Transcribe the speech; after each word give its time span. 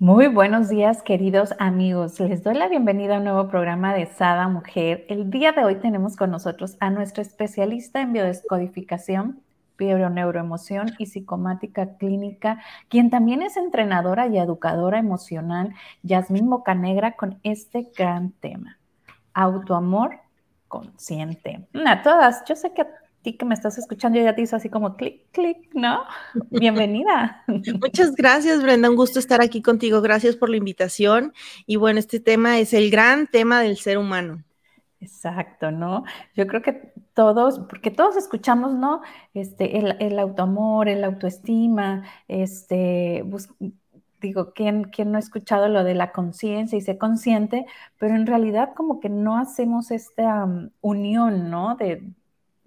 Muy 0.00 0.28
buenos 0.28 0.68
días, 0.68 1.02
queridos 1.02 1.54
amigos. 1.58 2.20
Les 2.20 2.44
doy 2.44 2.54
la 2.54 2.68
bienvenida 2.68 3.16
a 3.16 3.18
un 3.18 3.24
nuevo 3.24 3.48
programa 3.48 3.92
de 3.92 4.06
Sada 4.06 4.46
Mujer. 4.46 5.04
El 5.08 5.28
día 5.28 5.50
de 5.50 5.64
hoy 5.64 5.74
tenemos 5.74 6.14
con 6.14 6.30
nosotros 6.30 6.76
a 6.78 6.88
nuestra 6.90 7.22
especialista 7.22 8.00
en 8.00 8.12
biodescodificación, 8.12 9.42
neuroemoción 9.80 10.92
y 10.98 11.06
psicomática 11.06 11.96
clínica, 11.96 12.62
quien 12.88 13.10
también 13.10 13.42
es 13.42 13.56
entrenadora 13.56 14.28
y 14.28 14.38
educadora 14.38 15.00
emocional, 15.00 15.74
Yasmín 16.04 16.48
Bocanegra, 16.48 17.16
con 17.16 17.40
este 17.42 17.90
gran 17.98 18.30
tema, 18.30 18.78
autoamor 19.34 20.20
consciente. 20.68 21.66
A 21.84 22.02
todas, 22.02 22.44
yo 22.44 22.54
sé 22.54 22.72
que 22.72 22.86
ti 23.28 23.36
que 23.36 23.44
me 23.44 23.54
estás 23.54 23.76
escuchando 23.76 24.18
ya 24.18 24.34
te 24.34 24.42
hizo 24.42 24.56
así 24.56 24.70
como 24.70 24.96
clic, 24.96 25.30
clic, 25.32 25.68
¿no? 25.74 26.04
Bienvenida. 26.50 27.44
Muchas 27.80 28.14
gracias, 28.14 28.62
Brenda, 28.62 28.88
un 28.88 28.96
gusto 28.96 29.18
estar 29.18 29.42
aquí 29.42 29.60
contigo, 29.60 30.00
gracias 30.00 30.36
por 30.36 30.48
la 30.48 30.56
invitación. 30.56 31.34
Y 31.66 31.76
bueno, 31.76 31.98
este 31.98 32.20
tema 32.20 32.58
es 32.58 32.72
el 32.72 32.90
gran 32.90 33.26
tema 33.26 33.60
del 33.60 33.76
ser 33.76 33.98
humano. 33.98 34.42
Exacto, 35.00 35.70
¿no? 35.70 36.04
Yo 36.34 36.46
creo 36.46 36.62
que 36.62 36.92
todos, 37.14 37.60
porque 37.60 37.90
todos 37.90 38.16
escuchamos, 38.16 38.74
¿no? 38.74 39.02
Este, 39.34 39.78
el, 39.78 40.18
autoamor, 40.18 40.88
el 40.88 41.04
autoestima, 41.04 42.04
este, 42.26 43.22
digo, 44.20 44.52
¿quién, 44.54 44.84
¿quién, 44.84 45.12
no 45.12 45.18
ha 45.18 45.20
escuchado 45.20 45.68
lo 45.68 45.84
de 45.84 45.94
la 45.94 46.12
conciencia 46.12 46.76
y 46.76 46.80
ser 46.80 46.98
consciente? 46.98 47.66
Pero 47.98 48.16
en 48.16 48.26
realidad 48.26 48.72
como 48.74 48.98
que 48.98 49.08
no 49.08 49.38
hacemos 49.38 49.90
esta 49.90 50.44
um, 50.44 50.70
unión, 50.80 51.50
¿no? 51.50 51.76
De, 51.76 52.02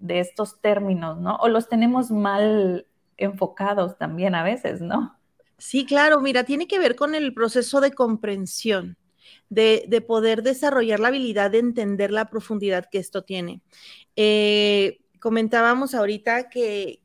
de 0.02 0.20
estos 0.20 0.60
términos, 0.60 1.18
¿no? 1.18 1.36
O 1.36 1.48
los 1.48 1.68
tenemos 1.68 2.10
mal 2.10 2.86
enfocados 3.16 3.96
también 3.96 4.34
a 4.34 4.42
veces, 4.42 4.80
¿no? 4.80 5.16
Sí, 5.58 5.86
claro, 5.86 6.20
mira, 6.20 6.44
tiene 6.44 6.66
que 6.66 6.80
ver 6.80 6.96
con 6.96 7.14
el 7.14 7.32
proceso 7.32 7.80
de 7.80 7.92
comprensión 7.92 8.98
de, 9.48 10.04
poder 10.06 10.42
desarrollar 10.42 10.98
la 10.98 11.08
habilidad 11.08 11.50
de 11.50 11.58
entender 11.58 12.10
la 12.10 12.30
profundidad 12.30 12.88
que 12.90 12.98
esto 12.98 13.22
tiene. 13.22 13.60
Eh, 14.16 15.00
comentábamos 15.20 15.94
ahorita 15.94 16.48
que, 16.48 17.00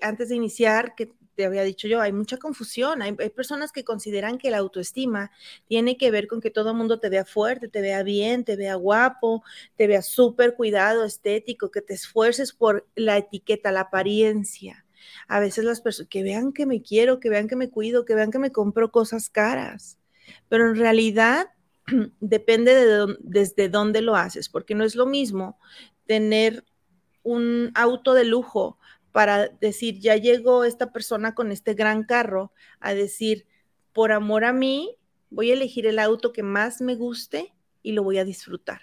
antes 0.00 0.28
de 0.28 0.36
iniciar, 0.36 0.94
que 0.94 1.12
te 1.38 1.44
había 1.44 1.62
dicho 1.62 1.86
yo, 1.86 2.00
hay 2.00 2.12
mucha 2.12 2.36
confusión. 2.36 3.00
Hay, 3.00 3.12
personas 3.12 3.70
que 3.70 3.84
consideran 3.84 4.38
que 4.38 4.50
la 4.50 4.58
autoestima 4.58 5.30
tiene 5.68 5.96
que 5.96 6.10
ver 6.10 6.26
con 6.26 6.40
que 6.40 6.50
todo 6.50 6.70
el 6.70 6.76
mundo 6.76 6.98
te 6.98 7.08
vea 7.08 7.24
fuerte, 7.24 7.68
te 7.68 7.80
vea 7.80 8.02
bien, 8.02 8.42
te 8.42 8.56
vea 8.56 8.74
guapo, 8.74 9.44
te 9.76 9.86
vea 9.86 10.02
súper 10.02 10.56
cuidado, 10.56 11.04
estético, 11.04 11.70
que 11.70 11.80
te 11.80 11.94
esfuerces 11.94 12.52
por 12.52 12.88
la 12.96 13.18
etiqueta, 13.18 13.70
la 13.70 13.82
apariencia. 13.82 14.84
A 15.28 15.38
veces 15.38 15.64
las 15.64 15.80
personas 15.80 16.08
que 16.08 16.24
vean 16.24 16.52
que 16.52 16.66
me 16.66 16.82
quiero, 16.82 17.20
que 17.20 17.30
vean 17.30 17.46
que 17.46 17.54
me 17.54 17.70
cuido, 17.70 18.04
que 18.04 18.16
vean 18.16 18.32
que 18.32 18.40
me 18.40 18.50
compro 18.50 18.90
cosas 18.90 19.30
caras. 19.30 20.00
Pero 20.48 20.68
en 20.68 20.74
realidad 20.74 21.46
depende 22.18 22.74
de 22.74 23.16
desde 23.20 23.68
dónde 23.68 24.02
lo 24.02 24.16
haces, 24.16 24.48
porque 24.48 24.74
no 24.74 24.82
es 24.82 24.96
lo 24.96 25.06
mismo 25.06 25.56
tener 26.04 26.64
un 27.22 27.70
auto 27.76 28.12
de 28.14 28.24
lujo 28.24 28.76
para 29.18 29.48
decir, 29.48 29.98
ya 29.98 30.14
llegó 30.14 30.62
esta 30.62 30.92
persona 30.92 31.34
con 31.34 31.50
este 31.50 31.74
gran 31.74 32.04
carro, 32.04 32.52
a 32.78 32.94
decir, 32.94 33.48
por 33.92 34.12
amor 34.12 34.44
a 34.44 34.52
mí, 34.52 34.94
voy 35.28 35.50
a 35.50 35.54
elegir 35.54 35.86
el 35.86 35.98
auto 35.98 36.32
que 36.32 36.44
más 36.44 36.80
me 36.80 36.94
guste 36.94 37.52
y 37.82 37.90
lo 37.94 38.04
voy 38.04 38.18
a 38.18 38.24
disfrutar. 38.24 38.80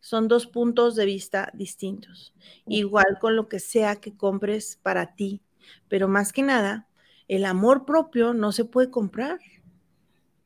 Son 0.00 0.28
dos 0.28 0.46
puntos 0.46 0.96
de 0.96 1.04
vista 1.04 1.50
distintos. 1.52 2.32
Igual 2.66 3.18
con 3.20 3.36
lo 3.36 3.50
que 3.50 3.60
sea 3.60 3.96
que 3.96 4.16
compres 4.16 4.80
para 4.82 5.14
ti, 5.14 5.42
pero 5.88 6.08
más 6.08 6.32
que 6.32 6.40
nada, 6.40 6.88
el 7.28 7.44
amor 7.44 7.84
propio 7.84 8.32
no 8.32 8.52
se 8.52 8.64
puede 8.64 8.88
comprar. 8.88 9.40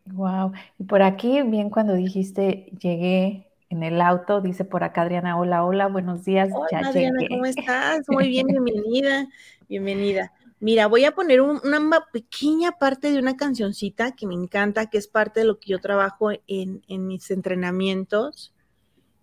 Wow. 0.06 0.54
Y 0.76 0.82
por 0.82 1.02
aquí, 1.02 1.40
bien 1.42 1.70
cuando 1.70 1.94
dijiste 1.94 2.72
llegué 2.80 3.46
en 3.74 3.82
el 3.82 4.00
auto, 4.00 4.40
dice 4.40 4.64
por 4.64 4.84
acá 4.84 5.02
Adriana, 5.02 5.38
hola, 5.38 5.64
hola, 5.64 5.88
buenos 5.88 6.24
días. 6.24 6.48
Hola 6.54 6.88
Adriana, 6.88 7.18
¿cómo 7.28 7.44
estás? 7.44 8.02
Muy 8.08 8.28
bien, 8.28 8.46
bienvenida, 8.46 9.28
bienvenida. 9.68 10.32
Mira, 10.60 10.86
voy 10.86 11.04
a 11.04 11.14
poner 11.14 11.40
una 11.40 12.06
pequeña 12.12 12.72
parte 12.72 13.10
de 13.10 13.18
una 13.18 13.36
cancioncita 13.36 14.12
que 14.12 14.26
me 14.26 14.34
encanta, 14.34 14.86
que 14.86 14.98
es 14.98 15.08
parte 15.08 15.40
de 15.40 15.46
lo 15.46 15.58
que 15.58 15.72
yo 15.72 15.80
trabajo 15.80 16.30
en, 16.46 16.82
en 16.88 17.06
mis 17.06 17.30
entrenamientos. 17.30 18.54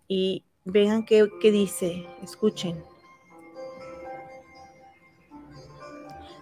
Y 0.08 0.44
vean 0.66 1.06
qué, 1.06 1.28
qué 1.42 1.52
dice, 1.52 2.06
escuchen. 2.22 2.84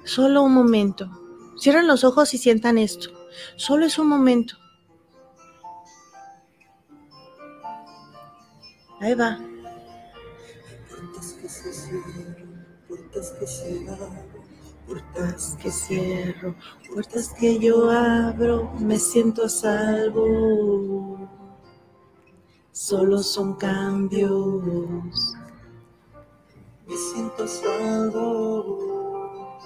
Solo 0.03 0.41
un 0.41 0.53
momento. 0.53 1.09
Cierren 1.57 1.87
los 1.87 2.03
ojos 2.03 2.33
y 2.33 2.39
sientan 2.39 2.79
esto. 2.79 3.11
Solo 3.55 3.85
es 3.85 3.99
un 3.99 4.07
momento. 4.07 4.58
Ahí 9.01 9.15
va. 9.15 9.39
Puertas 10.89 11.33
que 11.41 11.47
se 11.47 11.73
cierran, 11.73 12.65
puertas 12.87 13.31
que 13.39 13.47
se 13.47 13.89
abren, 13.89 14.27
puertas 14.85 15.57
que 15.61 15.71
cierro, 15.71 16.55
puertas 16.93 17.33
que 17.39 17.59
yo 17.59 17.89
abro, 17.89 18.73
me 18.79 18.99
siento 18.99 19.45
a 19.45 19.49
salvo. 19.49 21.29
Solo 22.73 23.19
son 23.19 23.55
cambios. 23.55 25.35
Me 26.87 26.97
siento 26.97 27.43
a 27.43 27.47
salvo. 27.47 29.59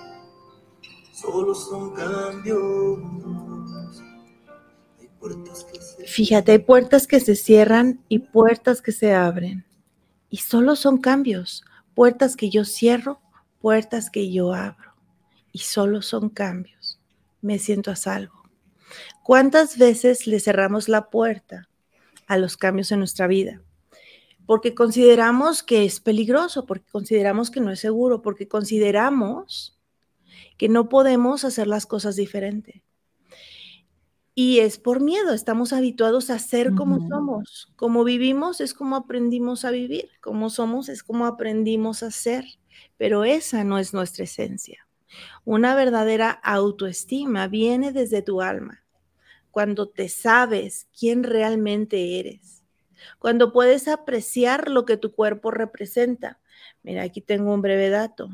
Solo 1.11 1.55
son 1.55 1.93
cambios. 1.93 2.99
Fíjate, 6.06 6.53
hay 6.53 6.59
puertas 6.59 7.08
que 7.08 7.19
se 7.19 7.36
cierran 7.36 8.00
y 8.09 8.19
puertas 8.19 8.81
que 8.81 8.91
se 8.91 9.14
abren. 9.14 9.66
Y 10.30 10.38
solo 10.38 10.75
son 10.75 10.97
cambios. 10.97 11.64
Puertas 11.96 12.36
que 12.36 12.50
yo 12.50 12.66
cierro, 12.66 13.22
puertas 13.62 14.09
que 14.09 14.31
yo 14.31 14.53
abro. 14.53 14.94
Y 15.52 15.59
solo 15.59 16.02
son 16.02 16.30
cambios. 16.30 17.00
Me 17.41 17.59
siento 17.59 17.91
a 17.91 17.96
salvo. 17.96 18.44
¿Cuántas 19.24 19.78
veces 19.78 20.28
le 20.28 20.40
cerramos 20.40 20.90
la 20.90 21.09
puerta 21.09 21.69
a 22.28 22.38
los 22.38 22.58
cambios 22.58 22.91
en 22.91 23.00
nuestra 23.00 23.28
vida? 23.28 23.62
Porque 24.46 24.75
consideramos 24.75 25.64
que 25.64 25.85
es 25.85 26.00
peligroso, 26.00 26.66
porque 26.66 26.91
consideramos 26.91 27.50
que 27.50 27.62
no 27.62 27.72
es 27.72 27.80
seguro, 27.80 28.22
porque 28.22 28.47
consideramos 28.47 29.80
que 30.58 30.68
no 30.68 30.90
podemos 30.90 31.46
hacer 31.46 31.68
las 31.68 31.85
cosas 31.85 32.16
diferente. 32.16 32.84
Y 34.35 34.59
es 34.59 34.79
por 34.79 34.99
miedo, 34.99 35.33
estamos 35.33 35.73
habituados 35.73 36.29
a 36.29 36.39
ser 36.39 36.73
como 36.73 36.99
somos. 37.07 37.71
Como 37.75 38.03
vivimos 38.03 38.61
es 38.61 38.73
como 38.73 38.95
aprendimos 38.95 39.63
a 39.63 39.71
vivir, 39.71 40.09
como 40.21 40.49
somos 40.49 40.89
es 40.89 41.03
como 41.03 41.25
aprendimos 41.27 42.01
a 42.01 42.09
ser, 42.11 42.45
pero 42.97 43.25
esa 43.25 43.63
no 43.63 43.77
es 43.77 43.93
nuestra 43.93 44.23
esencia. 44.23 44.88
Una 45.45 45.75
verdadera 45.75 46.31
autoestima 46.31 47.47
viene 47.47 47.91
desde 47.91 48.23
tu 48.23 48.41
alma, 48.41 48.83
cuando 49.51 49.90
te 49.90 50.09
sabes 50.09 50.87
quién 50.97 51.23
realmente 51.23 52.19
eres, 52.19 52.63
cuando 53.19 53.53
puedes 53.53 53.87
apreciar 53.87 54.69
lo 54.69 54.85
que 54.85 54.97
tu 54.97 55.13
cuerpo 55.13 55.52
representa. 55.52 56.40
Mira, 56.84 57.03
aquí 57.03 57.22
tengo 57.22 57.53
un 57.53 57.61
breve 57.61 57.90
dato. 57.90 58.29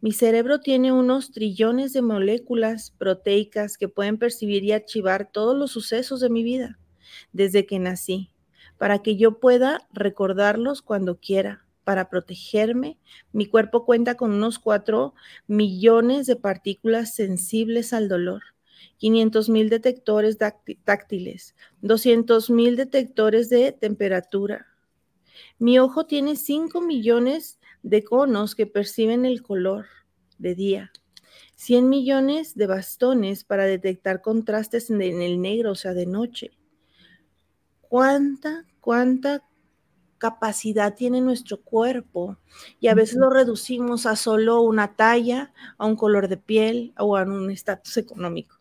Mi 0.00 0.12
cerebro 0.12 0.60
tiene 0.60 0.92
unos 0.92 1.32
trillones 1.32 1.92
de 1.92 2.02
moléculas 2.02 2.92
proteicas 2.98 3.76
que 3.78 3.88
pueden 3.88 4.18
percibir 4.18 4.64
y 4.64 4.72
archivar 4.72 5.30
todos 5.30 5.56
los 5.56 5.70
sucesos 5.72 6.20
de 6.20 6.30
mi 6.30 6.42
vida 6.42 6.78
desde 7.32 7.66
que 7.66 7.78
nací, 7.78 8.30
para 8.78 9.00
que 9.00 9.16
yo 9.16 9.38
pueda 9.38 9.86
recordarlos 9.92 10.82
cuando 10.82 11.18
quiera. 11.18 11.64
Para 11.84 12.10
protegerme, 12.10 12.98
mi 13.32 13.46
cuerpo 13.46 13.84
cuenta 13.84 14.16
con 14.16 14.32
unos 14.32 14.58
4 14.58 15.14
millones 15.46 16.26
de 16.26 16.34
partículas 16.34 17.14
sensibles 17.14 17.92
al 17.92 18.08
dolor, 18.08 18.42
500 18.96 19.48
mil 19.50 19.70
detectores 19.70 20.36
táctiles, 20.84 21.54
200 21.82 22.50
mil 22.50 22.74
detectores 22.74 23.48
de 23.50 23.70
temperatura. 23.70 24.66
Mi 25.58 25.78
ojo 25.78 26.06
tiene 26.06 26.34
5 26.34 26.80
millones 26.80 27.60
de 27.86 28.02
conos 28.02 28.56
que 28.56 28.66
perciben 28.66 29.24
el 29.24 29.42
color 29.42 29.86
de 30.38 30.56
día. 30.56 30.92
100 31.54 31.88
millones 31.88 32.56
de 32.56 32.66
bastones 32.66 33.44
para 33.44 33.64
detectar 33.64 34.20
contrastes 34.20 34.90
en 34.90 35.00
el 35.00 35.40
negro, 35.40 35.70
o 35.70 35.74
sea, 35.76 35.94
de 35.94 36.04
noche. 36.04 36.50
¿Cuánta, 37.80 38.66
cuánta 38.80 39.44
capacidad 40.18 40.96
tiene 40.96 41.20
nuestro 41.20 41.62
cuerpo? 41.62 42.38
Y 42.80 42.88
a 42.88 42.94
veces 42.94 43.18
lo 43.18 43.30
reducimos 43.30 44.04
a 44.04 44.16
solo 44.16 44.62
una 44.62 44.96
talla, 44.96 45.52
a 45.78 45.86
un 45.86 45.94
color 45.94 46.26
de 46.26 46.38
piel 46.38 46.92
o 46.98 47.16
a 47.16 47.22
un 47.22 47.52
estatus 47.52 47.96
económico. 47.98 48.55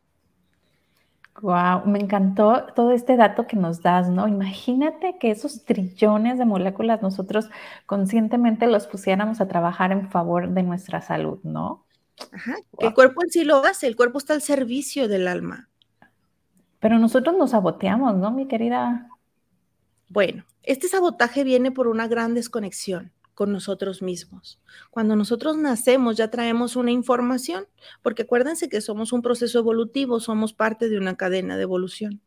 Wow, 1.42 1.86
me 1.86 2.00
encantó 2.00 2.66
todo 2.76 2.92
este 2.92 3.18
dato 3.18 3.46
que 3.46 3.58
nos 3.58 3.82
das, 3.82 4.10
¿no? 4.10 4.28
Imagínate 4.28 5.18
que 5.20 5.32
esos 5.32 5.66
trillones 5.66 6.38
de 6.38 6.46
moléculas 6.46 7.02
nosotros 7.02 7.50
conscientemente 7.86 8.68
los 8.68 8.88
pusiéramos 8.88 9.42
a 9.42 9.48
trabajar 9.48 9.92
en 9.92 10.10
favor 10.10 10.50
de 10.50 10.64
nuestra 10.64 11.02
salud, 11.02 11.40
¿no? 11.44 11.86
Ajá, 12.32 12.56
el 12.80 12.94
cuerpo 12.94 13.22
en 13.24 13.30
sí 13.30 13.44
lo 13.44 13.58
hace, 13.58 13.88
el 13.88 13.98
cuerpo 13.98 14.18
está 14.18 14.34
al 14.34 14.42
servicio 14.42 15.10
del 15.10 15.28
alma. 15.28 15.70
Pero 16.80 17.00
nosotros 17.00 17.36
nos 17.38 17.52
saboteamos, 17.52 18.16
¿no, 18.16 18.32
mi 18.32 18.48
querida? 18.48 19.10
Bueno, 20.08 20.46
este 20.64 20.88
sabotaje 20.88 21.44
viene 21.44 21.72
por 21.72 21.88
una 21.88 22.08
gran 22.08 22.34
desconexión 22.34 23.12
con 23.36 23.52
nosotros 23.52 24.02
mismos. 24.02 24.60
Cuando 24.90 25.16
nosotros 25.16 25.58
nacemos 25.58 26.18
ya 26.18 26.32
traemos 26.32 26.76
una 26.76 26.92
información, 26.92 27.68
porque 28.02 28.24
acuérdense 28.24 28.70
que 28.70 28.82
somos 28.82 29.14
un 29.14 29.22
proceso 29.22 29.60
evolutivo, 29.60 30.20
somos 30.20 30.54
parte 30.54 30.90
de 30.90 30.98
una 30.98 31.16
cadena 31.16 31.58
de 31.58 31.64
evolución. 31.64 32.22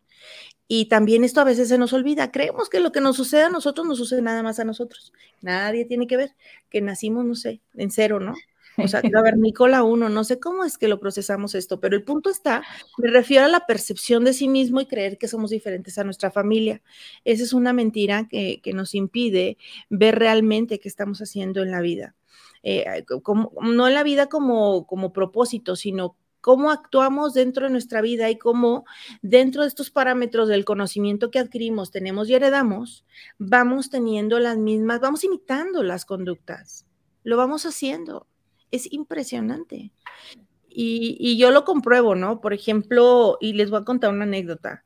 Y 0.69 0.87
también 0.87 1.25
esto 1.25 1.41
a 1.41 1.45
veces 1.45 1.69
se 1.69 1.79
nos 1.79 1.95
olvida. 1.95 2.31
Creemos 2.31 2.69
que 2.69 2.81
lo 2.81 2.93
que 2.93 3.01
nos 3.01 3.17
sucede 3.17 3.45
a 3.45 3.51
nosotros 3.51 3.87
nos 3.87 3.97
sucede 3.97 4.21
nada 4.21 4.43
más 4.43 4.61
a 4.61 4.65
nosotros. 4.65 5.13
Nadie 5.41 5.87
tiene 5.87 6.07
que 6.07 6.19
ver 6.19 6.37
que 6.69 6.83
nacimos, 6.83 7.25
no 7.25 7.35
sé, 7.35 7.63
en 7.75 7.91
cero, 7.91 8.21
¿no? 8.21 8.35
O 8.79 8.89
sea, 8.89 9.03
cavernícola 9.13 9.83
uno, 9.83 10.09
no 10.09 10.25
sé 10.25 10.39
cómo 10.39 10.65
es 10.65 10.79
que 10.79 10.89
lo 10.89 11.01
procesamos 11.01 11.55
esto, 11.55 11.81
pero 11.81 11.97
el 11.97 12.05
punto 12.05 12.31
está, 12.31 12.63
me 12.97 13.11
refiero 13.11 13.45
a 13.45 13.49
la 13.49 13.67
percepción 13.67 14.25
de 14.25 14.33
sí 14.33 14.49
mismo 14.49 14.81
y 14.81 14.87
creer 14.87 15.19
que 15.19 15.29
somos 15.29 15.51
diferentes 15.51 15.99
a 15.99 16.05
nuestra 16.05 16.31
familia. 16.31 16.83
Esa 17.25 17.43
es 17.43 17.53
una 17.53 17.73
mentira 17.73 18.29
que, 18.29 18.61
nos 18.69 18.95
impide 18.95 19.57
ver 19.89 20.19
realmente 20.19 20.79
qué 20.79 20.89
estamos 20.89 21.21
haciendo 21.21 21.63
en 21.63 21.71
la 21.71 21.81
vida. 21.81 22.15
Eh, 22.63 23.05
como, 23.23 23.53
no 23.63 23.89
en 23.89 23.95
la 23.95 24.03
vida 24.03 24.29
como, 24.29 24.87
como 24.87 25.13
propósito, 25.13 25.75
sino 25.75 26.17
cómo 26.41 26.71
actuamos 26.71 27.35
dentro 27.35 27.67
de 27.67 27.71
nuestra 27.71 28.01
vida 28.01 28.31
y 28.31 28.39
cómo 28.39 28.85
dentro 29.23 29.63
de 29.63 29.69
estos 29.69 29.91
parámetros 29.91 30.49
del 30.49 30.65
conocimiento 30.65 31.31
que 31.31 31.39
adquirimos, 31.39 31.91
tenemos 31.91 32.29
y 32.29 32.35
heredamos, 32.35 33.05
vamos 33.39 33.91
teniendo 33.91 34.39
las 34.39 34.57
mismas, 34.57 35.01
vamos 35.01 35.25
imitando 35.25 35.83
las 35.83 36.05
conductas, 36.05 36.87
lo 37.25 37.37
vamos 37.37 37.67
haciendo 37.67 38.27
es 38.71 38.93
impresionante. 38.93 39.93
Y, 40.69 41.37
yo 41.39 41.51
lo 41.51 41.65
compruebo, 41.65 42.15
¿no? 42.15 42.41
Por 42.41 42.53
ejemplo, 42.53 43.37
y 43.41 43.55
les 43.55 43.71
voy 43.71 43.81
a 43.81 43.85
contar 43.85 44.11
una 44.11 44.25
anécdota. 44.25 44.85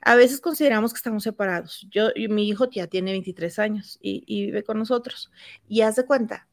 A 0.00 0.14
veces 0.16 0.40
consideramos 0.40 0.92
que 0.92 0.98
estamos 0.98 1.24
separados. 1.24 1.86
Yo, 1.90 2.08
mi 2.28 2.48
hijo 2.48 2.70
ya 2.70 2.86
tiene 2.86 3.12
23 3.12 3.58
años 3.58 3.98
y, 4.00 4.22
y 4.26 4.46
vive 4.46 4.64
con 4.64 4.78
nosotros. 4.78 5.30
Y 5.68 5.82
haz 5.82 5.96
de 5.96 6.06
cuenta, 6.06 6.45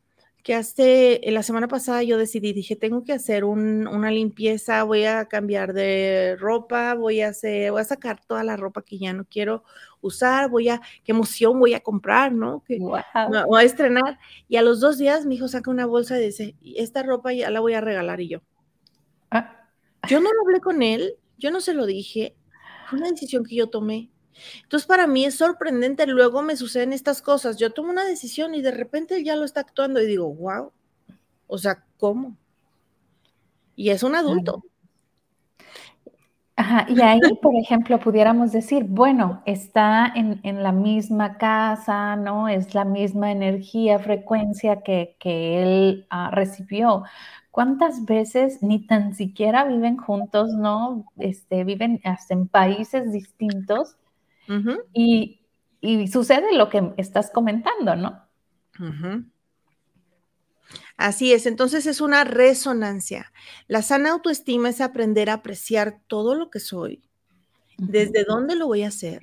que 0.44 0.54
hace, 0.54 1.22
la 1.28 1.42
semana 1.42 1.70
pasada 1.70 2.04
yo 2.04 2.18
decidí, 2.18 2.52
dije, 2.52 2.76
tengo 2.76 3.06
que 3.06 3.14
hacer 3.14 3.46
una 3.46 4.12
limpieza, 4.12 4.84
voy 4.84 5.06
a 5.06 5.26
cambiar 5.26 5.72
de 5.72 6.36
ropa, 6.38 6.96
voy 6.96 7.22
a 7.22 7.30
hacer, 7.30 7.72
voy 7.72 7.80
a 7.80 7.86
sacar 7.86 8.20
toda 8.26 8.44
la 8.44 8.58
ropa 8.58 8.82
que 8.82 8.98
ya 8.98 9.14
no 9.14 9.24
quiero 9.24 9.64
usar, 10.02 10.50
voy 10.50 10.68
a, 10.68 10.82
qué 11.06 11.14
emoción 11.14 11.58
voy 11.60 11.74
a 11.74 11.80
comprar, 11.80 12.34
¿no? 12.34 12.62
Que 12.68 12.78
voy 12.78 13.02
a 13.02 13.64
estrenar. 13.64 14.20
Y 14.50 14.58
a 14.58 14.62
los 14.62 14.82
dos 14.82 14.98
días 14.98 15.26
mi 15.26 15.36
hijo 15.36 15.48
saca 15.48 15.72
una 15.72 15.86
bolsa 15.86 16.20
y 16.20 16.26
dice, 16.26 16.56
esta 16.76 17.04
ropa 17.04 17.32
ya 17.32 17.50
la 17.50 17.62
voy 17.62 17.74
a 17.74 17.82
regalar 17.82 18.20
y 18.20 18.28
yo. 18.28 18.42
Ah. 19.32 19.70
Yo 20.10 20.20
no 20.20 20.30
lo 20.30 20.42
hablé 20.42 20.60
con 20.60 20.84
él, 20.84 21.16
yo 21.38 21.52
no 21.52 21.62
se 21.62 21.74
lo 21.74 21.86
dije, 21.86 22.36
fue 22.90 23.00
una 23.00 23.10
decisión 23.10 23.46
que 23.46 23.56
yo 23.56 23.70
tomé. 23.70 24.10
Entonces, 24.64 24.88
para 24.88 25.08
mí 25.08 25.26
es 25.26 25.36
sorprendente, 25.38 26.08
luego 26.08 26.42
me 26.42 26.56
suceden 26.56 26.94
estas 26.94 27.22
cosas, 27.22 27.58
yo 27.58 27.72
tomo 27.72 27.92
una 27.92 28.06
decisión 28.06 28.56
y 28.56 28.62
de 28.62 28.72
repente 28.72 29.24
ya 29.24 29.36
lo 29.36 29.46
está 29.46 29.62
actuando 29.62 30.02
y 30.02 30.08
digo, 30.08 30.34
wow, 30.34 30.72
o 31.48 31.58
sea, 31.58 31.84
¿cómo? 31.98 32.36
Y 33.76 33.90
es 33.90 34.04
un 34.04 34.16
adulto. 34.16 34.64
Ajá, 36.56 36.86
y 36.88 37.02
ahí, 37.02 37.20
por 37.42 37.56
ejemplo, 37.56 38.00
pudiéramos 38.00 38.52
decir, 38.52 38.84
bueno, 38.84 39.42
está 39.46 40.14
en, 40.16 40.64
la 40.64 40.72
misma 40.72 41.38
casa, 41.40 42.16
¿no? 42.16 42.48
Es 42.48 42.76
la 42.76 42.86
misma 42.86 43.32
energía, 43.32 43.98
frecuencia 43.98 44.82
que, 44.84 45.16
él 45.24 46.06
ah, 46.12 46.30
recibió. 46.32 47.04
¿Cuántas 47.50 48.06
veces 48.06 48.62
ni 48.62 48.86
tan 48.86 49.16
siquiera 49.16 49.64
viven 49.66 49.98
juntos, 49.98 50.54
¿no? 50.54 51.06
Este, 51.18 51.64
viven 51.64 52.02
hasta 52.04 52.36
en 52.36 52.48
países 52.48 53.12
distintos 53.12 53.98
y, 54.94 55.40
sucede 56.08 56.56
lo 56.56 56.70
que 56.70 56.94
estás 56.98 57.30
comentando, 57.32 57.96
¿no? 57.96 58.28
Así 60.98 61.34
es, 61.34 61.46
entonces 61.46 61.86
es 61.86 62.02
una 62.02 62.24
resonancia. 62.24 63.32
La 63.68 63.82
sana 63.82 64.12
autoestima 64.12 64.70
es 64.70 64.80
aprender 64.80 65.30
a 65.30 65.34
apreciar 65.34 66.00
todo 66.08 66.36
lo 66.36 66.50
que 66.50 66.60
soy, 66.60 67.04
desde 67.78 68.24
dónde 68.24 68.56
lo 68.56 68.68
voy 68.68 68.84
a 68.84 68.88
hacer 68.88 69.22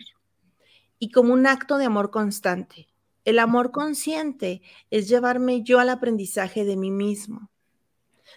y 1.01 1.11
como 1.11 1.33
un 1.33 1.47
acto 1.47 1.79
de 1.79 1.87
amor 1.87 2.11
constante. 2.11 2.89
El 3.25 3.39
amor 3.39 3.73
consciente 3.73 4.63
es 4.91 5.09
llevarme 5.09 5.63
yo 5.63 5.81
al 5.81 5.89
aprendizaje 5.89 6.65
de 6.65 6.77
mí 6.77 6.91
mismo. 6.91 7.51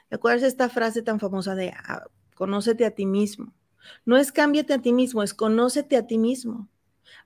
¿Te 0.10 0.16
acuerdas 0.16 0.44
esta 0.44 0.70
frase 0.70 1.02
tan 1.02 1.20
famosa 1.20 1.56
de 1.56 1.72
ah, 1.72 2.06
conócete 2.36 2.86
a 2.86 2.92
ti 2.92 3.06
mismo? 3.06 3.54
No 4.06 4.18
es 4.18 4.32
cámbiate 4.32 4.74
a 4.74 4.82
ti 4.82 4.94
mismo, 4.94 5.24
es 5.24 5.34
conócete 5.34 5.98
a 5.98 6.08
ti 6.08 6.18
mismo. 6.18 6.70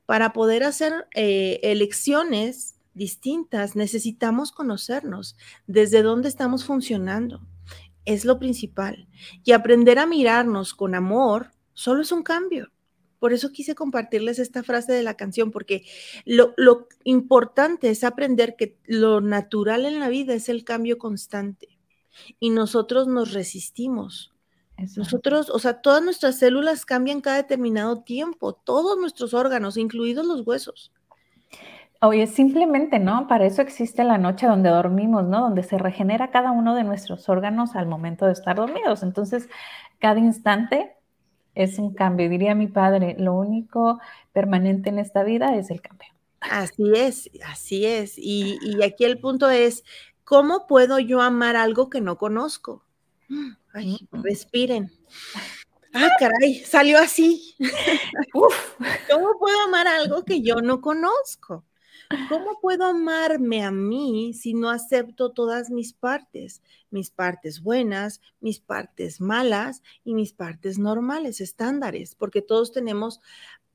Para 0.06 0.34
poder 0.34 0.64
hacer 0.64 1.08
eh, 1.14 1.60
elecciones 1.64 2.76
distintas, 2.94 3.76
necesitamos 3.76 4.52
conocernos, 4.52 5.38
desde 5.68 6.02
dónde 6.02 6.30
estamos 6.30 6.66
funcionando. 6.66 7.42
Es 8.06 8.26
lo 8.26 8.40
principal. 8.40 9.08
Y 9.44 9.52
aprender 9.52 10.00
a 10.00 10.06
mirarnos 10.06 10.74
con 10.74 10.96
amor 10.96 11.52
solo 11.74 12.02
es 12.02 12.12
un 12.12 12.24
cambio. 12.24 12.72
Por 13.20 13.34
eso 13.34 13.52
quise 13.52 13.76
compartirles 13.76 14.40
esta 14.40 14.64
frase 14.64 14.94
de 14.94 15.04
la 15.04 15.16
canción, 15.16 15.52
porque 15.52 15.86
lo, 16.26 16.54
lo, 16.56 16.88
importante 17.04 17.90
es 17.90 18.04
aprender 18.04 18.56
que 18.56 18.78
lo 18.86 19.22
natural 19.22 19.86
en 19.86 20.00
la 20.00 20.10
vida 20.10 20.34
es 20.36 20.50
el 20.50 20.64
cambio 20.64 20.98
constante 20.98 21.80
y 22.40 22.52
nosotros 22.52 23.08
nos 23.08 23.34
resistimos 23.34 24.37
nosotros, 24.96 25.50
o 25.50 25.60
sea, 25.60 25.82
todas 25.82 26.04
nuestras 26.04 26.38
células 26.38 26.86
cambian 26.86 27.22
cada 27.22 27.38
determinado 27.38 28.04
tiempo, 28.04 28.54
todos 28.54 28.98
nuestros 28.98 29.34
órganos, 29.34 29.78
incluidos 29.78 30.26
los 30.26 30.46
huesos. 30.46 30.92
Oye, 32.00 32.28
simplemente, 32.28 33.00
¿no? 33.00 33.28
Para 33.28 33.48
eso 33.48 33.64
existe 33.64 34.04
la 34.04 34.20
noche 34.20 34.46
donde 34.46 34.70
dormimos, 34.70 35.24
¿no? 35.24 35.42
Donde 35.42 35.64
se 35.64 35.80
regenera 35.80 36.30
cada 36.30 36.52
uno 36.52 36.76
de 36.76 36.84
nuestros 36.84 37.28
órganos 37.28 37.76
al 37.76 37.88
momento 37.88 38.28
de 38.28 38.34
estar 38.34 38.56
dormidos. 38.56 39.02
Entonces, 39.02 39.50
cada 39.98 40.20
instante 40.20 40.96
es 41.56 41.80
un 41.80 41.96
cambio. 41.96 42.30
Diría 42.30 42.54
mi 42.54 42.68
padre, 42.68 43.16
lo 43.18 43.34
único 43.34 44.00
permanente 44.32 44.90
en 44.90 45.00
esta 45.00 45.24
vida 45.24 45.56
es 45.56 45.72
el 45.72 45.82
cambio. 45.82 46.10
Así 46.40 46.94
es, 46.96 47.32
así 47.48 47.88
es. 47.88 48.14
Y, 48.16 48.60
y 48.62 48.84
aquí 48.84 49.04
el 49.04 49.20
punto 49.20 49.50
es, 49.50 49.84
¿cómo 50.24 50.68
puedo 50.68 51.00
yo 51.00 51.22
amar 51.22 51.56
algo 51.56 51.90
que 51.90 52.00
no 52.00 52.20
conozco? 52.20 52.84
Ay, 53.74 54.08
respiren. 54.12 54.92
Ah, 55.94 56.10
caray, 56.20 56.64
salió 56.64 57.00
así. 57.00 57.56
¿Cómo 58.32 59.40
puedo 59.40 59.62
amar 59.62 59.88
algo 59.88 60.24
que 60.24 60.42
yo 60.42 60.56
no 60.56 60.82
conozco? 60.82 61.66
¿Cómo 62.30 62.60
puedo 62.62 62.86
amarme 62.86 63.64
a 63.64 63.72
mí 63.72 64.34
si 64.34 64.54
no 64.54 64.70
acepto 64.70 65.32
todas 65.32 65.70
mis 65.70 65.94
partes? 65.94 66.62
Mis 66.90 67.10
partes 67.10 67.62
buenas, 67.62 68.22
mis 68.40 68.60
partes 68.60 69.20
malas 69.20 69.82
y 70.06 70.14
mis 70.14 70.34
partes 70.34 70.80
normales, 70.80 71.42
estándares, 71.42 72.16
porque 72.16 72.42
todos 72.42 72.72
tenemos 72.72 73.20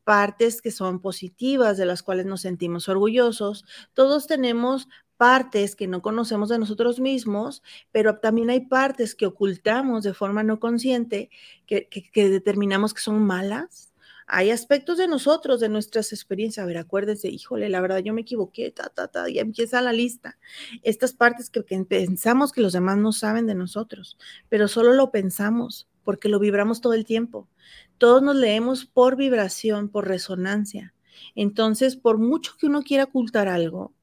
partes 0.04 0.62
que 0.62 0.70
son 0.70 1.00
positivas, 1.00 1.76
de 1.76 1.86
las 1.86 2.02
cuales 2.02 2.26
nos 2.26 2.40
sentimos 2.40 2.88
orgullosos. 2.88 3.64
Todos 3.92 4.26
tenemos 4.26 4.88
partes 5.22 5.76
que 5.76 5.86
no 5.86 6.02
conocemos 6.02 6.48
de 6.48 6.58
nosotros 6.58 6.98
mismos, 6.98 7.62
pero 7.92 8.18
también 8.18 8.50
hay 8.50 8.66
partes 8.66 9.14
que 9.14 9.24
ocultamos 9.24 10.02
de 10.02 10.14
forma 10.14 10.42
no 10.42 10.58
consciente, 10.58 11.30
que, 11.64 11.88
determinamos 12.12 12.92
que 12.92 13.02
son 13.02 13.24
malas. 13.24 13.92
Hay 14.26 14.50
aspectos 14.50 14.98
de 14.98 15.06
nosotros, 15.06 15.60
de 15.60 15.68
nuestras 15.68 16.12
experiencias. 16.12 16.64
A 16.64 16.66
ver, 16.66 16.76
acuérdense, 16.76 17.28
híjole, 17.28 17.68
la 17.68 17.80
verdad 17.80 17.98
yo 17.98 18.12
me 18.12 18.22
equivoqué, 18.22 18.72
ta, 18.72 18.88
ta, 18.88 19.06
ta, 19.06 19.28
ya 19.28 19.42
empieza 19.42 19.80
la 19.80 19.92
lista. 19.92 20.40
Estas 20.82 21.12
partes 21.12 21.50
que, 21.50 21.64
que 21.64 21.84
pensamos 21.84 22.50
que 22.50 22.60
los 22.60 22.72
demás 22.72 22.96
no 22.96 23.12
saben 23.12 23.46
de 23.46 23.54
nosotros, 23.54 24.18
pero 24.48 24.66
solo 24.66 24.92
lo 24.92 25.12
pensamos 25.12 25.88
porque 26.02 26.28
lo 26.28 26.40
vibramos 26.40 26.80
todo 26.80 26.94
el 26.94 27.04
tiempo. 27.04 27.48
Todos 27.96 28.22
nos 28.24 28.34
leemos 28.34 28.86
por 28.86 29.14
vibración, 29.14 29.88
por 29.88 30.08
resonancia. 30.08 30.94
Entonces, 31.36 31.94
por 31.94 32.18
mucho 32.18 32.56
que 32.58 32.66
uno 32.66 32.82
quiera 32.82 33.04
ocultar 33.04 33.46
algo, 33.46 33.94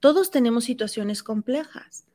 todos 0.00 0.30
tenemos 0.30 0.64
situaciones 0.64 1.22
complejas. 1.22 2.06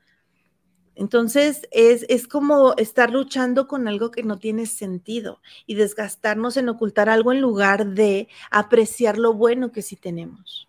Entonces 0.95 1.67
es, 1.71 2.05
es, 2.09 2.27
como 2.27 2.73
estar 2.75 3.11
luchando 3.11 3.67
con 3.67 3.87
algo 3.87 4.11
que 4.11 4.23
no 4.23 4.37
tiene 4.37 4.65
sentido 4.65 5.41
y 5.65 5.75
desgastarnos 5.75 6.57
en 6.57 6.69
ocultar 6.69 7.09
algo 7.09 7.31
en 7.31 7.41
lugar 7.41 7.87
de 7.87 8.27
apreciar 8.51 9.17
lo 9.17 9.33
bueno 9.33 9.71
que 9.71 9.81
sí 9.81 9.95
tenemos. 9.95 10.67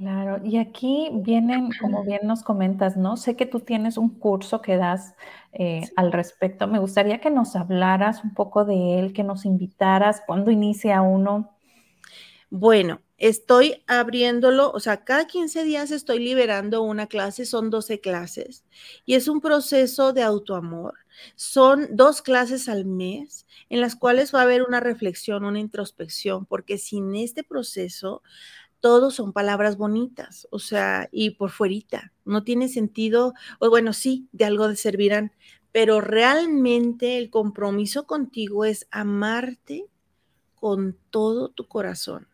Claro, 0.00 0.40
y 0.42 0.56
aquí 0.56 1.10
vienen, 1.12 1.68
como 1.78 2.04
bien 2.04 2.20
nos 2.24 2.42
comentas, 2.42 2.96
¿no? 2.96 3.18
Sé 3.18 3.36
que 3.36 3.44
tú 3.44 3.60
tienes 3.60 3.98
un 3.98 4.08
curso 4.08 4.62
que 4.62 4.78
das 4.78 5.14
eh, 5.52 5.82
al 5.94 6.10
respecto. 6.10 6.66
Me 6.66 6.78
gustaría 6.78 7.20
que 7.20 7.30
nos 7.30 7.54
hablaras 7.54 8.24
un 8.24 8.32
poco 8.32 8.64
de 8.64 8.98
él, 8.98 9.12
que 9.12 9.24
nos 9.24 9.44
invitaras, 9.44 10.22
cuándo 10.26 10.50
inicia 10.50 11.02
uno. 11.02 11.50
Bueno, 12.48 13.00
estoy 13.20 13.84
abriéndolo, 13.86 14.72
o 14.72 14.80
sea, 14.80 15.04
cada 15.04 15.26
15 15.26 15.62
días 15.62 15.90
estoy 15.92 16.18
liberando 16.18 16.82
una 16.82 17.06
clase, 17.06 17.44
son 17.44 17.70
12 17.70 18.00
clases, 18.00 18.64
y 19.04 19.14
es 19.14 19.28
un 19.28 19.40
proceso 19.40 20.12
de 20.12 20.22
autoamor. 20.22 20.94
Son 21.36 21.88
dos 21.92 22.22
clases 22.22 22.68
al 22.68 22.86
mes 22.86 23.46
en 23.68 23.82
las 23.82 23.94
cuales 23.94 24.34
va 24.34 24.40
a 24.40 24.44
haber 24.44 24.62
una 24.62 24.80
reflexión, 24.80 25.44
una 25.44 25.60
introspección, 25.60 26.46
porque 26.46 26.78
sin 26.78 27.14
este 27.14 27.44
proceso 27.44 28.22
todos 28.80 29.16
son 29.16 29.34
palabras 29.34 29.76
bonitas, 29.76 30.48
o 30.50 30.58
sea, 30.58 31.08
y 31.12 31.30
por 31.30 31.50
fuerita, 31.50 32.12
no 32.24 32.42
tiene 32.42 32.68
sentido, 32.68 33.34
o 33.58 33.68
bueno, 33.68 33.92
sí, 33.92 34.28
de 34.32 34.46
algo 34.46 34.66
de 34.68 34.76
servirán, 34.76 35.32
pero 35.72 36.00
realmente 36.00 37.18
el 37.18 37.28
compromiso 37.28 38.06
contigo 38.06 38.64
es 38.64 38.86
amarte 38.90 39.84
con 40.54 40.96
todo 41.10 41.50
tu 41.50 41.68
corazón, 41.68 42.29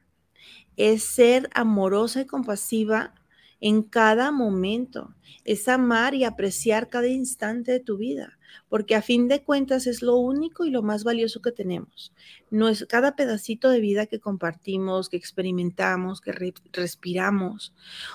es 0.76 1.04
ser 1.04 1.49
amorosa 1.54 2.23
y 2.23 2.26
compasiva 2.26 3.14
en 3.61 3.83
cada 3.83 4.30
momento, 4.30 5.14
es 5.45 5.68
amar 5.68 6.14
y 6.14 6.25
apreciar 6.25 6.88
cada 6.88 7.09
instante 7.09 7.73
de 7.73 7.80
tu 7.80 7.97
vida 7.97 8.37
porque 8.68 8.95
a 8.95 9.02
fin 9.02 9.28
de 9.28 9.42
cuentas 9.42 9.87
es 9.87 10.02
lo 10.02 10.16
único 10.16 10.64
y 10.64 10.71
lo 10.71 10.83
más 10.83 11.04
valioso 11.04 11.40
que 11.40 11.52
tenemos. 11.52 12.12
No 12.50 12.68
es 12.68 12.87
cada 12.88 13.16
pedacito 13.16 13.71
de 13.71 13.80
vida 13.80 14.06
que 14.06 14.21
compartimos, 14.21 15.09
que 15.09 15.16
experimentamos, 15.16 16.21
que 16.21 16.33
respiramos. 16.73 17.75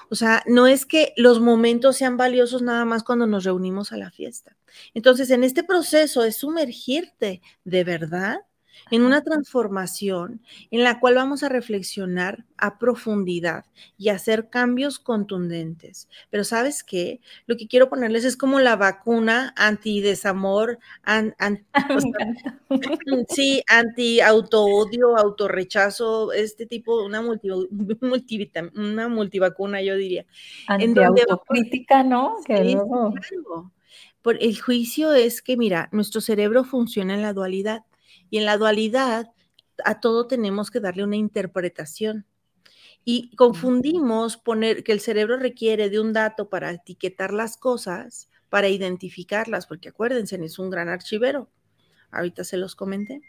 O 0.10 0.15
sea, 0.15 0.44
no 0.48 0.68
es 0.68 0.86
que 0.86 1.13
los 1.18 1.39
momentos 1.39 1.98
sean 1.98 2.18
valiosos 2.18 2.62
nada 2.62 2.86
más 2.86 3.03
cuando 3.03 3.27
nos 3.27 3.44
reunimos 3.44 3.91
a 3.91 3.98
la 3.98 4.12
fiesta. 4.12 4.58
Entonces, 4.94 5.30
en 5.30 5.44
este 5.44 5.63
proceso 5.63 6.24
es 6.24 6.38
sumergirte 6.38 7.41
de 7.63 7.84
verdad 7.84 8.41
en 8.89 9.03
una 9.03 9.21
transformación 9.23 10.41
en 10.71 10.83
la 10.83 11.00
cual 11.00 11.15
vamos 11.15 11.43
a 11.43 11.50
reflexionar 11.50 12.45
a 12.57 12.77
profundidad 12.77 13.65
y 13.97 14.09
hacer 14.09 14.50
cambios 14.50 15.00
contundentes. 15.00 16.07
Pero 16.29 16.43
sabes 16.43 16.83
qué? 16.83 17.19
Lo 17.47 17.57
que 17.57 17.67
quiero 17.67 17.89
ponerles 17.89 18.23
es 18.23 18.38
como 18.38 18.59
la 18.59 18.75
vacuna 18.75 19.53
anti-desamor, 19.57 20.79
sí, 23.29 23.63
anti-auto-odio, 23.67 25.17
autorrechazo, 25.17 26.31
este 26.33 26.65
tipo, 26.65 27.03
una, 27.03 27.21
multi, 27.21 27.50
una 28.75 29.07
multivacuna, 29.07 29.81
yo 29.81 29.95
diría. 29.95 30.25
Anti-autocrítica, 30.67 32.03
¿no? 32.03 32.38
Que 32.45 32.77
Por 34.21 34.38
el 34.41 34.61
juicio 34.61 35.13
es 35.13 35.41
que, 35.41 35.57
mira, 35.57 35.89
nuestro 35.91 36.21
cerebro 36.21 36.63
funciona 36.63 37.15
en 37.15 37.23
la 37.23 37.33
dualidad 37.33 37.83
y 38.31 38.39
en 38.39 38.45
la 38.45 38.57
dualidad, 38.57 39.31
a 39.85 40.00
todo 40.00 40.25
tenemos 40.25 40.71
que 40.71 40.79
darle 40.79 41.03
una 41.03 41.17
interpretación. 41.17 42.25
Y 43.03 43.35
confundimos 43.35 44.38
poner 44.38 44.83
que 44.83 44.93
el 44.93 45.01
cerebro 45.01 45.38
requiere 45.38 45.89
de 45.89 46.00
un 46.00 46.13
dato 46.13 46.50
para 46.50 46.71
etiquetar 46.71 47.33
las 47.33 47.57
cosas, 47.57 48.29
para 48.50 48.69
identificarlas, 48.69 49.67
porque 49.67 49.89
acuérdense, 49.89 50.43
es 50.43 50.59
un 50.59 50.69
gran 50.69 50.88
archivero. 50.88 51.51
Ahorita 52.09 52.43
se 52.43 52.57
los 52.57 52.75
comenté. 52.75 53.21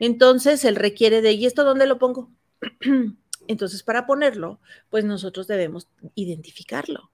Entonces, 0.00 0.64
él 0.64 0.76
requiere 0.76 1.22
de, 1.22 1.32
¿y 1.32 1.46
esto 1.46 1.64
dónde 1.64 1.86
lo 1.86 1.98
pongo? 1.98 2.30
Entonces, 3.46 3.82
para 3.82 4.06
ponerlo, 4.06 4.60
pues 4.90 5.04
nosotros 5.04 5.46
debemos 5.46 5.88
identificarlo. 6.14 7.10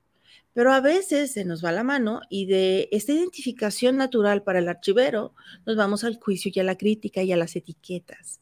Pero 0.52 0.72
a 0.72 0.80
veces 0.80 1.32
se 1.32 1.44
nos 1.44 1.64
va 1.64 1.72
la 1.72 1.84
mano 1.84 2.20
y 2.28 2.46
de 2.46 2.88
esta 2.92 3.12
identificación 3.12 3.96
natural 3.96 4.42
para 4.42 4.58
el 4.58 4.68
archivero 4.68 5.34
nos 5.64 5.76
vamos 5.76 6.02
al 6.04 6.18
juicio 6.18 6.50
y 6.54 6.60
a 6.60 6.64
la 6.64 6.76
crítica 6.76 7.22
y 7.22 7.32
a 7.32 7.36
las 7.36 7.54
etiquetas. 7.56 8.40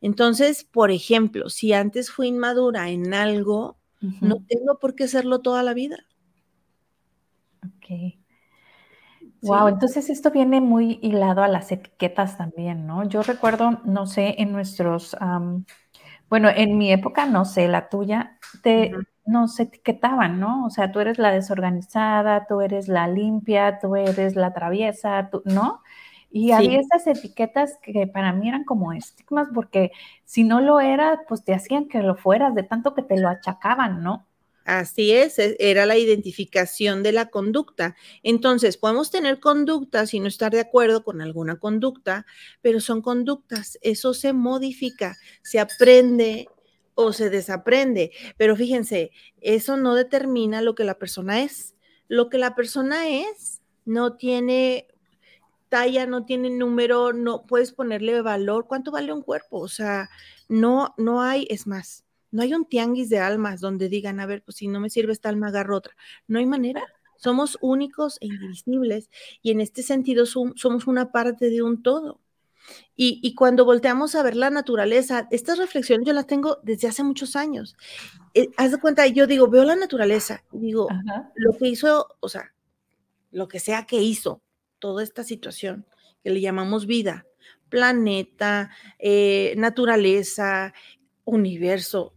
Entonces, 0.00 0.64
por 0.64 0.90
ejemplo, 0.90 1.48
si 1.48 1.72
antes 1.72 2.10
fui 2.10 2.28
inmadura 2.28 2.90
en 2.90 3.14
algo, 3.14 3.78
no 4.20 4.44
tengo 4.46 4.78
por 4.78 4.94
qué 4.94 5.08
serlo 5.08 5.40
toda 5.40 5.62
la 5.62 5.74
vida. 5.74 5.96
Ok. 7.64 8.16
Wow, 9.42 9.68
entonces 9.68 10.10
esto 10.10 10.30
viene 10.30 10.60
muy 10.60 10.98
hilado 11.02 11.42
a 11.42 11.48
las 11.48 11.70
etiquetas 11.70 12.36
también, 12.36 12.86
¿no? 12.86 13.08
Yo 13.08 13.22
recuerdo, 13.22 13.80
no 13.84 14.06
sé, 14.06 14.34
en 14.38 14.52
nuestros, 14.52 15.16
bueno, 16.28 16.48
en 16.48 16.78
mi 16.78 16.92
época, 16.92 17.26
no 17.26 17.44
sé, 17.44 17.68
la 17.68 17.88
tuya, 17.88 18.38
te, 18.62 18.92
nos 19.26 19.58
etiquetaban, 19.60 20.40
¿no? 20.40 20.64
O 20.66 20.70
sea, 20.70 20.92
tú 20.92 21.00
eres 21.00 21.18
la 21.18 21.32
desorganizada, 21.32 22.46
tú 22.46 22.60
eres 22.60 22.88
la 22.88 23.08
limpia, 23.08 23.78
tú 23.80 23.96
eres 23.96 24.36
la 24.36 24.54
traviesa, 24.54 25.30
¿no? 25.44 25.82
Y 26.30 26.52
había 26.52 26.80
esas 26.80 27.06
etiquetas 27.06 27.78
que 27.82 28.06
para 28.06 28.32
mí 28.32 28.48
eran 28.48 28.64
como 28.64 28.92
estigmas 28.92 29.48
porque 29.54 29.90
si 30.24 30.44
no 30.44 30.60
lo 30.60 30.80
era, 30.80 31.22
pues 31.28 31.44
te 31.44 31.54
hacían 31.54 31.88
que 31.88 32.02
lo 32.02 32.16
fueras 32.16 32.54
de 32.54 32.62
tanto 32.62 32.94
que 32.94 33.02
te 33.02 33.18
lo 33.18 33.28
achacaban, 33.28 34.02
¿no? 34.02 34.26
Así 34.66 35.12
es, 35.12 35.38
e, 35.38 35.56
era 35.60 35.86
la 35.86 35.96
identificación 35.96 37.04
de 37.04 37.12
la 37.12 37.26
conducta. 37.26 37.94
Entonces, 38.24 38.76
podemos 38.76 39.12
tener 39.12 39.38
conductas 39.38 40.12
y 40.12 40.20
no 40.20 40.26
estar 40.26 40.52
de 40.52 40.60
acuerdo 40.60 41.04
con 41.04 41.20
alguna 41.20 41.56
conducta, 41.56 42.26
pero 42.62 42.80
son 42.80 43.00
conductas, 43.00 43.78
eso 43.80 44.12
se 44.12 44.32
modifica, 44.32 45.16
se 45.42 45.60
aprende 45.60 46.48
o 46.96 47.12
se 47.12 47.30
desaprende. 47.30 48.10
Pero 48.36 48.56
fíjense, 48.56 49.12
eso 49.40 49.76
no 49.76 49.94
determina 49.94 50.62
lo 50.62 50.74
que 50.74 50.82
la 50.82 50.98
persona 50.98 51.42
es. 51.42 51.76
Lo 52.08 52.28
que 52.28 52.38
la 52.38 52.56
persona 52.56 53.08
es 53.08 53.62
no 53.84 54.16
tiene 54.16 54.88
talla, 55.68 56.06
no 56.06 56.24
tiene 56.24 56.50
número, 56.50 57.12
no 57.12 57.46
puedes 57.46 57.72
ponerle 57.72 58.20
valor. 58.22 58.66
¿Cuánto 58.66 58.90
vale 58.90 59.12
un 59.12 59.22
cuerpo? 59.22 59.58
O 59.58 59.68
sea, 59.68 60.08
no, 60.48 60.94
no 60.96 61.22
hay, 61.22 61.46
es 61.50 61.66
más, 61.66 62.04
no 62.30 62.42
hay 62.42 62.54
un 62.54 62.66
tianguis 62.66 63.10
de 63.10 63.18
almas 63.18 63.60
donde 63.60 63.88
digan, 63.88 64.18
a 64.18 64.26
ver, 64.26 64.42
pues 64.42 64.56
si 64.56 64.68
no 64.68 64.80
me 64.80 64.90
sirve 64.90 65.12
esta 65.12 65.28
alma, 65.28 65.48
agarro 65.48 65.76
otra. 65.76 65.94
No 66.26 66.38
hay 66.38 66.46
manera. 66.46 66.82
Somos 67.16 67.56
únicos 67.60 68.18
e 68.20 68.26
indivisibles 68.26 69.10
y 69.42 69.50
en 69.50 69.60
este 69.60 69.82
sentido 69.82 70.26
somos 70.26 70.86
una 70.86 71.12
parte 71.12 71.50
de 71.50 71.62
un 71.62 71.82
todo. 71.82 72.20
Y, 72.98 73.34
cuando 73.34 73.66
volteamos 73.66 74.14
a 74.14 74.22
ver 74.22 74.36
la 74.36 74.48
naturaleza, 74.48 75.28
estas 75.30 75.58
reflexiones 75.58 76.06
yo 76.06 76.14
las 76.14 76.26
tengo 76.26 76.58
desde 76.62 76.88
hace 76.88 77.02
muchos 77.02 77.36
años. 77.36 77.76
Eh, 78.32 78.48
haz 78.56 78.70
de 78.70 78.78
cuenta, 78.78 79.06
yo 79.06 79.26
digo, 79.26 79.48
veo 79.48 79.64
la 79.64 79.76
naturaleza, 79.76 80.44
digo, 80.50 80.88
lo 81.34 81.52
que 81.58 81.68
hizo, 81.68 82.16
o 82.20 82.28
sea, 82.28 82.54
lo 83.32 83.48
que 83.48 83.60
sea 83.60 83.84
que 83.84 84.00
hizo 84.00 84.40
toda 84.78 85.02
esta 85.02 85.24
situación 85.24 85.86
que 86.24 86.30
le 86.30 86.40
llamamos 86.40 86.86
vida, 86.86 87.26
planeta, 87.68 88.70
eh, 88.98 89.54
naturaleza, 89.58 90.72
universo, 91.24 92.14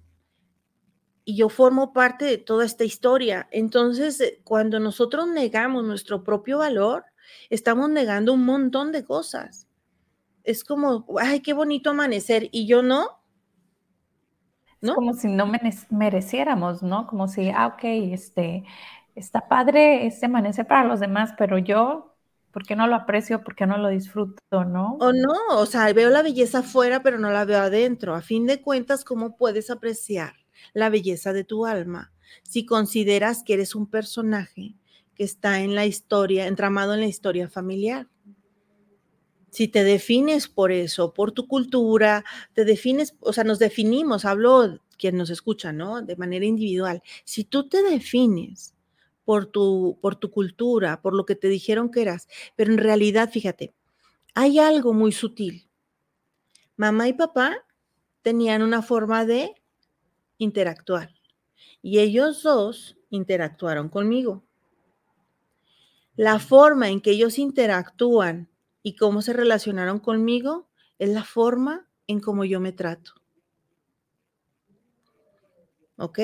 y 1.25 1.35
yo 1.35 1.49
formo 1.49 1.93
parte 1.93 2.25
de 2.25 2.37
toda 2.39 2.65
esta 2.65 2.85
historia. 2.85 3.47
Entonces, 3.51 4.19
eh, 4.19 4.41
cuando 4.43 4.79
nosotros 4.79 5.27
negamos 5.27 5.83
nuestro 5.83 6.23
propio 6.23 6.57
valor, 6.57 7.03
estamos 7.51 7.89
negando 7.89 8.33
un 8.33 8.45
montón 8.45 8.91
de 8.91 9.03
cosas 9.03 9.68
es 10.49 10.63
como, 10.63 11.05
ay, 11.19 11.41
qué 11.41 11.53
bonito 11.53 11.91
amanecer, 11.91 12.49
y 12.51 12.65
yo 12.65 12.81
no. 12.81 13.21
¿No? 14.81 14.91
Es 14.91 14.95
como 14.95 15.13
si 15.13 15.27
no 15.27 15.51
mereciéramos, 15.89 16.81
¿no? 16.81 17.05
Como 17.05 17.27
si, 17.27 17.49
ah, 17.49 17.67
ok, 17.67 17.83
este, 17.83 18.63
está 19.13 19.47
padre 19.47 20.07
este 20.07 20.25
amanecer 20.25 20.65
para 20.65 20.87
los 20.87 20.99
demás, 20.99 21.33
pero 21.37 21.57
yo, 21.57 22.15
¿por 22.51 22.65
qué 22.65 22.75
no 22.75 22.87
lo 22.87 22.95
aprecio? 22.95 23.43
¿Por 23.43 23.55
qué 23.55 23.67
no 23.67 23.77
lo 23.77 23.89
disfruto, 23.89 24.65
no? 24.65 24.97
O 24.99 25.11
no, 25.11 25.33
o 25.49 25.65
sea, 25.65 25.91
veo 25.93 26.09
la 26.09 26.23
belleza 26.23 26.59
afuera, 26.59 27.03
pero 27.03 27.19
no 27.19 27.29
la 27.29 27.45
veo 27.45 27.59
adentro. 27.59 28.15
A 28.15 28.21
fin 28.21 28.47
de 28.47 28.61
cuentas, 28.61 29.03
¿cómo 29.03 29.35
puedes 29.35 29.69
apreciar 29.69 30.33
la 30.73 30.89
belleza 30.89 31.33
de 31.33 31.43
tu 31.43 31.65
alma 31.65 32.11
si 32.43 32.65
consideras 32.65 33.43
que 33.43 33.53
eres 33.53 33.75
un 33.75 33.87
personaje 33.87 34.75
que 35.13 35.23
está 35.25 35.59
en 35.59 35.75
la 35.75 35.85
historia, 35.85 36.47
entramado 36.47 36.93
en 36.93 37.01
la 37.01 37.07
historia 37.07 37.49
familiar? 37.49 38.07
Si 39.49 39.67
te 39.67 39.83
defines 39.83 40.47
por 40.47 40.71
eso, 40.71 41.13
por 41.13 41.31
tu 41.31 41.47
cultura, 41.47 42.23
te 42.53 42.65
defines, 42.65 43.15
o 43.19 43.33
sea, 43.33 43.43
nos 43.43 43.59
definimos, 43.59 44.25
hablo 44.25 44.79
quien 44.97 45.17
nos 45.17 45.29
escucha, 45.29 45.71
¿no? 45.71 46.01
De 46.01 46.15
manera 46.15 46.45
individual. 46.45 47.01
Si 47.23 47.43
tú 47.45 47.67
te 47.67 47.81
defines 47.81 48.75
por 49.23 49.45
tu, 49.45 49.97
por 50.01 50.15
tu 50.15 50.31
cultura, 50.31 51.01
por 51.01 51.13
lo 51.13 51.25
que 51.25 51.35
te 51.35 51.47
dijeron 51.47 51.89
que 51.89 52.01
eras, 52.01 52.27
pero 52.55 52.71
en 52.71 52.77
realidad, 52.77 53.29
fíjate, 53.31 53.73
hay 54.35 54.59
algo 54.59 54.93
muy 54.93 55.11
sutil. 55.11 55.67
Mamá 56.75 57.07
y 57.07 57.13
papá 57.13 57.65
tenían 58.21 58.61
una 58.61 58.81
forma 58.81 59.25
de 59.25 59.53
interactuar 60.37 61.13
y 61.81 61.99
ellos 61.99 62.43
dos 62.43 62.97
interactuaron 63.09 63.89
conmigo. 63.89 64.43
La 66.15 66.39
forma 66.39 66.89
en 66.89 67.01
que 67.01 67.11
ellos 67.11 67.39
interactúan 67.39 68.49
y 68.83 68.95
cómo 68.95 69.21
se 69.21 69.33
relacionaron 69.33 69.99
conmigo 69.99 70.69
es 70.97 71.09
la 71.09 71.23
forma 71.23 71.87
en 72.07 72.19
cómo 72.19 72.45
yo 72.45 72.59
me 72.59 72.71
trato. 72.71 73.13
¿Ok? 75.97 76.19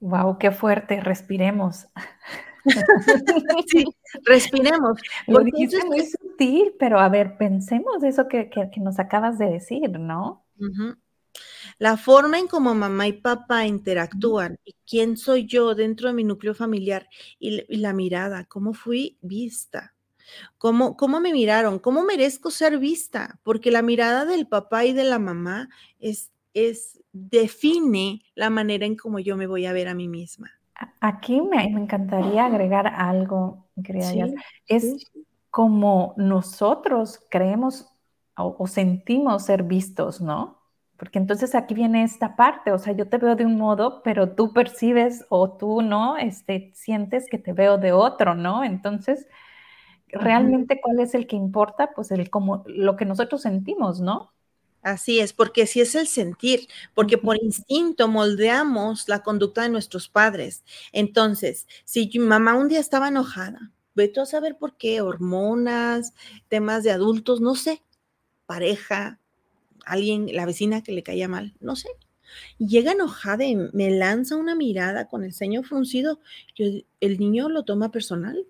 Wow, 0.00 0.38
qué 0.38 0.52
fuerte, 0.52 1.00
respiremos. 1.00 1.86
sí, 3.66 3.84
respiremos. 4.24 4.98
Lo 5.26 5.40
dijiste 5.40 5.84
muy 5.84 6.06
sutil, 6.06 6.74
pero 6.78 7.00
a 7.00 7.08
ver, 7.08 7.36
pensemos 7.36 8.02
eso 8.02 8.28
que, 8.28 8.50
nos 8.76 8.98
acabas 8.98 9.38
de 9.38 9.46
decir, 9.46 9.98
¿no? 9.98 10.44
La 11.78 11.96
forma 11.96 12.38
en 12.38 12.48
cómo 12.48 12.74
mamá 12.74 13.06
y 13.06 13.12
papá 13.12 13.66
interactúan 13.66 14.58
y 14.64 14.74
quién 14.86 15.16
soy 15.16 15.46
yo 15.46 15.74
dentro 15.74 16.08
de 16.08 16.14
mi 16.14 16.24
núcleo 16.24 16.54
familiar 16.54 17.08
y, 17.38 17.76
la 17.76 17.92
mirada, 17.92 18.44
cómo 18.44 18.74
fui 18.74 19.18
vista, 19.20 19.94
cómo, 20.58 20.96
cómo 20.96 21.20
me 21.20 21.32
miraron, 21.32 21.78
cómo 21.78 22.04
merezco 22.04 22.50
ser 22.50 22.78
vista, 22.78 23.38
porque 23.42 23.70
la 23.70 23.82
mirada 23.82 24.24
del 24.24 24.46
papá 24.46 24.84
y 24.84 24.92
de 24.92 25.04
la 25.04 25.18
mamá 25.18 25.68
es, 25.98 26.32
es 26.54 27.00
define 27.12 28.22
la 28.34 28.50
manera 28.50 28.86
en 28.86 28.96
cómo 28.96 29.18
yo 29.18 29.36
me 29.36 29.46
voy 29.46 29.66
a 29.66 29.72
ver 29.72 29.88
a 29.88 29.94
mí 29.94 30.08
misma. 30.08 30.50
Aquí 31.00 31.40
me, 31.40 31.64
encantaría 31.64 32.46
agregar 32.46 32.86
algo, 32.86 33.66
querida 33.82 34.12
Es 34.66 35.10
como 35.50 36.14
nosotros 36.16 37.20
creemos 37.30 37.88
o, 38.36 38.66
sentimos 38.68 39.44
ser 39.44 39.64
vistos, 39.64 40.20
¿no? 40.20 40.58
Porque 40.96 41.18
entonces 41.18 41.54
aquí 41.54 41.74
viene 41.74 42.04
esta 42.04 42.36
parte, 42.36 42.70
o 42.72 42.78
sea, 42.78 42.92
yo 42.92 43.08
te 43.08 43.18
veo 43.18 43.34
de 43.34 43.44
un 43.44 43.56
modo, 43.56 44.02
pero 44.02 44.34
tú 44.34 44.52
percibes 44.52 45.24
o 45.28 45.56
tú 45.56 45.82
no, 45.82 46.16
este, 46.16 46.70
sientes 46.74 47.26
que 47.28 47.38
te 47.38 47.52
veo 47.52 47.78
de 47.78 47.92
otro, 47.92 48.34
¿no? 48.34 48.62
Entonces, 48.62 49.26
realmente, 50.10 50.80
¿cuál 50.80 51.00
es 51.00 51.14
el 51.14 51.26
que 51.26 51.36
importa? 51.36 51.90
Pues 51.94 52.10
el 52.10 52.30
como 52.30 52.64
lo 52.66 52.96
que 52.96 53.04
nosotros 53.04 53.42
sentimos, 53.42 54.00
¿no? 54.00 54.32
Así 54.82 55.18
es, 55.18 55.32
porque 55.32 55.66
si 55.66 55.80
es 55.80 55.94
el 55.94 56.06
sentir, 56.06 56.68
porque 56.94 57.18
por 57.18 57.36
instinto 57.42 58.08
moldeamos 58.08 59.08
la 59.08 59.22
conducta 59.22 59.62
de 59.62 59.68
nuestros 59.68 60.08
padres. 60.08 60.62
Entonces, 60.92 61.66
si 61.84 62.10
mamá 62.18 62.54
un 62.54 62.68
día 62.68 62.78
estaba 62.78 63.08
enojada, 63.08 63.72
vete 63.94 64.20
a 64.20 64.26
saber 64.26 64.56
por 64.56 64.76
qué, 64.76 65.00
hormonas, 65.00 66.14
temas 66.48 66.84
de 66.84 66.92
adultos, 66.92 67.40
no 67.40 67.56
sé, 67.56 67.82
pareja, 68.46 69.18
alguien, 69.84 70.34
la 70.34 70.46
vecina 70.46 70.82
que 70.82 70.92
le 70.92 71.02
caía 71.02 71.28
mal, 71.28 71.54
no 71.60 71.74
sé. 71.74 71.88
Llega 72.58 72.92
enojada 72.92 73.44
y 73.44 73.56
me 73.56 73.90
lanza 73.90 74.36
una 74.36 74.54
mirada 74.54 75.08
con 75.08 75.24
el 75.24 75.32
ceño 75.32 75.62
fruncido, 75.64 76.20
el 76.56 77.18
niño 77.18 77.48
lo 77.48 77.64
toma 77.64 77.90
personal. 77.90 78.46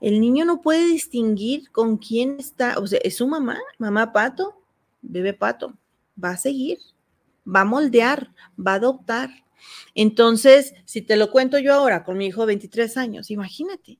El 0.00 0.20
niño 0.20 0.44
no 0.44 0.60
puede 0.60 0.86
distinguir 0.86 1.70
con 1.70 1.96
quién 1.96 2.36
está, 2.38 2.78
o 2.78 2.86
sea, 2.86 3.00
es 3.02 3.16
su 3.16 3.26
mamá, 3.26 3.58
mamá 3.78 4.12
pato, 4.12 4.62
bebé 5.02 5.34
pato, 5.34 5.74
va 6.22 6.30
a 6.30 6.36
seguir, 6.36 6.78
va 7.46 7.62
a 7.62 7.64
moldear, 7.64 8.32
va 8.58 8.72
a 8.72 8.76
adoptar. 8.76 9.30
Entonces, 9.94 10.74
si 10.84 11.02
te 11.02 11.16
lo 11.16 11.30
cuento 11.30 11.58
yo 11.58 11.74
ahora 11.74 12.04
con 12.04 12.16
mi 12.16 12.26
hijo 12.26 12.42
de 12.42 12.46
23 12.48 12.96
años, 12.96 13.30
imagínate. 13.30 13.98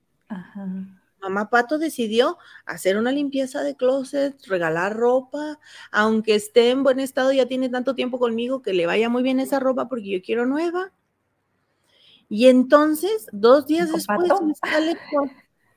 Mamá 1.21 1.51
Pato 1.51 1.79
decidió 1.79 2.39
hacer 2.65 2.97
una 2.97 3.11
limpieza 3.11 3.63
de 3.63 3.77
closet, 3.77 4.41
regalar 4.47 4.97
ropa, 4.97 5.59
aunque 5.91 6.37
esté 6.37 6.71
en 6.71 6.85
buen 6.85 7.01
estado, 7.01 7.33
ya 7.33 7.47
tiene 7.47 7.69
tanto 7.69 7.95
tiempo 7.95 8.19
conmigo 8.19 8.63
que 8.63 8.73
le 8.73 8.87
vaya 8.87 9.09
muy 9.09 9.23
bien 9.23 9.41
esa 9.41 9.59
ropa 9.59 9.89
porque 9.89 10.11
yo 10.11 10.23
quiero 10.23 10.47
nueva. 10.47 10.93
Y 12.29 12.47
entonces, 12.47 13.27
dos 13.33 13.67
días 13.67 13.91
después, 13.91 14.31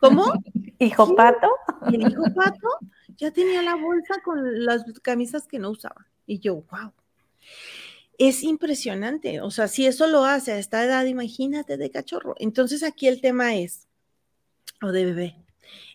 ¿cómo? 0.01 0.33
¿Hijo 0.79 1.15
Pato? 1.15 1.47
Y 1.89 1.95
el 1.95 2.11
hijo 2.11 2.23
Pato 2.35 2.67
ya 3.15 3.31
tenía 3.31 3.61
la 3.61 3.75
bolsa 3.75 4.15
con 4.23 4.65
las 4.65 4.83
camisas 5.01 5.47
que 5.47 5.59
no 5.59 5.69
usaba. 5.69 6.07
Y 6.25 6.39
yo, 6.39 6.63
wow. 6.71 6.91
Es 8.17 8.43
impresionante. 8.43 9.41
O 9.41 9.51
sea, 9.51 9.67
si 9.67 9.85
eso 9.85 10.07
lo 10.07 10.25
hace 10.25 10.51
a 10.51 10.57
esta 10.57 10.83
edad, 10.83 11.05
imagínate 11.05 11.77
de 11.77 11.91
cachorro. 11.91 12.35
Entonces 12.39 12.83
aquí 12.83 13.07
el 13.07 13.21
tema 13.21 13.55
es, 13.55 13.87
o 14.81 14.91
de 14.91 15.05
bebé, 15.05 15.40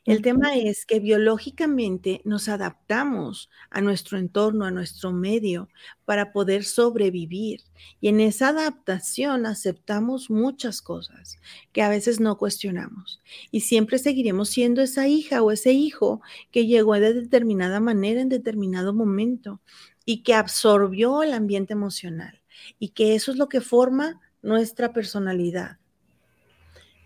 el 0.07 0.23
tema 0.23 0.55
es 0.55 0.87
que 0.87 1.01
biológicamente 1.01 2.23
nos 2.25 2.49
adaptamos 2.49 3.51
a 3.71 3.81
nuestro 3.81 4.19
entorno, 4.19 4.65
a 4.65 4.71
nuestro 4.71 5.13
medio, 5.13 5.69
para 6.05 6.33
poder 6.33 6.63
sobrevivir. 6.63 7.63
Y 8.01 8.07
en 8.09 8.21
esa 8.21 8.49
adaptación 8.49 9.47
aceptamos 9.47 10.31
muchas 10.31 10.81
cosas 10.81 11.39
que 11.73 11.83
a 11.83 11.89
veces 11.89 12.21
no 12.21 12.39
cuestionamos. 12.39 13.21
Y 13.51 13.63
siempre 13.63 13.99
seguiremos 13.99 14.49
siendo 14.49 14.81
esa 14.81 15.09
hija 15.09 15.43
o 15.43 15.51
ese 15.51 15.73
hijo 15.73 16.21
que 16.53 16.67
llegó 16.67 16.95
de 16.95 17.13
determinada 17.13 17.81
manera 17.81 18.21
en 18.21 18.29
determinado 18.29 18.95
momento 18.95 19.61
y 20.05 20.23
que 20.23 20.35
absorbió 20.35 21.25
el 21.25 21.33
ambiente 21.33 21.73
emocional. 21.73 22.41
Y 22.79 22.91
que 22.91 23.17
eso 23.17 23.33
es 23.33 23.39
lo 23.39 23.49
que 23.49 23.61
forma 23.61 24.21
nuestra 24.41 24.93
personalidad. 24.93 25.79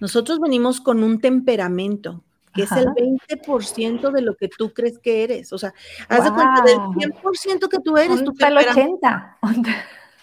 Nosotros 0.01 0.39
venimos 0.39 0.81
con 0.81 1.03
un 1.03 1.21
temperamento, 1.21 2.25
que 2.53 2.63
es 2.63 2.73
el 2.73 2.87
20% 2.87 4.11
de 4.11 4.23
lo 4.23 4.37
que 4.37 4.49
tú 4.49 4.73
crees 4.73 4.99
que 4.99 5.25
eres. 5.25 5.53
O 5.53 5.59
sea, 5.59 5.73
haz 6.09 6.25
de 6.25 6.33
cuenta 6.33 6.63
del 6.63 6.79
100% 6.79 7.69
que 7.69 7.79
tú 7.79 7.97
eres. 7.97 8.25
Tu 8.25 8.35
el 8.39 8.59
80. 8.59 9.39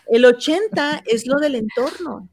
El 0.08 0.26
80 0.26 1.04
es 1.06 1.26
lo 1.28 1.40
del 1.40 1.56
entorno 1.56 2.30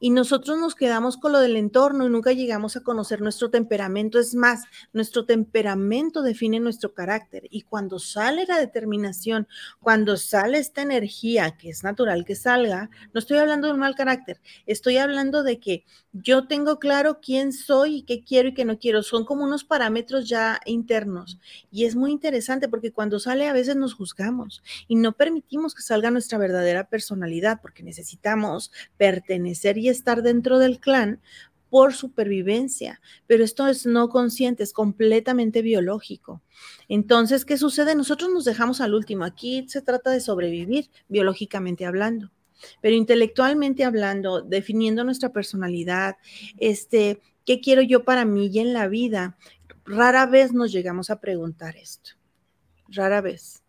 y 0.00 0.10
nosotros 0.10 0.58
nos 0.58 0.74
quedamos 0.74 1.16
con 1.16 1.32
lo 1.32 1.40
del 1.40 1.56
entorno 1.56 2.06
y 2.06 2.10
nunca 2.10 2.32
llegamos 2.32 2.76
a 2.76 2.82
conocer 2.82 3.20
nuestro 3.20 3.50
temperamento. 3.50 4.18
Es 4.18 4.34
más, 4.34 4.64
nuestro 4.92 5.24
temperamento 5.24 6.22
define 6.22 6.60
nuestro 6.60 6.94
carácter 6.94 7.44
y 7.50 7.62
cuando 7.62 7.98
sale 7.98 8.46
la 8.46 8.58
determinación, 8.58 9.48
cuando 9.80 10.16
sale 10.16 10.58
esta 10.58 10.82
energía 10.82 11.56
que 11.56 11.70
es 11.70 11.82
natural 11.82 12.24
que 12.24 12.36
salga, 12.36 12.90
no 13.12 13.18
estoy 13.18 13.38
hablando 13.38 13.66
de 13.66 13.74
un 13.74 13.80
mal 13.80 13.94
carácter, 13.94 14.40
estoy 14.66 14.98
hablando 14.98 15.42
de 15.42 15.58
que 15.58 15.84
yo 16.12 16.46
tengo 16.46 16.78
claro 16.78 17.20
quién 17.20 17.52
soy 17.52 17.96
y 17.96 18.02
qué 18.02 18.24
quiero 18.24 18.48
y 18.48 18.54
qué 18.54 18.64
no 18.64 18.78
quiero. 18.78 19.02
Son 19.02 19.24
como 19.24 19.44
unos 19.44 19.64
parámetros 19.64 20.28
ya 20.28 20.60
internos 20.64 21.38
y 21.70 21.84
es 21.84 21.96
muy 21.96 22.10
interesante 22.12 22.68
porque 22.68 22.92
cuando 22.92 23.18
sale 23.18 23.46
a 23.48 23.52
veces 23.52 23.76
nos 23.76 23.94
juzgamos 23.94 24.62
y 24.86 24.96
no 24.96 25.12
permitimos 25.12 25.74
que 25.74 25.82
salga 25.82 26.10
nuestra 26.10 26.38
verdadera 26.38 26.88
personalidad 26.88 27.60
porque 27.60 27.82
necesitamos 27.82 28.72
pertenecer 28.96 29.78
y 29.78 29.87
estar 29.88 30.22
dentro 30.22 30.58
del 30.58 30.80
clan 30.80 31.20
por 31.70 31.94
supervivencia, 31.94 33.00
pero 33.26 33.44
esto 33.44 33.66
es 33.66 33.86
no 33.86 34.08
consciente, 34.08 34.62
es 34.62 34.72
completamente 34.72 35.62
biológico. 35.62 36.42
Entonces, 36.88 37.44
¿qué 37.44 37.58
sucede? 37.58 37.94
Nosotros 37.94 38.30
nos 38.32 38.44
dejamos 38.44 38.80
al 38.80 38.94
último. 38.94 39.24
Aquí 39.24 39.66
se 39.68 39.82
trata 39.82 40.10
de 40.10 40.20
sobrevivir, 40.20 40.90
biológicamente 41.08 41.84
hablando, 41.84 42.32
pero 42.80 42.94
intelectualmente 42.94 43.84
hablando, 43.84 44.40
definiendo 44.40 45.04
nuestra 45.04 45.32
personalidad, 45.32 46.16
este, 46.58 47.20
¿qué 47.44 47.60
quiero 47.60 47.82
yo 47.82 48.04
para 48.04 48.24
mí 48.24 48.46
y 48.46 48.60
en 48.60 48.72
la 48.72 48.88
vida? 48.88 49.36
Rara 49.84 50.26
vez 50.26 50.52
nos 50.52 50.72
llegamos 50.72 51.10
a 51.10 51.20
preguntar 51.20 51.76
esto. 51.76 52.12
Rara 52.88 53.20
vez. 53.20 53.62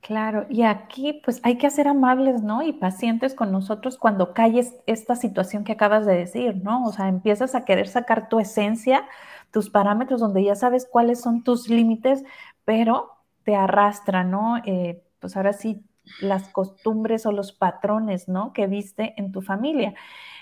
Claro, 0.00 0.46
y 0.48 0.62
aquí 0.62 1.20
pues 1.24 1.40
hay 1.42 1.58
que 1.58 1.70
ser 1.70 1.86
amables, 1.86 2.42
¿no? 2.42 2.62
Y 2.62 2.72
pacientes 2.72 3.34
con 3.34 3.52
nosotros 3.52 3.98
cuando 3.98 4.32
calles 4.32 4.74
esta 4.86 5.14
situación 5.14 5.62
que 5.62 5.72
acabas 5.72 6.06
de 6.06 6.14
decir, 6.14 6.56
¿no? 6.62 6.86
O 6.86 6.92
sea, 6.92 7.08
empiezas 7.08 7.54
a 7.54 7.66
querer 7.66 7.86
sacar 7.86 8.30
tu 8.30 8.40
esencia, 8.40 9.06
tus 9.50 9.68
parámetros 9.68 10.20
donde 10.20 10.42
ya 10.42 10.54
sabes 10.54 10.88
cuáles 10.90 11.20
son 11.20 11.44
tus 11.44 11.68
límites, 11.68 12.24
pero 12.64 13.10
te 13.44 13.54
arrastra, 13.54 14.24
¿no? 14.24 14.56
Eh, 14.64 15.02
pues 15.18 15.36
ahora 15.36 15.52
sí, 15.52 15.84
las 16.22 16.48
costumbres 16.48 17.26
o 17.26 17.32
los 17.32 17.52
patrones, 17.52 18.26
¿no? 18.26 18.54
Que 18.54 18.66
viste 18.66 19.12
en 19.18 19.32
tu 19.32 19.42
familia. 19.42 19.94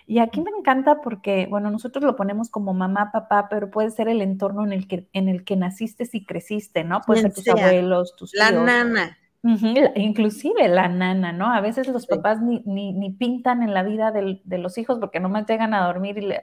Y 0.07 0.21
aquí 0.21 0.41
me 0.41 0.53
encanta 0.57 1.01
porque, 1.01 1.49
bueno, 1.51 1.69
nosotros 1.71 2.05
lo 2.05 2.15
ponemos 2.15 2.49
como 2.49 2.75
mamá, 2.75 3.11
papá, 3.13 3.49
pero 3.51 3.71
puede 3.73 3.91
ser 3.91 4.09
el 4.09 4.23
entorno 4.23 4.65
en 4.65 4.73
el 4.73 4.87
que, 4.87 5.09
en 5.13 5.29
el 5.29 5.45
que 5.45 5.57
naciste 5.57 6.09
y 6.13 6.25
creciste, 6.25 6.85
¿no? 6.85 7.01
Puede 7.01 7.23
ser 7.23 7.35
tus 7.35 7.49
abuelos, 7.49 8.15
tus 8.17 8.33
La 8.35 8.53
nana 8.53 9.19
inclusive 9.43 10.69
la 10.69 10.89
nana, 10.89 11.33
¿no? 11.33 11.53
A 11.53 11.61
veces 11.61 11.87
los 11.87 12.07
papás 12.07 12.41
ni, 12.43 12.61
ni, 12.65 13.11
pintan 13.11 13.63
en 13.63 13.73
la 13.73 13.83
vida 13.83 14.11
de 14.11 14.59
los 14.59 14.79
hijos 14.79 14.99
porque 14.99 15.21
nomás 15.21 15.47
llegan 15.47 15.75
a 15.75 15.87
dormir 15.87 16.19
y, 16.19 16.35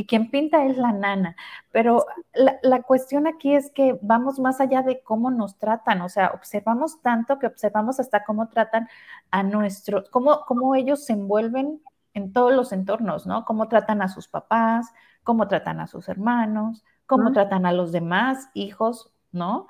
y 0.00 0.06
quien 0.06 0.30
pinta 0.30 0.64
es 0.66 0.76
la 0.76 0.92
nana. 0.92 1.36
Pero 1.70 2.04
la, 2.34 2.58
la, 2.62 2.82
cuestión 2.82 3.26
aquí 3.26 3.54
es 3.54 3.70
que 3.70 3.98
vamos 4.02 4.40
más 4.40 4.60
allá 4.60 4.82
de 4.82 5.02
cómo 5.02 5.30
nos 5.30 5.56
tratan, 5.58 6.02
o 6.02 6.08
sea, 6.08 6.32
observamos 6.34 7.00
tanto 7.00 7.38
que 7.38 7.46
observamos 7.46 8.00
hasta 8.00 8.24
cómo 8.24 8.48
tratan 8.48 8.88
a 9.30 9.42
nuestros, 9.44 10.10
cómo, 10.10 10.44
cómo 10.46 10.74
ellos 10.74 11.04
se 11.04 11.12
envuelven 11.12 11.80
en 12.14 12.32
todos 12.32 12.52
los 12.52 12.72
entornos, 12.72 13.26
¿no? 13.26 13.44
Cómo 13.44 13.68
tratan 13.68 14.02
a 14.02 14.08
sus 14.08 14.28
papás, 14.28 14.92
cómo 15.22 15.48
tratan 15.48 15.80
a 15.80 15.86
sus 15.86 16.08
hermanos, 16.08 16.84
cómo 17.06 17.32
tratan 17.32 17.66
a 17.66 17.72
los 17.72 17.92
demás 17.92 18.48
hijos, 18.54 19.12
¿no? 19.30 19.68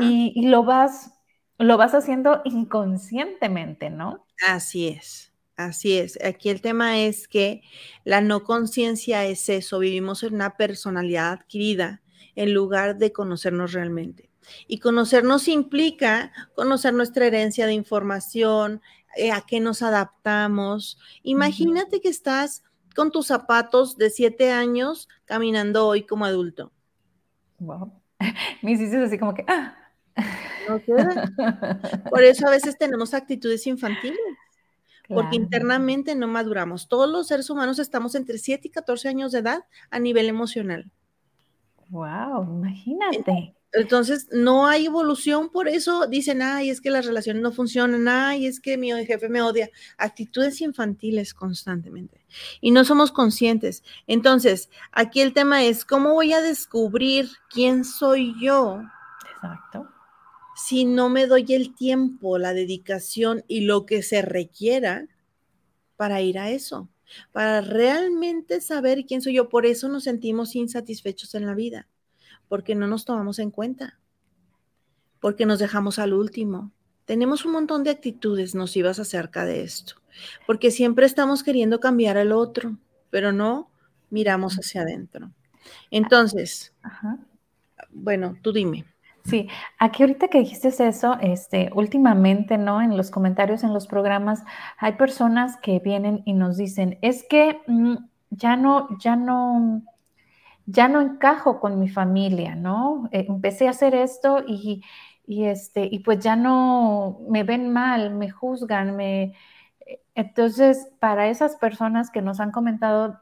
Y, 0.00 0.32
y, 0.34 0.48
lo 0.48 0.64
vas 0.64 1.15
lo 1.58 1.76
vas 1.76 1.94
haciendo 1.94 2.42
inconscientemente, 2.44 3.90
¿no? 3.90 4.26
Así 4.46 4.88
es. 4.88 5.32
Así 5.56 5.96
es. 5.96 6.22
Aquí 6.22 6.50
el 6.50 6.60
tema 6.60 6.98
es 6.98 7.28
que 7.28 7.62
la 8.04 8.20
no 8.20 8.44
conciencia 8.44 9.24
es 9.24 9.48
eso. 9.48 9.78
Vivimos 9.78 10.22
en 10.22 10.34
una 10.34 10.56
personalidad 10.56 11.32
adquirida 11.32 12.02
en 12.34 12.52
lugar 12.52 12.98
de 12.98 13.12
conocernos 13.12 13.72
realmente. 13.72 14.30
Y 14.68 14.78
conocernos 14.78 15.48
implica 15.48 16.30
conocer 16.54 16.92
nuestra 16.92 17.26
herencia 17.26 17.66
de 17.66 17.72
información, 17.72 18.82
eh, 19.16 19.32
a 19.32 19.40
qué 19.40 19.60
nos 19.60 19.82
adaptamos. 19.82 20.98
Imagínate 21.22 22.00
que 22.00 22.08
estás 22.10 22.62
con 22.94 23.10
tus 23.10 23.26
zapatos 23.26 23.96
de 23.96 24.10
siete 24.10 24.52
años 24.52 25.08
caminando 25.24 25.86
hoy 25.86 26.04
como 26.04 26.26
adulto. 26.26 26.72
Wow. 27.58 27.92
Mis 28.62 28.80
hijos 28.80 29.06
así 29.06 29.18
como 29.18 29.34
que, 29.34 29.44
ah. 29.48 29.74
Por 32.10 32.22
eso 32.22 32.46
a 32.46 32.50
veces 32.50 32.76
tenemos 32.78 33.14
actitudes 33.14 33.66
infantiles. 33.66 34.18
Porque 35.08 35.36
internamente 35.36 36.16
no 36.16 36.26
maduramos. 36.26 36.88
Todos 36.88 37.08
los 37.08 37.28
seres 37.28 37.48
humanos 37.48 37.78
estamos 37.78 38.14
entre 38.16 38.38
7 38.38 38.66
y 38.66 38.70
14 38.70 39.08
años 39.08 39.32
de 39.32 39.38
edad 39.38 39.64
a 39.90 40.00
nivel 40.00 40.28
emocional. 40.28 40.90
Wow, 41.90 42.42
imagínate. 42.42 43.54
Entonces, 43.72 44.28
no 44.32 44.66
hay 44.66 44.86
evolución, 44.86 45.50
por 45.50 45.68
eso 45.68 46.06
dicen, 46.06 46.40
ay, 46.40 46.70
es 46.70 46.80
que 46.80 46.90
las 46.90 47.04
relaciones 47.04 47.42
no 47.42 47.52
funcionan, 47.52 48.08
ay, 48.08 48.46
es 48.46 48.58
que 48.58 48.78
mi 48.78 48.90
jefe 49.04 49.28
me 49.28 49.42
odia. 49.42 49.70
Actitudes 49.98 50.60
infantiles 50.60 51.34
constantemente. 51.34 52.24
Y 52.60 52.70
no 52.70 52.84
somos 52.84 53.12
conscientes. 53.12 53.84
Entonces, 54.06 54.70
aquí 54.92 55.20
el 55.20 55.34
tema 55.34 55.62
es, 55.64 55.84
¿cómo 55.84 56.14
voy 56.14 56.32
a 56.32 56.40
descubrir 56.40 57.28
quién 57.50 57.84
soy 57.84 58.34
yo? 58.40 58.80
Exacto. 59.34 59.88
Si 60.56 60.84
no 60.84 61.08
me 61.08 61.26
doy 61.26 61.46
el 61.50 61.74
tiempo, 61.74 62.38
la 62.38 62.54
dedicación 62.54 63.44
y 63.46 63.60
lo 63.60 63.86
que 63.86 64.02
se 64.02 64.22
requiera 64.22 65.06
para 65.96 66.22
ir 66.22 66.38
a 66.38 66.50
eso, 66.50 66.88
para 67.32 67.60
realmente 67.60 68.60
saber 68.60 69.04
quién 69.06 69.22
soy 69.22 69.34
yo. 69.34 69.48
Por 69.48 69.66
eso 69.66 69.88
nos 69.88 70.04
sentimos 70.04 70.56
insatisfechos 70.56 71.34
en 71.34 71.46
la 71.46 71.54
vida 71.54 71.86
porque 72.48 72.74
no 72.74 72.86
nos 72.86 73.04
tomamos 73.04 73.38
en 73.38 73.50
cuenta, 73.50 73.98
porque 75.20 75.46
nos 75.46 75.58
dejamos 75.58 75.98
al 75.98 76.12
último. 76.12 76.72
Tenemos 77.04 77.44
un 77.44 77.52
montón 77.52 77.84
de 77.84 77.90
actitudes 77.90 78.54
nocivas 78.54 78.98
acerca 78.98 79.44
de 79.44 79.62
esto, 79.62 79.94
porque 80.46 80.70
siempre 80.70 81.06
estamos 81.06 81.42
queriendo 81.42 81.80
cambiar 81.80 82.16
al 82.18 82.32
otro, 82.32 82.78
pero 83.10 83.32
no 83.32 83.70
miramos 84.10 84.56
hacia 84.56 84.82
adentro. 84.82 85.32
Entonces, 85.90 86.72
bueno, 87.90 88.36
tú 88.42 88.52
dime. 88.52 88.84
Sí, 89.26 89.48
aquí 89.78 90.04
ahorita 90.04 90.28
que 90.28 90.38
dijiste 90.38 90.68
eso, 90.86 91.16
este, 91.20 91.70
últimamente, 91.74 92.58
¿no? 92.58 92.80
En 92.80 92.96
los 92.96 93.10
comentarios, 93.10 93.64
en 93.64 93.74
los 93.74 93.88
programas, 93.88 94.44
hay 94.78 94.92
personas 94.92 95.56
que 95.56 95.80
vienen 95.80 96.22
y 96.24 96.32
nos 96.32 96.56
dicen, 96.56 96.98
es 97.02 97.24
que 97.28 97.60
mm, 97.66 97.96
ya 98.30 98.56
no, 98.56 98.88
ya 99.00 99.16
no, 99.16 99.82
ya 100.66 100.88
no 100.88 101.00
encajo 101.00 101.60
con 101.60 101.80
mi 101.80 101.88
familia, 101.88 102.56
¿no? 102.56 103.08
Eh, 103.12 103.26
empecé 103.28 103.66
a 103.68 103.70
hacer 103.70 103.94
esto 103.96 104.44
y, 104.46 104.84
este, 105.26 105.88
y 105.90 106.00
pues 106.00 106.20
ya 106.20 106.36
no 106.36 107.20
me 107.28 107.42
ven 107.44 107.72
mal, 107.72 108.14
me 108.14 108.30
juzgan, 108.30 108.96
me... 108.96 109.34
Eh, 109.86 110.02
entonces, 110.14 110.88
para 111.00 111.28
esas 111.28 111.56
personas 111.56 112.10
que 112.10 112.22
nos 112.22 112.40
han 112.40 112.52
comentado 112.52 113.20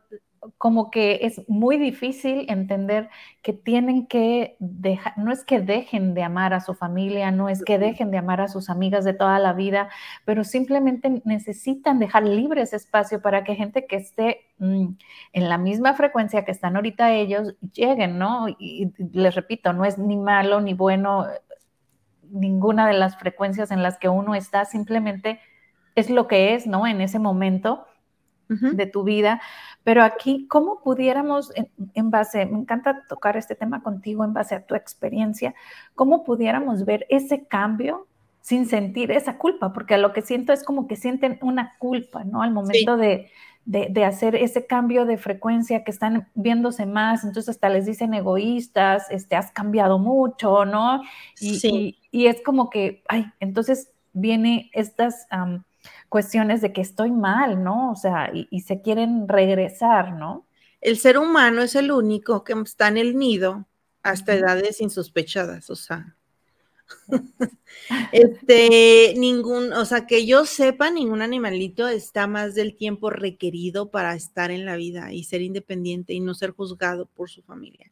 como 0.59 0.91
que 0.91 1.21
es 1.23 1.43
muy 1.49 1.77
difícil 1.77 2.47
entender 2.49 3.09
que 3.43 3.53
tienen 3.53 4.07
que 4.07 4.57
dejar, 4.59 5.17
no 5.19 5.33
es 5.33 5.45
que 5.45 5.61
dejen 5.61 6.15
de 6.15 6.23
amar 6.23 6.55
a 6.55 6.61
su 6.61 6.75
familia, 6.75 7.31
no 7.31 7.49
es 7.49 7.63
que 7.65 7.79
dejen 7.79 8.11
de 8.11 8.19
amar 8.19 8.41
a 8.41 8.49
sus 8.49 8.71
amigas 8.71 9.05
de 9.05 9.15
toda 9.15 9.39
la 9.39 9.53
vida, 9.53 9.89
pero 10.25 10.45
simplemente 10.45 11.23
necesitan 11.25 11.99
dejar 11.99 12.25
libre 12.25 12.63
ese 12.63 12.77
espacio 12.77 13.23
para 13.23 13.45
que 13.45 13.55
gente 13.55 13.87
que 13.87 13.97
esté 13.97 14.41
mm, 14.59 14.89
en 15.33 15.49
la 15.49 15.59
misma 15.59 15.95
frecuencia 15.95 16.45
que 16.45 16.53
están 16.53 16.77
ahorita 16.77 17.13
ellos 17.13 17.55
lleguen, 17.73 18.19
¿no? 18.19 18.49
Y, 18.49 18.93
les 19.13 19.35
repito, 19.35 19.73
no 19.73 19.85
es 19.85 19.99
ni 19.99 20.17
malo 20.17 20.61
ni 20.61 20.75
bueno 20.75 21.27
ninguna 22.31 22.87
de 22.87 22.95
las 22.95 23.17
frecuencias 23.17 23.71
en 23.71 23.83
las 23.83 23.99
que 23.99 24.09
uno 24.09 24.35
está, 24.35 24.65
simplemente 24.65 25.41
es 25.95 26.11
lo 26.11 26.27
que 26.27 26.55
es, 26.55 26.67
¿no? 26.67 26.87
En 26.87 27.01
ese 27.01 27.19
momento 27.19 27.87
de 28.49 28.87
tu 28.87 29.05
vida. 29.05 29.41
Pero 29.83 30.03
aquí, 30.03 30.47
¿cómo 30.49 30.81
pudiéramos, 30.83 31.53
en, 31.95 32.11
base, 32.11 32.47
me 32.47 32.59
encanta 32.59 33.05
tocar 33.09 33.37
este 33.37 33.55
tema 33.55 33.83
contigo 33.83 34.25
en 34.25 34.33
base 34.33 34.55
a 34.55 34.65
tu 34.65 34.75
experiencia, 34.75 35.55
cómo 35.95 36.25
pudiéramos 36.25 36.85
ver 36.85 37.07
ese 37.09 37.47
cambio 37.47 38.07
sin 38.41 38.67
sentir 38.67 39.11
esa 39.11 39.39
culpa? 39.39 39.73
Porque 39.73 39.99
lo 39.99 40.13
que 40.13 40.23
siento 40.23 40.53
es 40.53 40.65
como 40.65 40.87
que 40.87 40.97
sienten 40.97 41.39
una 41.43 41.75
culpa, 41.79 42.25
¿no? 42.25 42.43
Al 42.43 42.51
momento 42.51 42.97
de, 42.97 43.31
hacer 44.05 44.37
ese 44.37 44.67
cambio 44.67 45.07
de 45.07 45.17
frecuencia 45.17 45.85
que 45.85 45.91
están 45.91 46.29
viéndose 46.35 46.87
más, 46.87 47.25
entonces 47.25 47.51
hasta 47.51 47.69
les 47.69 47.87
dicen 47.87 48.15
egoístas, 48.15 49.11
este, 49.11 49.37
has 49.37 49.51
cambiado 49.53 49.99
mucho, 49.99 50.65
¿no? 50.65 51.03
Y, 51.41 51.99
y, 52.11 52.27
es 52.27 52.43
como 52.43 52.71
que, 52.71 53.03
ay, 53.09 53.27
entonces 53.41 53.91
viene 54.15 54.71
estas 54.73 55.27
cuestiones 56.15 56.61
de 56.61 56.73
que 56.73 56.81
estoy 56.81 57.11
mal, 57.11 57.65
¿no? 57.65 57.91
O 57.91 57.97
sea, 57.97 58.31
y, 58.33 58.61
se 58.61 58.81
quieren 58.81 59.27
regresar, 59.27 60.13
¿no? 60.13 60.47
El 60.81 60.97
ser 60.97 61.19
humano 61.19 61.61
es 61.61 61.75
el 61.75 61.91
único 61.91 62.45
que 62.45 62.53
está 62.53 62.87
en 62.87 62.99
el 62.99 63.19
nido 63.19 63.67
hasta 64.01 64.33
edades 64.33 64.81
insospechadas, 64.81 65.71
o 65.71 65.75
sea. 65.75 66.15
este, 68.13 69.15
ningún, 69.17 69.73
o 69.73 69.85
sea, 69.85 70.07
que 70.07 70.25
yo 70.25 70.47
sepa, 70.47 70.89
ningún 70.89 71.21
animalito 71.21 71.89
está 71.89 72.29
más 72.29 72.55
del 72.55 72.77
tiempo 72.77 73.11
requerido 73.11 73.91
para 73.91 74.15
estar 74.15 74.53
en 74.53 74.65
la 74.65 74.77
vida 74.77 75.13
y 75.13 75.25
ser 75.25 75.43
independiente 75.43 76.13
y 76.15 76.21
no 76.21 76.35
ser 76.35 76.53
juzgado 76.53 77.07
por 77.07 77.29
su 77.29 77.43
familia. 77.43 77.91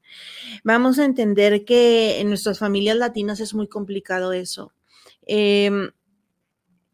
Vamos 0.63 1.01
a 1.01 1.07
entender 1.07 1.65
que 1.65 2.21
en 2.21 2.29
nuestras 2.29 2.61
familias 2.61 2.97
latinas 2.99 3.41
es 3.41 3.53
muy 3.53 3.67
complicado 3.67 4.33
eso. 4.33 4.73
Eh, 5.27 5.91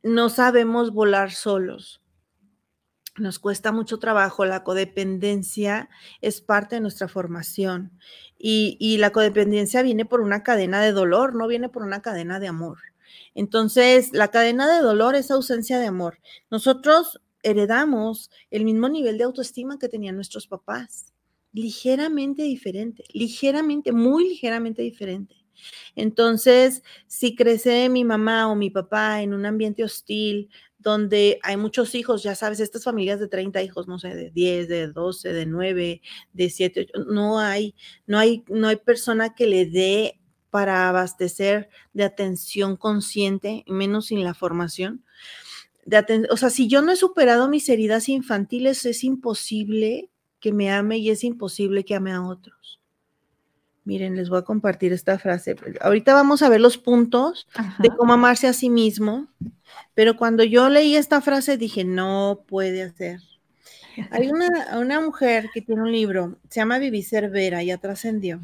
no 0.08 0.28
sabemos 0.30 0.92
volar 0.92 1.32
solos. 1.32 2.00
Nos 3.16 3.38
cuesta 3.38 3.72
mucho 3.72 3.98
trabajo, 3.98 4.44
la 4.44 4.62
codependencia 4.62 5.88
es 6.20 6.40
parte 6.40 6.76
de 6.76 6.80
nuestra 6.80 7.08
formación 7.08 7.98
y, 8.38 8.96
la 8.98 9.10
codependencia 9.10 9.82
viene 9.82 10.04
por 10.04 10.20
una 10.20 10.42
cadena 10.44 10.80
de 10.80 10.92
dolor, 10.92 11.34
no 11.34 11.48
viene 11.48 11.68
por 11.68 11.82
una 11.82 12.00
cadena 12.00 12.38
de 12.38 12.48
amor. 12.48 12.78
Entonces, 13.34 14.12
la 14.12 14.28
cadena 14.28 14.72
de 14.72 14.82
dolor 14.82 15.16
es 15.16 15.30
ausencia 15.30 15.80
de 15.80 15.86
amor. 15.86 16.20
Nosotros 16.50 17.20
heredamos 17.42 18.30
el 18.50 18.64
mismo 18.64 18.88
nivel 18.88 19.18
de 19.18 19.24
autoestima 19.24 19.78
que 19.78 19.88
tenían 19.88 20.14
nuestros 20.14 20.46
papás, 20.46 21.12
ligeramente 21.52 22.42
diferente, 22.42 23.04
ligeramente, 23.12 23.90
muy 23.90 24.28
ligeramente 24.28 24.82
diferente. 24.82 25.34
Entonces, 25.96 26.82
si 27.06 27.34
crece 27.34 27.88
mi 27.88 28.04
mamá 28.04 28.48
o 28.48 28.54
mi 28.54 28.70
papá 28.70 29.22
en 29.22 29.34
un 29.34 29.46
ambiente 29.46 29.84
hostil, 29.84 30.50
donde 30.78 31.38
hay 31.42 31.56
muchos 31.56 31.94
hijos, 31.94 32.22
ya 32.22 32.34
sabes, 32.34 32.60
estas 32.60 32.84
familias 32.84 33.18
de 33.18 33.28
30 33.28 33.62
hijos, 33.62 33.88
no 33.88 33.98
sé, 33.98 34.14
de 34.14 34.30
10, 34.30 34.68
de 34.68 34.88
12, 34.88 35.32
de 35.32 35.46
9, 35.46 36.02
de 36.32 36.50
7, 36.50 36.88
no 37.08 37.40
hay, 37.40 37.74
no 38.06 38.18
hay, 38.18 38.44
no 38.48 38.68
hay 38.68 38.76
persona 38.76 39.34
que 39.34 39.46
le 39.46 39.66
dé 39.66 40.20
para 40.50 40.88
abastecer 40.88 41.68
de 41.92 42.04
atención 42.04 42.76
consciente, 42.76 43.64
menos 43.66 44.06
sin 44.06 44.22
la 44.24 44.34
formación. 44.34 45.04
De 45.84 46.26
o 46.30 46.36
sea, 46.36 46.50
si 46.50 46.68
yo 46.68 46.82
no 46.82 46.92
he 46.92 46.96
superado 46.96 47.48
mis 47.48 47.68
heridas 47.68 48.08
infantiles, 48.08 48.84
es 48.84 49.04
imposible 49.04 50.10
que 50.38 50.52
me 50.52 50.70
ame 50.70 50.98
y 50.98 51.10
es 51.10 51.24
imposible 51.24 51.84
que 51.84 51.94
ame 51.94 52.12
a 52.12 52.22
otros. 52.22 52.77
Miren, 53.88 54.16
les 54.16 54.29
voy 54.29 54.40
a 54.40 54.42
compartir 54.42 54.92
esta 54.92 55.18
frase. 55.18 55.57
Ahorita 55.81 56.12
vamos 56.12 56.42
a 56.42 56.51
ver 56.51 56.61
los 56.61 56.77
puntos 56.77 57.48
de 57.79 57.88
cómo 57.88 58.12
amarse 58.12 58.46
a 58.46 58.53
sí 58.53 58.68
mismo, 58.68 59.29
pero 59.94 60.14
cuando 60.14 60.44
yo 60.44 60.68
leí 60.68 60.94
esta 60.94 61.22
frase 61.22 61.57
dije, 61.57 61.85
no 61.85 62.44
puede 62.46 62.92
ser. 62.92 63.22
Hay 64.11 64.29
una, 64.29 64.79
una 64.79 65.01
mujer 65.01 65.48
que 65.55 65.62
tiene 65.62 65.81
un 65.81 65.90
libro, 65.90 66.37
se 66.51 66.61
llama 66.61 66.79
Vivi 66.79 67.03
Cervera, 67.03 67.62
ya 67.62 67.79
trascendió. 67.79 68.42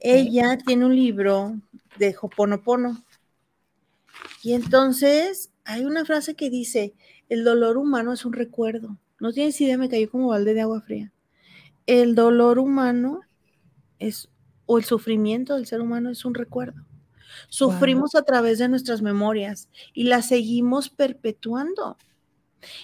Ella 0.00 0.58
tiene 0.58 0.84
un 0.84 0.94
libro 0.94 1.58
de 1.96 2.14
Hoponopono. 2.20 3.02
Y 4.42 4.52
entonces 4.52 5.50
hay 5.64 5.86
una 5.86 6.04
frase 6.04 6.34
que 6.34 6.50
dice, 6.50 6.92
el 7.30 7.42
dolor 7.42 7.78
humano 7.78 8.12
es 8.12 8.26
un 8.26 8.34
recuerdo. 8.34 8.98
No 9.18 9.32
tienes 9.32 9.58
idea, 9.62 9.78
me 9.78 9.88
cayó 9.88 10.10
como 10.10 10.28
balde 10.28 10.52
de 10.52 10.60
agua 10.60 10.82
fría. 10.82 11.10
El 11.86 12.14
dolor 12.14 12.58
humano 12.58 13.22
es, 13.98 14.28
o 14.66 14.78
el 14.78 14.84
sufrimiento 14.84 15.54
del 15.56 15.66
ser 15.66 15.80
humano 15.80 16.10
es 16.10 16.24
un 16.24 16.34
recuerdo. 16.34 16.84
Sufrimos 17.48 18.14
a 18.14 18.22
través 18.22 18.58
de 18.58 18.68
nuestras 18.68 19.02
memorias 19.02 19.68
y 19.92 20.04
las 20.04 20.28
seguimos 20.28 20.90
perpetuando. 20.90 21.98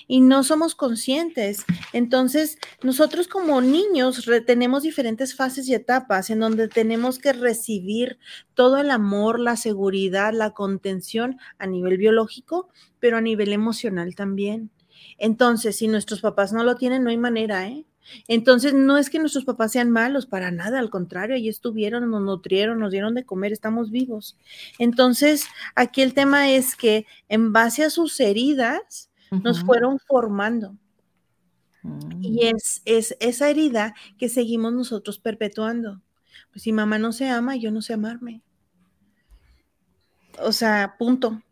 y 0.06 0.20
no 0.20 0.42
somos 0.44 0.74
conscientes. 0.74 1.64
Entonces, 1.92 2.58
nosotros 2.82 3.28
como 3.28 3.60
niños 3.60 4.28
tenemos 4.46 4.82
diferentes 4.82 5.34
fases 5.34 5.68
y 5.68 5.74
etapas 5.74 6.30
en 6.30 6.40
donde 6.40 6.68
tenemos 6.68 7.18
que 7.18 7.32
recibir 7.32 8.18
todo 8.54 8.78
el 8.78 8.90
amor, 8.90 9.40
la 9.40 9.56
seguridad, 9.56 10.32
la 10.34 10.50
contención 10.52 11.38
a 11.58 11.66
nivel 11.66 11.96
biológico, 11.98 12.68
pero 12.98 13.16
a 13.16 13.20
nivel 13.20 13.52
emocional 13.52 14.14
también. 14.14 14.70
Entonces, 15.18 15.76
si 15.76 15.88
nuestros 15.88 16.20
papás 16.20 16.52
no 16.52 16.64
lo 16.64 16.76
tienen, 16.76 17.04
no 17.04 17.10
hay 17.10 17.18
manera, 17.18 17.66
¿eh? 17.68 17.86
Entonces, 18.28 18.74
no 18.74 18.98
es 18.98 19.10
que 19.10 19.18
nuestros 19.18 19.44
papás 19.44 19.72
sean 19.72 19.90
malos, 19.90 20.26
para 20.26 20.50
nada, 20.50 20.78
al 20.78 20.90
contrario, 20.90 21.36
ahí 21.36 21.48
estuvieron, 21.48 22.10
nos 22.10 22.22
nutrieron, 22.22 22.78
nos 22.78 22.90
dieron 22.90 23.14
de 23.14 23.24
comer, 23.24 23.52
estamos 23.52 23.90
vivos. 23.90 24.36
Entonces, 24.78 25.44
aquí 25.74 26.02
el 26.02 26.14
tema 26.14 26.50
es 26.50 26.76
que 26.76 27.06
en 27.28 27.52
base 27.52 27.84
a 27.84 27.90
sus 27.90 28.18
heridas, 28.20 29.10
nos 29.30 29.62
fueron 29.62 29.98
formando. 30.00 30.76
Y 32.20 32.32
mm. 32.32 32.56
es, 32.56 32.82
es 32.84 33.16
esa 33.20 33.48
herida 33.48 33.94
que 34.18 34.28
seguimos 34.28 34.72
nosotros 34.72 35.18
perpetuando. 35.18 36.02
Pues 36.50 36.62
si 36.62 36.72
mamá 36.72 36.98
no 36.98 37.12
se 37.12 37.28
ama, 37.28 37.56
yo 37.56 37.70
no 37.70 37.80
sé 37.80 37.94
amarme. 37.94 38.42
O 40.40 40.52
sea, 40.52 40.96
punto. 40.98 41.42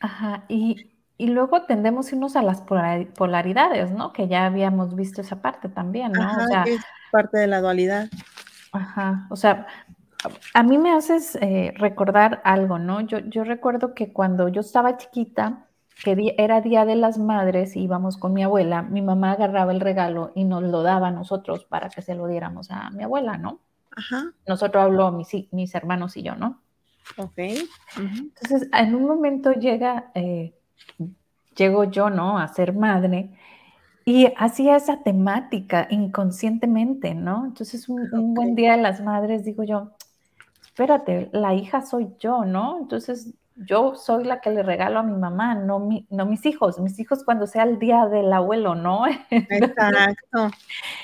Ajá, 0.00 0.44
y, 0.48 0.91
y 1.22 1.28
luego 1.28 1.62
tendemos 1.62 2.08
a 2.08 2.16
irnos 2.16 2.34
a 2.34 2.42
las 2.42 2.62
polaridades, 2.62 3.92
¿no? 3.92 4.12
Que 4.12 4.26
ya 4.26 4.44
habíamos 4.44 4.96
visto 4.96 5.20
esa 5.20 5.40
parte 5.40 5.68
también, 5.68 6.10
¿no? 6.10 6.26
o 6.26 6.46
sea, 6.48 6.64
es 6.64 6.80
parte 7.12 7.38
de 7.38 7.46
la 7.46 7.60
dualidad. 7.60 8.08
Ajá, 8.72 9.28
o 9.30 9.36
sea, 9.36 9.68
a 10.52 10.62
mí 10.64 10.78
me 10.78 10.90
haces 10.90 11.38
eh, 11.40 11.74
recordar 11.76 12.42
algo, 12.42 12.80
¿no? 12.80 13.02
Yo, 13.02 13.20
yo 13.20 13.44
recuerdo 13.44 13.94
que 13.94 14.12
cuando 14.12 14.48
yo 14.48 14.62
estaba 14.62 14.96
chiquita, 14.96 15.68
que 16.02 16.34
era 16.38 16.60
Día 16.60 16.84
de 16.84 16.96
las 16.96 17.18
Madres, 17.18 17.76
íbamos 17.76 18.16
con 18.16 18.32
mi 18.32 18.42
abuela, 18.42 18.82
mi 18.82 19.00
mamá 19.00 19.30
agarraba 19.30 19.70
el 19.70 19.80
regalo 19.80 20.32
y 20.34 20.42
nos 20.42 20.64
lo 20.64 20.82
daba 20.82 21.06
a 21.08 21.12
nosotros 21.12 21.64
para 21.66 21.88
que 21.88 22.02
se 22.02 22.16
lo 22.16 22.26
diéramos 22.26 22.72
a 22.72 22.90
mi 22.90 23.04
abuela, 23.04 23.38
¿no? 23.38 23.60
Ajá. 23.94 24.32
Nosotros 24.48 24.82
habló 24.82 25.12
mis, 25.12 25.28
mis 25.52 25.72
hermanos 25.76 26.16
y 26.16 26.24
yo, 26.24 26.34
¿no? 26.34 26.60
Ok. 27.16 27.38
Entonces, 27.96 28.68
en 28.72 28.96
un 28.96 29.06
momento 29.06 29.52
llega 29.52 30.10
eh, 30.16 30.56
llego 31.56 31.84
yo, 31.84 32.10
¿no? 32.10 32.38
A 32.38 32.48
ser 32.48 32.74
madre. 32.74 33.30
Y 34.04 34.32
hacía 34.36 34.76
esa 34.76 35.02
temática 35.02 35.86
inconscientemente, 35.90 37.14
¿no? 37.14 37.46
Entonces, 37.46 37.88
un, 37.88 38.34
buen 38.34 38.54
día 38.54 38.76
de 38.76 38.82
las 38.82 39.00
madres, 39.00 39.44
digo 39.44 39.62
yo, 39.62 39.92
espérate, 40.60 41.30
la 41.32 41.54
hija 41.54 41.82
soy 41.82 42.08
yo, 42.18 42.44
¿no? 42.44 42.78
Entonces, 42.78 43.34
yo 43.54 43.94
soy 43.94 44.24
la 44.24 44.40
que 44.40 44.50
le 44.50 44.62
regalo 44.62 44.98
a 44.98 45.02
mi 45.02 45.12
mamá, 45.12 45.54
no, 45.54 45.78
mi, 45.78 46.06
no 46.10 46.26
mis 46.26 46.44
hijos. 46.46 46.80
Mis 46.80 46.98
hijos 46.98 47.22
cuando 47.22 47.46
sea 47.46 47.62
el 47.62 47.78
día 47.78 48.06
del 48.06 48.32
abuelo, 48.32 48.74
¿no? 48.74 49.04
Exacto. 49.30 50.50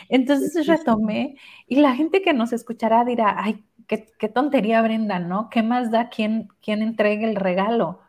Entonces 0.09 0.67
retomé 0.67 1.37
y 1.69 1.77
la 1.77 1.95
gente 1.95 2.23
que 2.23 2.33
nos 2.33 2.53
escuchará 2.53 3.05
dirá, 3.05 3.37
ay, 3.39 3.65
qué, 3.87 4.11
qué 4.19 4.29
tontería 4.29 4.83
Brenda, 4.83 5.21
¿no? 5.21 5.51
¿Qué 5.51 5.63
más 5.63 5.93
da 5.93 6.09
quien, 6.09 6.49
quien 6.63 6.83
entregue 6.83 7.29
el 7.29 7.37
regalo? 7.37 8.01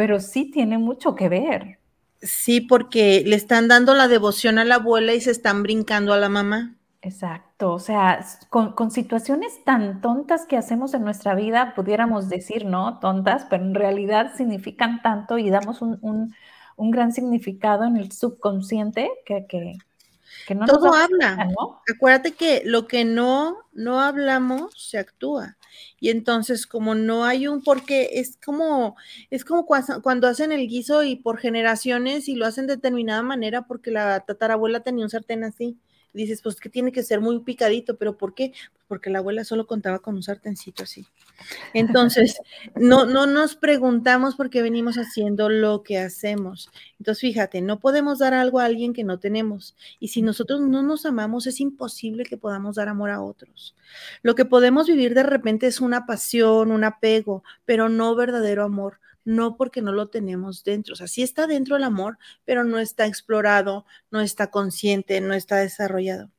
Pero 0.00 0.18
sí 0.18 0.50
tiene 0.50 0.78
mucho 0.78 1.14
que 1.14 1.28
ver. 1.28 1.78
Sí, 2.22 2.62
porque 2.62 3.22
le 3.26 3.36
están 3.36 3.68
dando 3.68 3.94
la 3.94 4.08
devoción 4.08 4.58
a 4.58 4.64
la 4.64 4.76
abuela 4.76 5.12
y 5.12 5.20
se 5.20 5.30
están 5.30 5.62
brincando 5.62 6.14
a 6.14 6.16
la 6.16 6.30
mamá. 6.30 6.74
Exacto, 7.02 7.74
o 7.74 7.78
sea, 7.78 8.24
con, 8.48 8.90
situaciones 8.90 9.62
tan 9.62 10.00
tontas 10.00 10.46
que 10.46 10.56
hacemos 10.56 10.94
en 10.94 11.04
nuestra 11.04 11.34
vida, 11.34 11.74
pudiéramos 11.76 12.30
decir, 12.30 12.64
¿no? 12.64 12.98
Tontas, 12.98 13.46
pero 13.50 13.62
en 13.62 13.74
realidad 13.74 14.32
significan 14.34 15.02
tanto 15.02 15.36
y 15.36 15.50
damos 15.50 15.82
un, 15.82 16.34
gran 16.78 17.12
significado 17.12 17.84
en 17.84 17.98
el 17.98 18.10
subconsciente 18.10 19.10
que, 19.26 19.46
que, 19.46 20.54
no 20.54 20.64
Todo 20.64 20.94
habla. 20.94 21.44
¿no? 21.44 21.82
Acuérdate 21.94 22.32
que 22.32 22.62
lo 22.64 22.86
que 22.86 23.04
no, 23.04 23.58
no 23.74 24.00
hablamos 24.00 24.72
se 24.82 24.96
actúa. 24.96 25.58
Y 26.00 26.10
entonces, 26.10 26.66
como 26.66 26.94
no 26.94 27.24
hay 27.24 27.46
un, 27.46 27.62
porque 27.62 28.10
es 28.14 28.36
como, 28.44 28.96
es 29.30 29.44
como 29.44 29.66
cuando 29.66 30.28
hacen 30.28 30.52
el 30.52 30.68
guiso 30.68 31.02
y 31.04 31.16
por 31.16 31.38
generaciones 31.38 32.28
y 32.28 32.34
lo 32.36 32.46
hacen 32.46 32.66
de 32.66 32.76
determinada 32.76 33.22
manera 33.22 33.62
porque 33.66 33.90
la 33.90 34.20
tatarabuela 34.20 34.80
tenía 34.80 35.04
un 35.04 35.10
sartén 35.10 35.44
así 35.44 35.78
dices, 36.12 36.42
pues 36.42 36.56
que 36.56 36.68
tiene 36.68 36.92
que 36.92 37.02
ser 37.02 37.20
muy 37.20 37.38
picadito, 37.40 37.96
pero 37.96 38.16
¿por 38.16 38.34
qué? 38.34 38.52
Pues 38.72 38.84
porque 38.88 39.10
la 39.10 39.20
abuela 39.20 39.44
solo 39.44 39.66
contaba 39.66 40.00
con 40.00 40.16
un 40.16 40.22
sartencito 40.22 40.82
así. 40.82 41.06
Entonces, 41.74 42.40
no, 42.74 43.06
no 43.06 43.26
nos 43.26 43.56
preguntamos 43.56 44.34
por 44.34 44.50
qué 44.50 44.62
venimos 44.62 44.96
haciendo 44.96 45.48
lo 45.48 45.82
que 45.82 45.98
hacemos. 45.98 46.70
Entonces, 46.98 47.20
fíjate, 47.20 47.60
no 47.60 47.78
podemos 47.78 48.18
dar 48.18 48.34
algo 48.34 48.58
a 48.58 48.64
alguien 48.64 48.92
que 48.92 49.04
no 49.04 49.18
tenemos. 49.18 49.76
Y 49.98 50.08
si 50.08 50.22
nosotros 50.22 50.60
no 50.60 50.82
nos 50.82 51.06
amamos, 51.06 51.46
es 51.46 51.60
imposible 51.60 52.24
que 52.24 52.36
podamos 52.36 52.76
dar 52.76 52.88
amor 52.88 53.10
a 53.10 53.22
otros. 53.22 53.74
Lo 54.22 54.34
que 54.34 54.44
podemos 54.44 54.86
vivir 54.86 55.14
de 55.14 55.22
repente 55.22 55.66
es 55.66 55.80
una 55.80 56.06
pasión, 56.06 56.72
un 56.72 56.84
apego, 56.84 57.44
pero 57.64 57.88
no 57.88 58.14
verdadero 58.14 58.64
amor 58.64 58.98
no 59.30 59.56
porque 59.56 59.80
no 59.80 59.92
lo 59.92 60.08
tenemos 60.08 60.64
dentro. 60.64 60.94
O 60.94 60.96
sea, 60.96 61.06
sí 61.06 61.22
está 61.22 61.46
dentro 61.46 61.76
el 61.76 61.84
amor, 61.84 62.18
pero 62.44 62.64
no 62.64 62.78
está 62.78 63.06
explorado, 63.06 63.86
no 64.10 64.20
está 64.20 64.50
consciente, 64.50 65.20
no 65.20 65.34
está 65.34 65.56
desarrollado. 65.56 66.30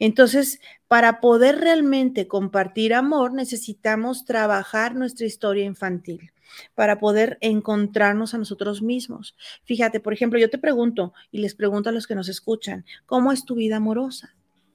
Entonces, 0.00 0.60
para 0.88 1.20
poder 1.20 1.60
realmente 1.60 2.26
compartir 2.26 2.94
amor, 2.94 3.32
necesitamos 3.32 4.24
trabajar 4.24 4.96
nuestra 4.96 5.24
historia 5.24 5.64
infantil 5.64 6.32
para 6.74 6.98
poder 6.98 7.38
encontrarnos 7.40 8.34
a 8.34 8.38
nosotros 8.38 8.82
mismos. 8.82 9.36
Fíjate, 9.64 10.00
por 10.00 10.12
ejemplo, 10.12 10.38
yo 10.40 10.50
te 10.50 10.58
pregunto 10.58 11.14
y 11.30 11.38
les 11.38 11.54
pregunto 11.54 11.90
a 11.90 11.92
los 11.92 12.08
que 12.08 12.16
nos 12.16 12.28
escuchan, 12.28 12.84
¿cómo 13.06 13.30
es 13.30 13.44
tu 13.44 13.54
vida 13.54 13.76
amorosa? 13.76 14.34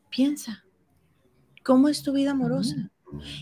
Piensa, 0.09 0.63
¿cómo 1.63 1.89
es 1.89 2.01
tu 2.01 2.13
vida 2.13 2.31
amorosa? 2.31 2.91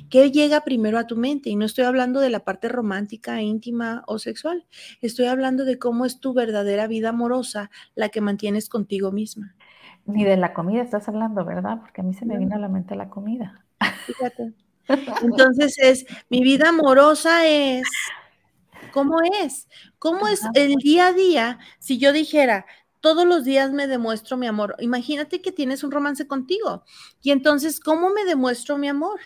¿Qué 0.10 0.32
llega 0.32 0.62
primero 0.62 0.97
a 0.97 1.08
tu 1.08 1.17
mente? 1.17 1.49
Y 1.49 1.56
no 1.56 1.65
estoy 1.65 1.86
hablando 1.86 2.19
de 2.19 2.30
la 2.30 2.43
parte 2.43 2.69
romántica, 2.69 3.41
íntima 3.41 4.04
o 4.08 4.19
sexual. 4.19 4.65
Estoy 5.01 5.25
hablando 5.25 5.65
de 5.65 5.80
cómo 5.80 6.06
es 6.06 6.19
tu 6.19 6.34
verdadera 6.34 6.88
vida 6.88 7.10
amorosa 7.10 7.71
la 7.95 8.10
que 8.10 8.21
mantienes 8.21 8.69
contigo 8.69 9.12
misma. 9.12 9.56
Ni 10.06 10.23
de 10.23 10.38
la 10.38 10.54
comida 10.54 10.84
estás 10.84 11.08
hablando, 11.08 11.43
¿verdad? 11.45 11.80
Porque 11.80 12.01
a 12.01 12.04
mí 12.04 12.13
se 12.13 12.25
me 12.25 12.38
vino 12.38 12.56
a 12.56 12.60
la 12.60 12.69
mente 12.69 12.95
la 12.95 13.10
comida. 13.10 13.65
Fíjate. 14.06 14.54
Entonces 15.23 15.78
es, 15.80 16.06
mi 16.30 16.41
vida 16.43 16.69
amorosa 16.69 17.47
es, 17.47 17.88
¿cómo 18.93 19.17
es? 19.41 19.67
¿Cómo 19.97 20.28
es 20.28 20.41
el 20.54 20.75
día 20.75 21.08
a 21.08 21.13
día 21.13 21.60
si 21.80 21.97
yo 21.97 22.13
dijera, 22.13 22.67
todos 22.99 23.25
los 23.25 23.43
días 23.43 23.71
me 23.71 23.88
demuestro 23.88 24.38
mi 24.38 24.45
amor? 24.45 24.75
Imagínate 24.80 25.41
que 25.41 25.51
tienes 25.51 25.84
un 25.84 25.91
romance 25.91 26.28
contigo 26.28 26.84
y 27.23 27.32
entonces, 27.32 27.80
¿cómo 27.80 28.12
me 28.12 28.25
demuestro 28.25 28.78
mi 28.78 28.88
amor? 28.88 29.19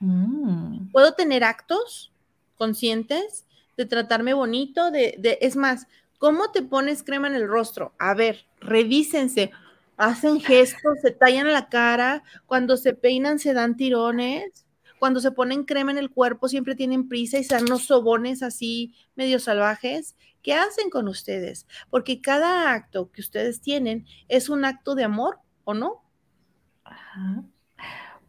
Mm. 0.00 0.90
Puedo 0.90 1.14
tener 1.14 1.44
actos 1.44 2.12
conscientes 2.56 3.46
de 3.76 3.86
tratarme 3.86 4.34
bonito, 4.34 4.90
de, 4.90 5.14
de, 5.18 5.38
es 5.40 5.56
más, 5.56 5.86
¿cómo 6.18 6.50
te 6.50 6.62
pones 6.62 7.02
crema 7.02 7.28
en 7.28 7.34
el 7.34 7.48
rostro? 7.48 7.94
A 7.98 8.14
ver, 8.14 8.46
revísense, 8.60 9.52
hacen 9.96 10.40
gestos, 10.40 10.98
se 11.02 11.10
tallan 11.10 11.52
la 11.52 11.68
cara, 11.68 12.22
cuando 12.46 12.76
se 12.76 12.94
peinan 12.94 13.38
se 13.38 13.54
dan 13.54 13.76
tirones, 13.76 14.66
cuando 14.98 15.20
se 15.20 15.30
ponen 15.30 15.64
crema 15.64 15.90
en 15.90 15.98
el 15.98 16.10
cuerpo 16.10 16.48
siempre 16.48 16.74
tienen 16.74 17.08
prisa 17.08 17.38
y 17.38 17.44
se 17.44 17.54
dan 17.54 17.64
unos 17.64 17.84
sobones 17.84 18.42
así 18.42 18.94
medio 19.16 19.38
salvajes. 19.38 20.14
¿Qué 20.42 20.54
hacen 20.54 20.90
con 20.90 21.08
ustedes? 21.08 21.66
Porque 21.88 22.20
cada 22.20 22.72
acto 22.72 23.10
que 23.10 23.20
ustedes 23.20 23.60
tienen 23.60 24.06
es 24.28 24.48
un 24.48 24.64
acto 24.64 24.94
de 24.94 25.04
amor, 25.04 25.38
¿o 25.64 25.74
no? 25.74 26.02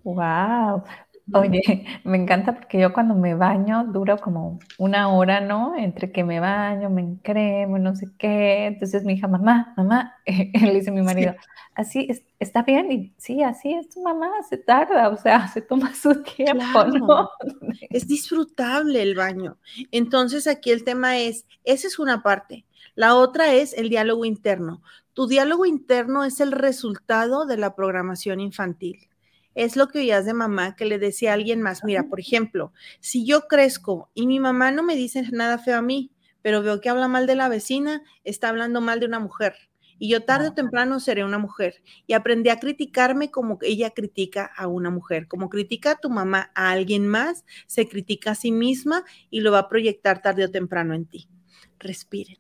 Wow, 0.04 0.84
Oye, 1.34 1.62
me 2.04 2.17
encanta 2.17 2.54
porque 2.54 2.80
yo 2.80 2.94
cuando 2.94 3.15
me 3.15 3.36
baño 3.36 3.86
duro 3.86 4.17
como 4.17 4.60
una 4.78 5.10
hora, 5.10 5.41
¿no? 5.41 5.76
Entre 5.78 6.12
que 6.12 6.24
me 6.24 6.39
baño, 6.39 6.89
me 6.89 7.02
encremo, 7.02 7.78
no 7.78 7.96
sé 7.96 8.08
qué. 8.17 8.65
Entonces 8.67 9.04
mi 9.04 9.13
hija, 9.13 9.28
mamá, 9.28 9.74
mamá, 9.78 10.15
le 10.26 10.74
dice 10.74 10.91
mi 10.91 11.02
marido, 11.02 11.36
así 11.76 12.08
está 12.39 12.63
bien. 12.63 12.91
Y 12.91 13.13
sí, 13.17 13.44
así 13.44 13.74
es 13.74 13.89
tu 13.89 14.02
mamá, 14.02 14.30
se 14.50 14.58
tarda, 14.58 15.10
o 15.10 15.17
sea, 15.17 15.48
se 15.48 15.62
toma 15.62 15.94
su 15.94 16.22
tiempo, 16.36 16.84
¿no? 16.86 17.30
Es 17.89 18.08
disfrutable 18.08 19.02
el 19.02 19.15
baño. 19.15 19.58
Entonces 19.91 20.48
aquí 20.48 20.72
el 20.72 20.84
tema 20.84 21.17
es, 21.17 21.46
esa 21.63 21.88
es 21.88 22.00
una 22.00 22.24
parte. 22.24 22.65
La 22.96 23.15
otra 23.15 23.54
es 23.54 23.74
el 23.74 23.89
diálogo 23.89 24.26
interno. 24.26 24.82
Tu 25.13 25.28
diálogo 25.28 25.65
interno 25.65 26.24
es 26.24 26.39
el 26.39 26.52
resultado 26.52 27.46
de 27.46 27.58
la 27.58 27.76
programación 27.76 28.39
infantil 28.39 29.11
es 29.56 29.76
lo 29.76 29.88
que 29.88 30.00
oías 30.00 30.26
de 30.26 30.34
mamá 30.34 30.76
que 30.76 30.86
le 30.86 31.00
decía 31.00 31.32
a 31.32 31.34
alguien 31.36 31.62
más, 31.62 31.84
mira, 31.84 32.04
por 32.10 32.20
ejemplo, 32.20 32.74
si 33.00 33.26
yo 33.26 33.48
crezco 33.48 34.10
y 34.14 34.28
mi 34.28 34.40
mamá 34.40 34.72
no 34.72 34.84
me 34.84 34.96
dice 34.96 35.24
nada 35.32 35.58
feo 35.58 35.78
a 35.78 35.82
mí, 35.82 36.12
pero 36.42 36.62
veo 36.64 36.82
que 36.82 36.90
habla 36.90 37.08
mal 37.08 37.28
de 37.28 37.36
la 37.36 37.50
vecina, 37.50 38.02
está 38.24 38.50
hablando 38.50 38.82
mal 38.82 39.00
de 39.00 39.06
una 39.06 39.20
mujer. 39.20 39.56
Y 40.00 40.10
yo 40.10 40.24
tarde 40.24 40.48
o 40.48 40.54
temprano 40.54 41.00
seré 41.00 41.24
una 41.24 41.38
mujer. 41.38 41.84
Y 42.08 42.14
aprendí 42.14 42.50
a 42.50 42.60
criticarme 42.60 43.30
como 43.30 43.60
ella 43.62 43.92
critica 43.92 44.50
a 44.58 44.66
una 44.66 44.90
mujer. 44.90 45.28
Como 45.28 45.48
critica 45.48 45.92
a 45.92 45.96
tu 46.00 46.10
mamá 46.10 46.52
a 46.56 46.72
alguien 46.72 47.08
más, 47.08 47.46
se 47.68 47.88
critica 47.88 48.32
a 48.32 48.36
sí 48.36 48.52
misma 48.52 49.04
y 49.30 49.42
lo 49.42 49.52
va 49.52 49.60
a 49.60 49.70
proyectar 49.70 50.20
tarde 50.24 50.46
o 50.46 50.50
temprano 50.50 50.96
en 50.96 51.06
ti. 51.06 51.28
Respiren. 51.80 52.38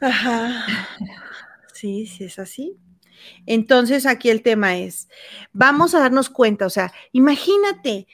Ajá. 0.00 0.64
Sí, 1.72 2.06
sí, 2.06 2.24
es 2.24 2.38
así. 2.38 2.78
Entonces 3.46 4.06
aquí 4.06 4.30
el 4.30 4.42
tema 4.42 4.76
es, 4.76 5.08
vamos 5.52 5.94
a 5.94 6.00
darnos 6.00 6.30
cuenta, 6.30 6.66
o 6.66 6.70
sea, 6.70 6.92
imagínate 7.12 8.06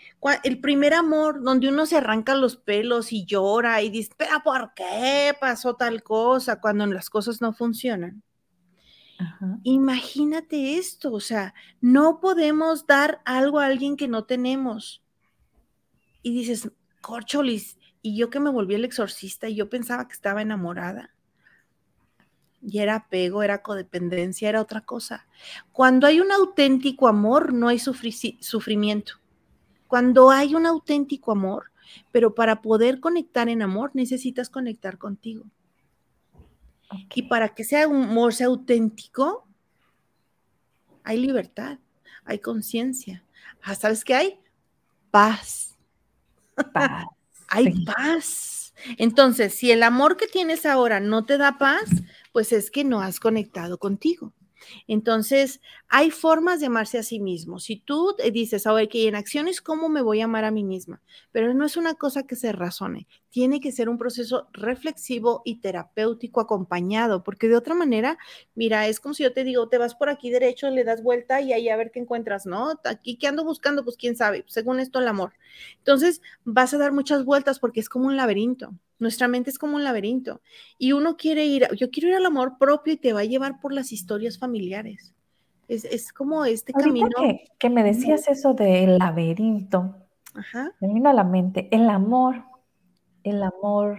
el 0.44 0.60
primer 0.60 0.94
amor 0.94 1.42
donde 1.42 1.68
uno 1.68 1.86
se 1.86 1.96
arranca 1.96 2.34
los 2.34 2.56
pelos 2.56 3.12
y 3.12 3.24
llora 3.24 3.82
y 3.82 3.90
dice, 3.90 4.12
pero 4.16 4.42
¿por 4.44 4.72
qué 4.74 5.34
pasó 5.40 5.74
tal 5.74 6.02
cosa 6.02 6.60
cuando 6.60 6.86
las 6.86 7.10
cosas 7.10 7.40
no 7.40 7.52
funcionan? 7.52 8.22
Imagínate 9.62 10.78
esto, 10.78 11.12
o 11.12 11.20
sea, 11.20 11.54
no 11.80 12.18
podemos 12.20 12.86
dar 12.86 13.20
algo 13.24 13.60
a 13.60 13.66
alguien 13.66 13.96
que 13.96 14.08
no 14.08 14.24
tenemos. 14.24 15.02
Y 16.22 16.32
dices, 16.32 16.70
corcholis, 17.00 17.78
y 18.00 18.16
yo 18.16 18.30
que 18.30 18.40
me 18.40 18.50
volví 18.50 18.74
el 18.74 18.84
exorcista 18.84 19.48
y 19.48 19.54
yo 19.54 19.68
pensaba 19.68 20.08
que 20.08 20.14
estaba 20.14 20.42
enamorada 20.42 21.14
y 22.62 22.78
era 22.78 22.96
apego, 22.96 23.42
era 23.42 23.62
codependencia, 23.62 24.48
era 24.48 24.60
otra 24.60 24.82
cosa. 24.82 25.26
Cuando 25.72 26.06
hay 26.06 26.20
un 26.20 26.30
auténtico 26.30 27.08
amor, 27.08 27.52
no 27.52 27.68
hay 27.68 27.78
sufrimiento. 27.78 29.14
Cuando 29.88 30.30
hay 30.30 30.54
un 30.54 30.66
auténtico 30.66 31.32
amor, 31.32 31.72
pero 32.12 32.34
para 32.34 32.62
poder 32.62 33.00
conectar 33.00 33.48
en 33.48 33.62
amor 33.62 33.90
necesitas 33.94 34.48
conectar 34.48 34.96
contigo. 34.98 35.44
Y 37.14 37.22
para 37.22 37.54
que 37.54 37.64
sea 37.64 37.88
un 37.88 38.04
amor 38.04 38.34
sea 38.34 38.46
auténtico, 38.46 39.46
hay 41.04 41.18
libertad, 41.18 41.78
hay 42.24 42.38
conciencia. 42.38 43.24
Ah, 43.62 43.74
¿Sabes 43.74 44.04
qué 44.04 44.14
hay? 44.14 44.40
Paz. 45.10 45.76
Paz. 46.72 47.06
hay 47.48 47.84
paz. 47.84 48.74
Entonces, 48.98 49.54
si 49.54 49.70
el 49.70 49.82
amor 49.82 50.16
que 50.16 50.26
tienes 50.26 50.66
ahora 50.66 51.00
no 51.00 51.24
te 51.24 51.38
da 51.38 51.58
paz, 51.58 51.88
pues 52.32 52.52
es 52.52 52.70
que 52.70 52.84
no 52.84 53.00
has 53.00 53.20
conectado 53.20 53.78
contigo. 53.78 54.32
Entonces, 54.86 55.60
hay 55.88 56.10
formas 56.10 56.60
de 56.60 56.66
amarse 56.66 56.98
a 56.98 57.02
sí 57.02 57.20
mismo. 57.20 57.58
Si 57.58 57.76
tú 57.76 58.14
dices, 58.32 58.64
que 58.90 59.08
en 59.08 59.14
acciones, 59.14 59.60
¿cómo 59.60 59.88
me 59.88 60.02
voy 60.02 60.20
a 60.20 60.24
amar 60.24 60.44
a 60.44 60.50
mí 60.50 60.64
misma? 60.64 61.00
Pero 61.30 61.52
no 61.54 61.64
es 61.64 61.76
una 61.76 61.94
cosa 61.94 62.24
que 62.24 62.36
se 62.36 62.52
razone, 62.52 63.06
tiene 63.30 63.60
que 63.60 63.72
ser 63.72 63.88
un 63.88 63.98
proceso 63.98 64.48
reflexivo 64.52 65.42
y 65.44 65.56
terapéutico 65.60 66.40
acompañado, 66.40 67.22
porque 67.22 67.48
de 67.48 67.56
otra 67.56 67.74
manera, 67.74 68.18
mira, 68.54 68.86
es 68.88 69.00
como 69.00 69.14
si 69.14 69.22
yo 69.22 69.32
te 69.32 69.44
digo, 69.44 69.68
te 69.68 69.78
vas 69.78 69.94
por 69.94 70.08
aquí 70.08 70.30
derecho, 70.30 70.70
le 70.70 70.84
das 70.84 71.02
vuelta 71.02 71.40
y 71.40 71.52
ahí 71.52 71.68
a 71.68 71.76
ver 71.76 71.90
qué 71.90 72.00
encuentras, 72.00 72.46
¿no? 72.46 72.80
Aquí 72.84 73.16
que 73.16 73.26
ando 73.26 73.44
buscando, 73.44 73.84
pues 73.84 73.96
quién 73.96 74.16
sabe, 74.16 74.44
según 74.48 74.80
esto 74.80 74.98
el 74.98 75.08
amor. 75.08 75.32
Entonces, 75.78 76.20
vas 76.44 76.74
a 76.74 76.78
dar 76.78 76.92
muchas 76.92 77.24
vueltas 77.24 77.58
porque 77.58 77.80
es 77.80 77.88
como 77.88 78.06
un 78.06 78.16
laberinto. 78.16 78.72
Nuestra 79.02 79.26
mente 79.26 79.50
es 79.50 79.58
como 79.58 79.74
un 79.74 79.82
laberinto 79.82 80.40
y 80.78 80.92
uno 80.92 81.16
quiere 81.16 81.44
ir, 81.44 81.66
yo 81.76 81.90
quiero 81.90 82.10
ir 82.10 82.14
al 82.14 82.24
amor 82.24 82.56
propio 82.56 82.92
y 82.92 82.96
te 82.96 83.12
va 83.12 83.20
a 83.20 83.24
llevar 83.24 83.58
por 83.58 83.72
las 83.72 83.90
historias 83.90 84.38
familiares. 84.38 85.12
Es, 85.66 86.12
como 86.12 86.44
este 86.44 86.72
camino. 86.72 87.08
Que, 87.58 87.68
me 87.68 87.82
decías 87.82 88.28
eso 88.28 88.54
del 88.54 88.98
laberinto, 88.98 89.96
Ajá. 90.34 90.70
me 90.80 90.86
vino 90.94 91.10
a 91.10 91.14
la 91.14 91.24
mente, 91.24 91.68
el 91.72 91.90
amor, 91.90 92.44
el 93.24 93.42
amor. 93.42 93.98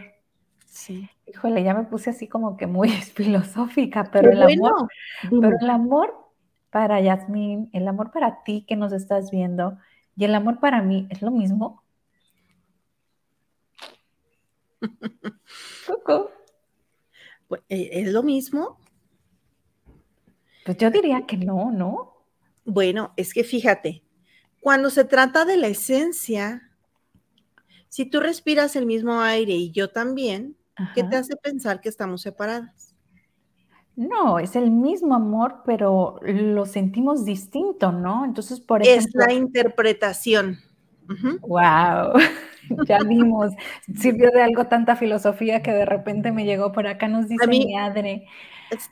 Sí. 0.68 1.10
Híjole, 1.28 1.64
ya 1.64 1.74
me 1.74 1.84
puse 1.84 2.12
así 2.12 2.30
como 2.30 2.56
que 2.56 2.68
muy 2.68 2.88
filosófica, 3.16 4.10
pero 4.10 4.32
el 4.32 4.42
amor, 4.42 4.88
pero 5.30 5.58
el 5.60 5.70
amor 5.70 6.16
para 6.70 7.02
Yasmín, 7.02 7.70
el 7.74 7.90
amor 7.90 8.12
para 8.12 8.42
ti 8.44 8.64
que 8.66 8.78
nos 8.78 8.94
estás 8.94 9.32
viendo 9.32 9.78
y 10.16 10.24
el 10.24 10.34
amor 10.34 10.62
para 10.62 10.82
mí 10.82 11.08
es 11.10 11.22
lo 11.22 11.32
mismo. 11.32 11.83
Pues, 17.48 17.62
eh, 17.70 17.90
¿Es 17.94 18.12
lo 18.12 18.24
mismo? 18.24 18.78
Pues 20.66 20.78
yo 20.78 20.90
diría 20.92 21.26
que 21.26 21.38
no, 21.38 21.72
¿no? 21.72 22.14
Bueno, 22.66 23.14
es 23.18 23.34
que 23.34 23.44
fíjate, 23.44 24.04
cuando 24.62 24.90
se 24.90 25.04
trata 25.04 25.44
de 25.46 25.58
la 25.58 25.68
esencia, 25.68 26.72
si 27.90 28.06
tú 28.06 28.22
respiras 28.22 28.76
el 28.76 28.86
mismo 28.86 29.20
aire 29.20 29.54
y 29.54 29.72
yo 29.72 29.90
también, 29.90 30.58
¿qué 30.96 31.04
te 31.04 31.18
hace 31.18 31.36
pensar 31.36 31.82
que 31.82 31.90
estamos 31.90 32.22
separadas? 32.22 32.96
No, 33.96 34.40
es 34.40 34.56
el 34.56 34.72
mismo 34.72 35.14
amor, 35.14 35.62
pero 35.66 36.20
lo 36.24 36.66
sentimos 36.66 37.26
distinto, 37.26 37.92
¿no? 37.92 38.26
Entonces, 38.26 38.60
por 38.60 38.82
ejemplo. 38.82 39.22
Es 39.22 39.28
la 39.28 39.34
interpretación. 39.34 40.60
Wow, 41.42 42.14
ya 42.88 43.00
vimos, 43.00 43.54
sirvió 43.96 44.32
de 44.32 44.42
algo 44.42 44.68
tanta 44.68 44.96
filosofía 44.96 45.62
que 45.62 45.72
de 45.72 45.86
repente 45.86 46.32
me 46.32 46.46
llegó 46.46 46.72
por 46.72 46.88
acá, 46.88 47.08
nos 47.08 47.28
dice 47.28 47.48
mi 47.48 47.76
Adre. 47.78 48.26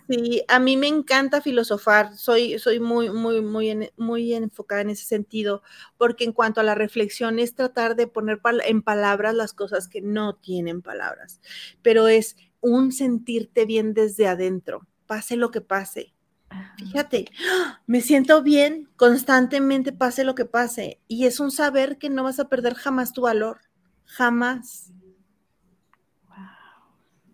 Sí, 0.08 0.44
a 0.48 0.60
mí 0.60 0.78
me 0.78 0.88
encanta 0.88 1.42
filosofar, 1.42 2.16
soy, 2.16 2.60
soy 2.60 2.80
muy, 2.80 3.10
muy, 3.10 3.42
muy, 3.42 3.92
muy 3.98 4.34
enfocada 4.34 4.82
en 4.82 4.92
ese 4.92 5.06
sentido, 5.06 5.64
porque 5.98 6.24
en 6.24 6.34
cuanto 6.34 6.62
a 6.62 6.64
la 6.64 6.76
reflexión 6.76 7.40
es 7.40 7.56
tratar 7.56 7.96
de 7.96 8.08
poner 8.08 8.40
en 8.68 8.84
palabras 8.84 9.34
las 9.34 9.54
cosas 9.54 9.88
que 9.88 10.02
no 10.02 10.36
tienen 10.36 10.82
palabras, 10.82 11.42
pero 11.82 12.08
es 12.08 12.36
un 12.60 12.92
sentirte 12.92 13.66
bien 13.66 13.94
desde 13.94 14.28
adentro, 14.28 14.88
pase 15.08 15.36
lo 15.36 15.50
que 15.50 15.62
pase. 15.62 16.14
Fíjate, 16.78 17.26
me 17.86 18.02
siento 18.02 18.42
bien 18.42 18.90
constantemente, 18.96 19.92
pase 19.94 20.24
lo 20.24 20.36
que 20.36 20.46
pase. 20.46 21.00
Y 21.08 21.26
es 21.26 21.40
un 21.40 21.52
saber 21.52 21.98
que 21.98 22.10
no 22.10 22.24
vas 22.24 22.40
a 22.40 22.50
perder 22.50 22.74
jamás 22.74 23.14
tu 23.14 23.22
valor. 23.22 23.62
Jamás. 24.06 24.92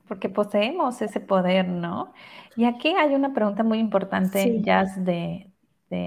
Porque 0.08 0.30
poseemos 0.30 1.01
ese 1.01 1.19
poder, 1.19 1.67
¿no? 1.67 2.13
Y 2.56 2.65
aquí 2.65 2.89
hay 2.89 3.13
una 3.13 3.34
pregunta 3.34 3.63
muy 3.63 3.80
importante, 3.80 4.62
Jazz, 4.62 5.03
de, 5.03 5.51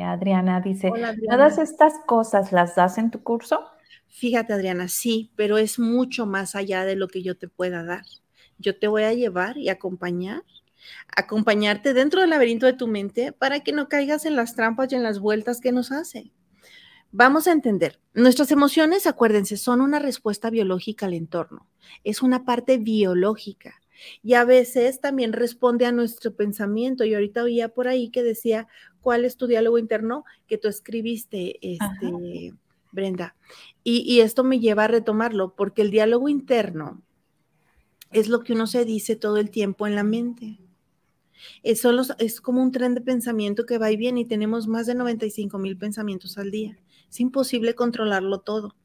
Adriana. 0.05 0.61
Dice, 0.61 0.91
¿todas 1.29 1.59
estas 1.59 1.95
cosas 2.07 2.53
las 2.53 2.75
das 2.77 2.99
en 2.99 3.11
tu 3.11 3.23
curso? 3.23 3.65
Fíjate, 4.07 4.53
Adriana, 4.53 4.89
sí, 4.89 5.33
pero 5.37 5.59
es 5.59 5.79
mucho 5.79 6.27
más 6.27 6.55
allá 6.55 6.85
de 6.85 6.97
lo 6.97 7.09
que 7.09 7.23
yo 7.23 7.37
te 7.37 7.49
pueda 7.49 7.85
dar. 7.85 8.03
Yo 8.59 8.79
te 8.79 8.89
voy 8.89 9.05
a 9.05 9.15
llevar 9.15 9.57
y 9.57 9.69
acompañar 9.69 10.43
acompañarte 11.17 11.95
dentro 11.95 12.21
del 12.21 12.31
laberinto 12.31 12.67
de 12.67 12.73
tu 12.73 12.87
mente 12.87 13.33
para 13.33 13.61
que 13.61 13.73
no 13.73 13.89
caigas 13.89 14.25
en 14.25 14.37
las 14.37 14.55
trampas 14.55 14.93
y 14.93 14.97
en 14.97 15.03
las 15.03 15.19
vueltas 15.19 15.61
que 15.61 15.73
nos 15.73 15.93
hace. 15.93 16.33
Vamos 17.13 17.49
a 17.49 17.53
entender, 17.53 18.01
nuestras 18.15 18.53
emociones, 18.53 19.07
acuérdense, 19.07 19.57
son 19.57 19.81
una 19.81 19.99
respuesta 19.99 20.49
biológica 20.49 21.07
al 21.07 21.15
entorno, 21.15 21.69
es 22.05 22.23
una 22.23 22.45
parte 22.45 22.79
biológica 22.79 23.81
y 24.23 24.35
a 24.35 24.45
veces 24.45 25.01
también 25.01 25.33
responde 25.33 25.87
a 25.87 25.93
nuestro 25.93 26.35
pensamiento. 26.35 27.05
Y 27.05 27.15
ahorita 27.15 27.43
oía 27.43 27.69
por 27.69 27.89
ahí 27.89 28.11
que 28.11 28.23
decía, 28.23 28.69
¿cuál 29.01 29.25
es 29.25 29.37
tu 29.37 29.47
diálogo 29.47 29.79
interno 29.79 30.25
que 30.47 30.59
tú 30.59 30.69
escribiste, 30.69 31.59
este, 31.63 32.55
Brenda? 32.93 33.37
Y, 33.85 34.01
y 34.01 34.21
esto 34.21 34.45
me 34.45 34.61
lleva 34.61 34.85
a 34.85 34.89
retomarlo, 34.89 35.55
porque 35.55 35.83
el 35.83 35.91
diálogo 35.91 36.29
interno 36.29 37.03
es 38.11 38.29
lo 38.29 38.41
que 38.41 38.53
uno 38.53 38.67
se 38.67 38.85
dice 38.85 39.17
todo 39.17 39.37
el 39.37 39.51
tiempo 39.51 39.87
en 39.87 39.95
la 39.95 40.03
mente. 40.03 40.59
Es, 41.63 41.81
solo, 41.81 42.03
es 42.19 42.41
como 42.41 42.63
un 42.63 42.73
tren 42.73 42.95
de 42.95 43.01
pensamiento 43.01 43.67
que 43.67 43.79
va 43.79 43.91
y 43.91 43.97
viene 43.97 44.21
y 44.21 44.25
tenemos 44.25 44.67
más 44.67 44.87
de 44.87 44.95
95 44.95 45.59
mil 45.59 45.77
pensamientos 45.77 46.39
al 46.39 46.51
día. 46.51 46.79
Es 47.09 47.21
imposible 47.21 47.75
controlarlo 47.75 48.41
todo, 48.41 48.77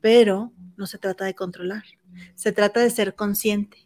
pero 0.00 0.52
no 0.76 0.86
se 0.86 0.98
trata 0.98 1.24
de 1.24 1.34
controlar, 1.34 1.84
se 2.34 2.52
trata 2.52 2.80
de 2.80 2.90
ser 2.90 3.14
consciente. 3.14 3.83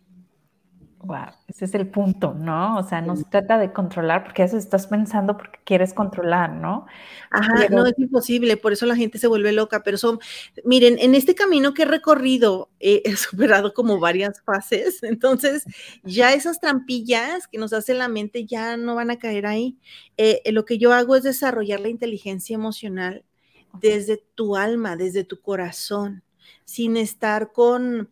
Wow, 1.00 1.28
ese 1.46 1.66
es 1.66 1.74
el 1.74 1.86
punto, 1.86 2.34
¿no? 2.34 2.76
O 2.76 2.82
sea, 2.82 3.00
no 3.00 3.14
se 3.14 3.22
trata 3.24 3.56
de 3.56 3.72
controlar 3.72 4.24
porque 4.24 4.42
eso 4.42 4.56
estás 4.56 4.88
pensando 4.88 5.36
porque 5.36 5.60
quieres 5.64 5.94
controlar, 5.94 6.52
¿no? 6.52 6.86
Ajá, 7.30 7.68
no 7.70 7.86
es 7.86 7.96
imposible, 7.98 8.56
por 8.56 8.72
eso 8.72 8.84
la 8.84 8.96
gente 8.96 9.18
se 9.18 9.28
vuelve 9.28 9.52
loca, 9.52 9.84
pero 9.84 9.96
son, 9.96 10.18
miren, 10.64 10.98
en 10.98 11.14
este 11.14 11.36
camino 11.36 11.72
que 11.72 11.82
he 11.82 11.86
recorrido 11.86 12.70
he 12.80 13.14
superado 13.14 13.74
como 13.74 14.00
varias 14.00 14.42
fases, 14.42 15.04
entonces 15.04 15.64
ya 16.02 16.32
esas 16.32 16.58
trampillas 16.58 17.46
que 17.46 17.58
nos 17.58 17.72
hace 17.72 17.94
la 17.94 18.08
mente 18.08 18.44
ya 18.44 18.76
no 18.76 18.96
van 18.96 19.12
a 19.12 19.18
caer 19.20 19.46
ahí. 19.46 19.78
Eh, 20.16 20.42
lo 20.50 20.64
que 20.64 20.78
yo 20.78 20.92
hago 20.92 21.14
es 21.14 21.22
desarrollar 21.22 21.78
la 21.78 21.90
inteligencia 21.90 22.54
emocional 22.54 23.24
desde 23.80 24.20
tu 24.34 24.56
alma, 24.56 24.96
desde 24.96 25.22
tu 25.22 25.40
corazón, 25.40 26.24
sin 26.64 26.96
estar 26.96 27.52
con 27.52 28.10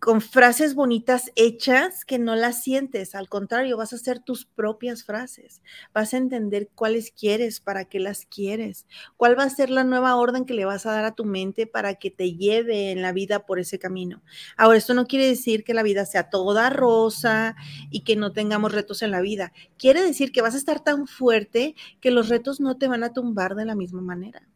con 0.00 0.20
frases 0.20 0.74
bonitas 0.74 1.32
hechas 1.34 2.04
que 2.04 2.18
no 2.18 2.36
las 2.36 2.62
sientes, 2.62 3.14
al 3.14 3.28
contrario, 3.28 3.76
vas 3.76 3.92
a 3.92 3.96
hacer 3.96 4.20
tus 4.20 4.44
propias 4.44 5.04
frases, 5.04 5.60
vas 5.92 6.14
a 6.14 6.18
entender 6.18 6.68
cuáles 6.74 7.10
quieres, 7.10 7.60
para 7.60 7.84
qué 7.84 7.98
las 7.98 8.24
quieres, 8.26 8.86
cuál 9.16 9.38
va 9.38 9.44
a 9.44 9.50
ser 9.50 9.70
la 9.70 9.84
nueva 9.84 10.16
orden 10.16 10.44
que 10.44 10.54
le 10.54 10.64
vas 10.64 10.86
a 10.86 10.92
dar 10.92 11.04
a 11.04 11.14
tu 11.14 11.24
mente 11.24 11.66
para 11.66 11.94
que 11.94 12.10
te 12.10 12.34
lleve 12.34 12.92
en 12.92 13.02
la 13.02 13.12
vida 13.12 13.44
por 13.44 13.58
ese 13.58 13.78
camino. 13.78 14.22
Ahora, 14.56 14.78
esto 14.78 14.94
no 14.94 15.06
quiere 15.06 15.26
decir 15.26 15.64
que 15.64 15.74
la 15.74 15.82
vida 15.82 16.06
sea 16.06 16.30
toda 16.30 16.70
rosa 16.70 17.56
y 17.90 18.04
que 18.04 18.16
no 18.16 18.32
tengamos 18.32 18.72
retos 18.72 19.02
en 19.02 19.10
la 19.10 19.20
vida, 19.20 19.52
quiere 19.78 20.02
decir 20.02 20.32
que 20.32 20.42
vas 20.42 20.54
a 20.54 20.58
estar 20.58 20.82
tan 20.82 21.06
fuerte 21.06 21.74
que 22.00 22.10
los 22.10 22.28
retos 22.28 22.60
no 22.60 22.78
te 22.78 22.88
van 22.88 23.02
a 23.02 23.12
tumbar 23.12 23.54
de 23.54 23.64
la 23.64 23.74
misma 23.74 24.00
manera. 24.00 24.48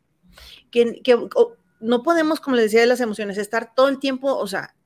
Que, 0.70 1.02
no 1.80 2.02
podemos, 2.04 2.38
como 2.38 2.54
les 2.54 2.66
decía 2.66 2.80
de 2.80 2.86
las 2.86 3.00
emociones, 3.00 3.38
estar 3.38 3.74
todo 3.74 3.88
el 3.88 3.98
tiempo, 3.98 4.36
o 4.36 4.46
sea, 4.46 4.76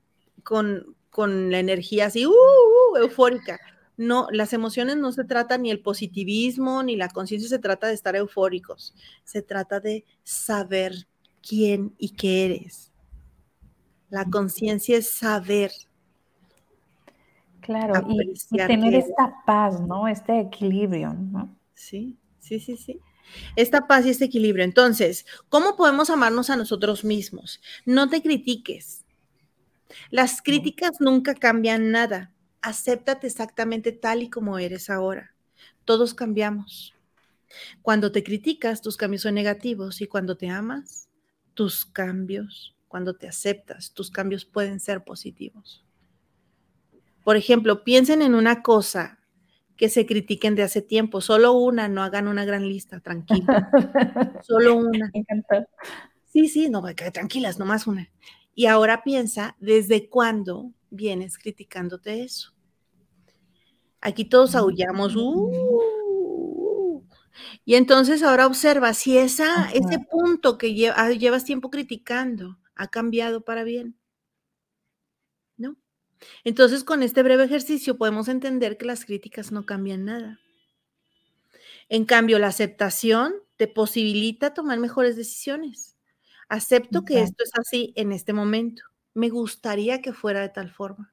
con, 0.47 1.51
la 1.51 1.59
energía 1.59 2.07
así, 2.07 2.27
uh, 2.27 2.31
uh, 2.31 2.97
eufórica, 2.99 3.59
no, 3.97 4.29
las 4.31 4.53
emociones 4.53 4.97
no 4.97 5.11
se 5.13 5.25
trata 5.25 5.59
ni 5.59 5.71
el 5.71 5.81
positivismo 5.81 6.83
ni 6.83 6.97
la 6.97 7.09
conciencia 7.09 7.49
se 7.49 7.59
trata 7.59 7.87
de 7.89 7.95
estar 7.95 8.15
eufóricos, 8.15 8.95
se 9.25 9.43
trata 9.43 9.81
de 9.81 10.05
saber 10.23 11.07
quién 11.43 11.95
y 11.99 12.11
qué 12.11 12.45
eres. 12.45 12.93
La 14.11 14.25
conciencia 14.27 14.99
es 14.99 15.09
saber. 15.09 15.73
Claro, 17.61 18.07
y, 18.09 18.57
tener 18.57 18.95
esta 18.95 19.43
paz, 19.45 19.81
¿no? 19.81 20.07
Este 20.07 20.39
equilibrio, 20.39 21.15
¿no? 21.15 21.57
Sí, 21.75 22.17
sí, 22.39 22.61
sí, 22.61 22.77
sí. 22.77 23.01
Esta 23.57 23.89
paz 23.89 24.07
y 24.07 24.11
este 24.11 24.27
equilibrio. 24.27 24.65
Entonces, 24.65 25.27
¿cómo 25.49 25.75
podemos 25.75 26.11
amarnos 26.11 26.51
a 26.51 26.57
nosotros 26.57 27.05
mismos? 27.05 27.61
No 27.85 28.09
te 28.09 28.23
critiques. 28.23 29.06
Las 30.11 30.43
críticas 30.43 31.01
nunca 31.01 31.35
cambian 31.35 31.91
nada. 31.91 32.33
Acéptate 32.63 33.27
exactamente 33.27 33.93
tal 33.93 34.23
y 34.23 34.31
como 34.31 34.59
eres 34.59 34.91
ahora. 34.91 35.35
Todos 35.85 36.15
cambiamos. 36.15 36.95
Cuando 37.83 38.13
te 38.13 38.23
criticas, 38.23 38.83
tus 38.83 38.97
cambios 38.97 39.23
son 39.23 39.35
negativos 39.35 40.01
y 40.01 40.07
cuando 40.07 40.37
te 40.37 40.49
amas, 40.49 41.09
tus 41.55 41.87
cambios, 41.87 42.77
cuando 42.89 43.15
te 43.15 43.29
aceptas, 43.29 43.93
tus 43.93 44.11
cambios 44.11 44.45
pueden 44.45 44.81
ser 44.81 45.05
positivos. 45.05 45.85
Por 47.25 47.37
ejemplo, 47.37 47.83
piensen 47.85 48.23
en 48.23 48.35
una 48.35 48.63
cosa 48.63 49.19
que 49.77 49.89
se 49.89 50.07
critiquen 50.07 50.55
de 50.55 50.63
hace 50.63 50.83
tiempo. 50.83 51.21
Solo 51.21 51.53
una, 51.53 51.89
no 51.89 52.03
hagan 52.03 52.29
una 52.29 52.45
gran 52.45 52.69
lista, 52.69 53.01
tranquilo. 53.01 53.47
Solo 54.43 54.77
una. 54.77 55.11
Me 55.13 55.21
encantó. 55.21 55.69
Sí, 56.27 56.49
sí, 56.49 56.69
no, 56.69 56.83
tranquilas, 57.13 57.59
nomás 57.59 57.87
una. 57.87 58.11
Y 58.57 58.67
ahora 58.67 59.05
piensa, 59.05 59.57
¿desde 59.61 60.09
cuándo 60.09 60.73
vienes 60.91 61.39
criticándote 61.39 62.25
eso? 62.25 62.53
Aquí 64.01 64.25
todos 64.25 64.57
aullamos, 64.57 65.15
uh, 65.15 67.03
y 67.65 67.75
entonces 67.75 68.25
ahora 68.25 68.47
observa 68.47 68.95
si 68.95 69.19
esa, 69.19 69.71
ese 69.71 70.01
punto 70.11 70.59
que 70.59 70.93
ah, 70.95 71.11
llevas 71.13 71.45
tiempo 71.45 71.71
criticando 71.71 72.59
ha 72.75 72.89
cambiado 72.89 73.45
para 73.45 73.63
bien. 73.63 73.97
Entonces, 76.45 76.85
con 76.85 77.03
este 77.03 77.23
breve 77.23 77.45
ejercicio 77.45 77.97
podemos 77.97 78.29
entender 78.29 78.77
que 78.77 78.87
las 78.87 79.05
críticas 79.05 79.53
no 79.53 79.67
cambian 79.67 80.05
nada. 80.05 80.41
En 81.89 82.05
cambio, 82.05 82.39
la 82.39 82.49
aceptación 82.49 83.35
te 83.57 83.69
posibilita 83.69 84.55
tomar 84.55 84.79
mejores 84.79 85.17
decisiones. 85.17 85.96
Acepto 86.49 87.05
que 87.05 87.23
esto 87.23 87.43
es 87.45 87.51
así 87.59 87.93
en 87.97 88.13
este 88.13 88.33
momento. 88.33 88.83
Me 89.15 89.29
gustaría 89.31 90.01
que 90.01 90.13
fuera 90.13 90.41
de 90.41 90.49
tal 90.49 90.71
forma 90.71 91.13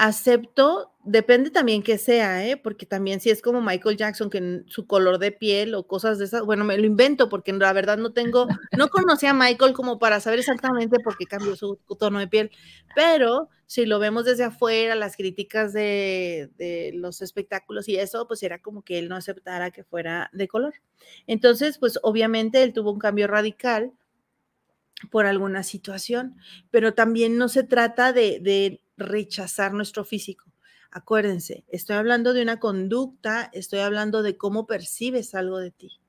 acepto, 0.00 0.92
depende 1.04 1.50
también 1.50 1.82
que 1.82 1.98
sea, 1.98 2.46
¿eh? 2.46 2.56
porque 2.56 2.86
también 2.86 3.20
si 3.20 3.28
es 3.28 3.42
como 3.42 3.60
Michael 3.60 3.98
Jackson, 3.98 4.30
que 4.30 4.62
su 4.66 4.86
color 4.86 5.18
de 5.18 5.30
piel 5.30 5.74
o 5.74 5.86
cosas 5.86 6.18
de 6.18 6.24
esas, 6.24 6.42
bueno, 6.42 6.64
me 6.64 6.78
lo 6.78 6.86
invento 6.86 7.28
porque 7.28 7.52
la 7.52 7.72
verdad 7.74 7.98
no 7.98 8.10
tengo, 8.14 8.46
no 8.78 8.88
conocí 8.88 9.26
a 9.26 9.34
Michael 9.34 9.74
como 9.74 9.98
para 9.98 10.20
saber 10.20 10.38
exactamente 10.38 11.00
por 11.00 11.18
qué 11.18 11.26
cambió 11.26 11.54
su 11.54 11.78
tono 11.98 12.18
de 12.18 12.28
piel, 12.28 12.50
pero 12.94 13.50
si 13.66 13.84
lo 13.84 13.98
vemos 13.98 14.24
desde 14.24 14.44
afuera, 14.44 14.94
las 14.94 15.16
críticas 15.16 15.74
de, 15.74 16.50
de 16.56 16.92
los 16.94 17.20
espectáculos 17.20 17.86
y 17.86 17.96
eso, 17.96 18.26
pues 18.26 18.42
era 18.42 18.58
como 18.60 18.82
que 18.82 18.98
él 18.98 19.10
no 19.10 19.16
aceptara 19.16 19.70
que 19.70 19.84
fuera 19.84 20.30
de 20.32 20.48
color. 20.48 20.72
Entonces, 21.26 21.76
pues 21.76 21.98
obviamente 22.02 22.62
él 22.62 22.72
tuvo 22.72 22.90
un 22.90 22.98
cambio 22.98 23.26
radical 23.26 23.92
por 25.10 25.26
alguna 25.26 25.62
situación, 25.62 26.36
pero 26.70 26.94
también 26.94 27.38
no 27.38 27.48
se 27.48 27.62
trata 27.62 28.12
de, 28.12 28.40
de 28.40 28.82
rechazar 28.96 29.72
nuestro 29.72 30.04
físico. 30.04 30.52
Acuérdense, 30.90 31.64
estoy 31.68 31.96
hablando 31.96 32.32
de 32.32 32.42
una 32.42 32.58
conducta, 32.58 33.48
estoy 33.52 33.80
hablando 33.80 34.22
de 34.22 34.36
cómo 34.36 34.66
percibes 34.66 35.34
algo 35.34 35.58
de 35.58 35.70
ti 35.70 36.00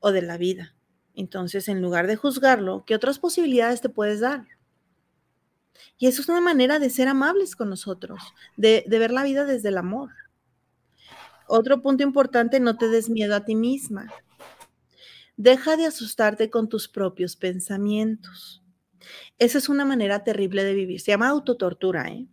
o 0.00 0.12
de 0.12 0.22
la 0.22 0.38
vida. 0.38 0.74
Entonces, 1.14 1.68
en 1.68 1.82
lugar 1.82 2.06
de 2.06 2.16
juzgarlo, 2.16 2.84
¿qué 2.86 2.94
otras 2.94 3.18
posibilidades 3.18 3.80
te 3.80 3.88
puedes 3.88 4.20
dar? 4.20 4.46
Y 5.98 6.06
eso 6.06 6.22
es 6.22 6.28
una 6.28 6.40
manera 6.40 6.78
de 6.78 6.90
ser 6.90 7.08
amables 7.08 7.56
con 7.56 7.68
nosotros, 7.68 8.22
de, 8.56 8.84
de 8.86 8.98
ver 8.98 9.10
la 9.10 9.24
vida 9.24 9.44
desde 9.44 9.68
el 9.68 9.78
amor. 9.78 10.10
Otro 11.48 11.82
punto 11.82 12.02
importante, 12.02 12.60
no 12.60 12.76
te 12.76 12.88
des 12.88 13.08
miedo 13.08 13.34
a 13.34 13.44
ti 13.44 13.54
misma. 13.54 14.12
Deja 15.38 15.76
de 15.76 15.86
asustarte 15.86 16.50
con 16.50 16.68
tus 16.68 16.88
propios 16.88 17.36
pensamientos. 17.36 18.64
Esa 19.38 19.58
es 19.58 19.68
una 19.68 19.84
manera 19.84 20.24
terrible 20.24 20.64
de 20.64 20.74
vivir. 20.74 21.00
Se 21.00 21.12
llama 21.12 21.28
autotortura, 21.28 22.08
¿eh? 22.08 22.26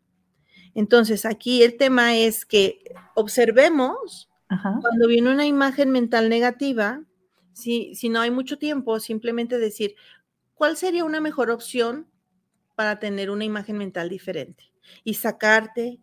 Entonces, 0.74 1.24
aquí 1.24 1.62
el 1.62 1.78
tema 1.78 2.18
es 2.18 2.46
que 2.46 2.84
observemos 3.14 4.30
cuando 4.82 5.08
viene 5.08 5.32
una 5.32 5.46
imagen 5.46 5.92
mental 5.92 6.30
negativa, 6.30 7.04
si, 7.54 7.94
si 7.94 8.10
no 8.10 8.22
hay 8.22 8.32
mucho 8.32 8.58
tiempo, 8.58 9.00
simplemente 9.00 9.60
decir, 9.60 9.96
¿cuál 10.56 10.76
sería 10.76 11.06
una 11.06 11.22
mejor 11.22 11.52
opción 11.52 12.10
para 12.74 13.00
tener 13.00 13.30
una 13.30 13.46
imagen 13.46 13.78
mental 13.78 14.10
diferente? 14.10 14.74
Y 15.04 15.14
sacarte 15.14 16.00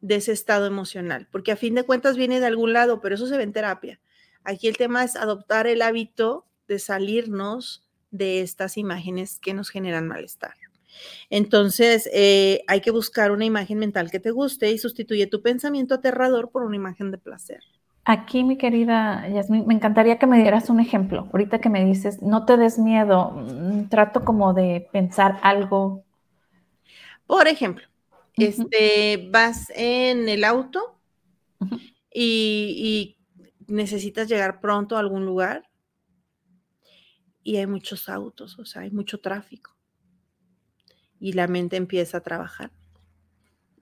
de 0.00 0.14
ese 0.14 0.30
estado 0.30 0.66
emocional, 0.66 1.26
porque 1.32 1.50
a 1.50 1.56
fin 1.56 1.74
de 1.74 1.82
cuentas 1.82 2.16
viene 2.16 2.38
de 2.38 2.46
algún 2.46 2.72
lado, 2.72 3.00
pero 3.00 3.16
eso 3.16 3.26
se 3.26 3.36
ve 3.36 3.42
en 3.42 3.52
terapia. 3.52 4.00
Aquí 4.44 4.68
el 4.68 4.76
tema 4.76 5.04
es 5.04 5.16
adoptar 5.16 5.66
el 5.66 5.82
hábito 5.82 6.46
de 6.68 6.78
salirnos 6.78 7.82
de 8.10 8.40
estas 8.40 8.76
imágenes 8.76 9.40
que 9.40 9.54
nos 9.54 9.70
generan 9.70 10.06
malestar. 10.06 10.54
Entonces, 11.30 12.08
eh, 12.12 12.62
hay 12.68 12.80
que 12.80 12.90
buscar 12.90 13.32
una 13.32 13.44
imagen 13.44 13.78
mental 13.78 14.10
que 14.10 14.20
te 14.20 14.30
guste 14.30 14.70
y 14.70 14.78
sustituye 14.78 15.26
tu 15.26 15.42
pensamiento 15.42 15.94
aterrador 15.94 16.50
por 16.50 16.62
una 16.62 16.76
imagen 16.76 17.10
de 17.10 17.18
placer. 17.18 17.60
Aquí, 18.04 18.44
mi 18.44 18.58
querida 18.58 19.26
Yasmin, 19.28 19.66
me 19.66 19.74
encantaría 19.74 20.18
que 20.18 20.26
me 20.26 20.40
dieras 20.40 20.68
un 20.68 20.78
ejemplo. 20.78 21.28
Ahorita 21.32 21.58
que 21.58 21.70
me 21.70 21.84
dices, 21.84 22.20
no 22.22 22.44
te 22.44 22.56
des 22.56 22.78
miedo, 22.78 23.30
mm, 23.30 23.88
trato 23.88 24.24
como 24.24 24.52
de 24.52 24.86
pensar 24.92 25.38
algo. 25.42 26.04
Por 27.26 27.48
ejemplo, 27.48 27.86
este, 28.36 29.28
vas 29.30 29.72
en 29.74 30.28
el 30.28 30.44
auto 30.44 30.98
y 32.12 33.13
necesitas 33.66 34.28
llegar 34.28 34.60
pronto 34.60 34.96
a 34.96 35.00
algún 35.00 35.24
lugar 35.24 35.68
y 37.42 37.56
hay 37.56 37.66
muchos 37.66 38.08
autos, 38.08 38.58
o 38.58 38.64
sea, 38.64 38.82
hay 38.82 38.90
mucho 38.90 39.20
tráfico. 39.20 39.76
Y 41.20 41.32
la 41.32 41.46
mente 41.46 41.76
empieza 41.76 42.18
a 42.18 42.22
trabajar 42.22 42.70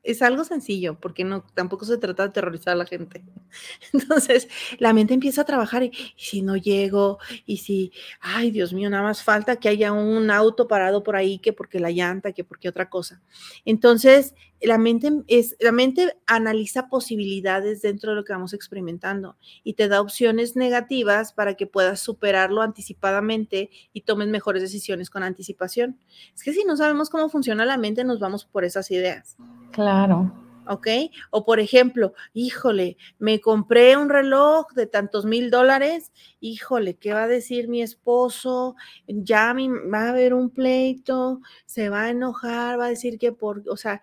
es 0.02 0.20
algo 0.20 0.44
sencillo, 0.44 0.98
porque 0.98 1.24
no, 1.24 1.44
tampoco 1.54 1.84
se 1.84 1.96
trata 1.96 2.24
de 2.24 2.30
aterrorizar 2.30 2.72
a 2.72 2.76
la 2.76 2.86
gente. 2.86 3.22
Entonces, 3.92 4.48
la 4.78 4.92
mente 4.92 5.14
empieza 5.14 5.42
a 5.42 5.44
trabajar 5.44 5.84
y, 5.84 5.92
si 6.16 6.42
no 6.42 6.56
llego, 6.56 7.18
y 7.46 7.58
si, 7.58 7.92
ay, 8.20 8.50
Dios 8.50 8.72
mío, 8.72 8.90
nada 8.90 9.04
más 9.04 9.22
falta 9.22 9.56
que 9.56 9.68
haya 9.68 9.92
un 9.92 10.30
auto 10.30 10.66
parado 10.66 11.02
por 11.02 11.16
ahí, 11.16 11.38
que 11.38 11.52
porque 11.52 11.78
la 11.78 11.90
llanta, 11.90 12.32
que 12.32 12.44
porque 12.44 12.68
otra 12.68 12.90
cosa. 12.90 13.22
Entonces, 13.64 14.34
la 14.62 14.78
mente, 14.78 15.10
es, 15.28 15.56
la 15.60 15.72
mente 15.72 16.16
analiza 16.26 16.88
posibilidades 16.88 17.82
dentro 17.82 18.10
de 18.10 18.16
lo 18.16 18.24
que 18.24 18.32
vamos 18.32 18.52
experimentando 18.52 19.36
y 19.64 19.74
te 19.74 19.88
da 19.88 20.00
opciones 20.00 20.56
negativas 20.56 21.32
para 21.32 21.54
que 21.54 21.66
puedas 21.66 22.00
superarlo 22.00 22.62
anticipadamente 22.62 23.70
y 23.92 24.02
tomes 24.02 24.28
mejores 24.28 24.62
decisiones 24.62 25.10
con 25.10 25.22
anticipación. 25.22 25.98
Es 26.34 26.42
que 26.42 26.52
si 26.52 26.64
no 26.64 26.76
sabemos 26.76 27.10
cómo 27.10 27.28
funciona 27.28 27.64
la 27.64 27.76
mente, 27.76 28.04
nos 28.04 28.20
vamos 28.20 28.44
por 28.44 28.64
esas 28.64 28.90
ideas. 28.90 29.36
Claro. 29.72 30.32
¿ok? 30.66 30.86
O 31.30 31.44
por 31.44 31.60
ejemplo, 31.60 32.14
híjole, 32.34 32.96
me 33.18 33.40
compré 33.40 33.96
un 33.96 34.08
reloj 34.08 34.72
de 34.74 34.86
tantos 34.86 35.24
mil 35.24 35.50
dólares, 35.50 36.12
híjole, 36.40 36.94
¿qué 36.94 37.12
va 37.12 37.24
a 37.24 37.28
decir 37.28 37.68
mi 37.68 37.82
esposo? 37.82 38.76
Ya 39.06 39.54
va 39.54 39.98
a 40.06 40.08
haber 40.10 40.34
un 40.34 40.50
pleito, 40.50 41.40
se 41.66 41.88
va 41.88 42.02
a 42.04 42.10
enojar, 42.10 42.78
va 42.78 42.86
a 42.86 42.90
decir 42.90 43.18
que 43.18 43.32
por, 43.32 43.62
o 43.68 43.76
sea, 43.76 44.02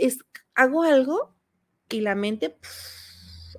es, 0.00 0.18
hago 0.54 0.82
algo 0.82 1.34
y 1.88 2.00
la 2.00 2.14
mente 2.14 2.56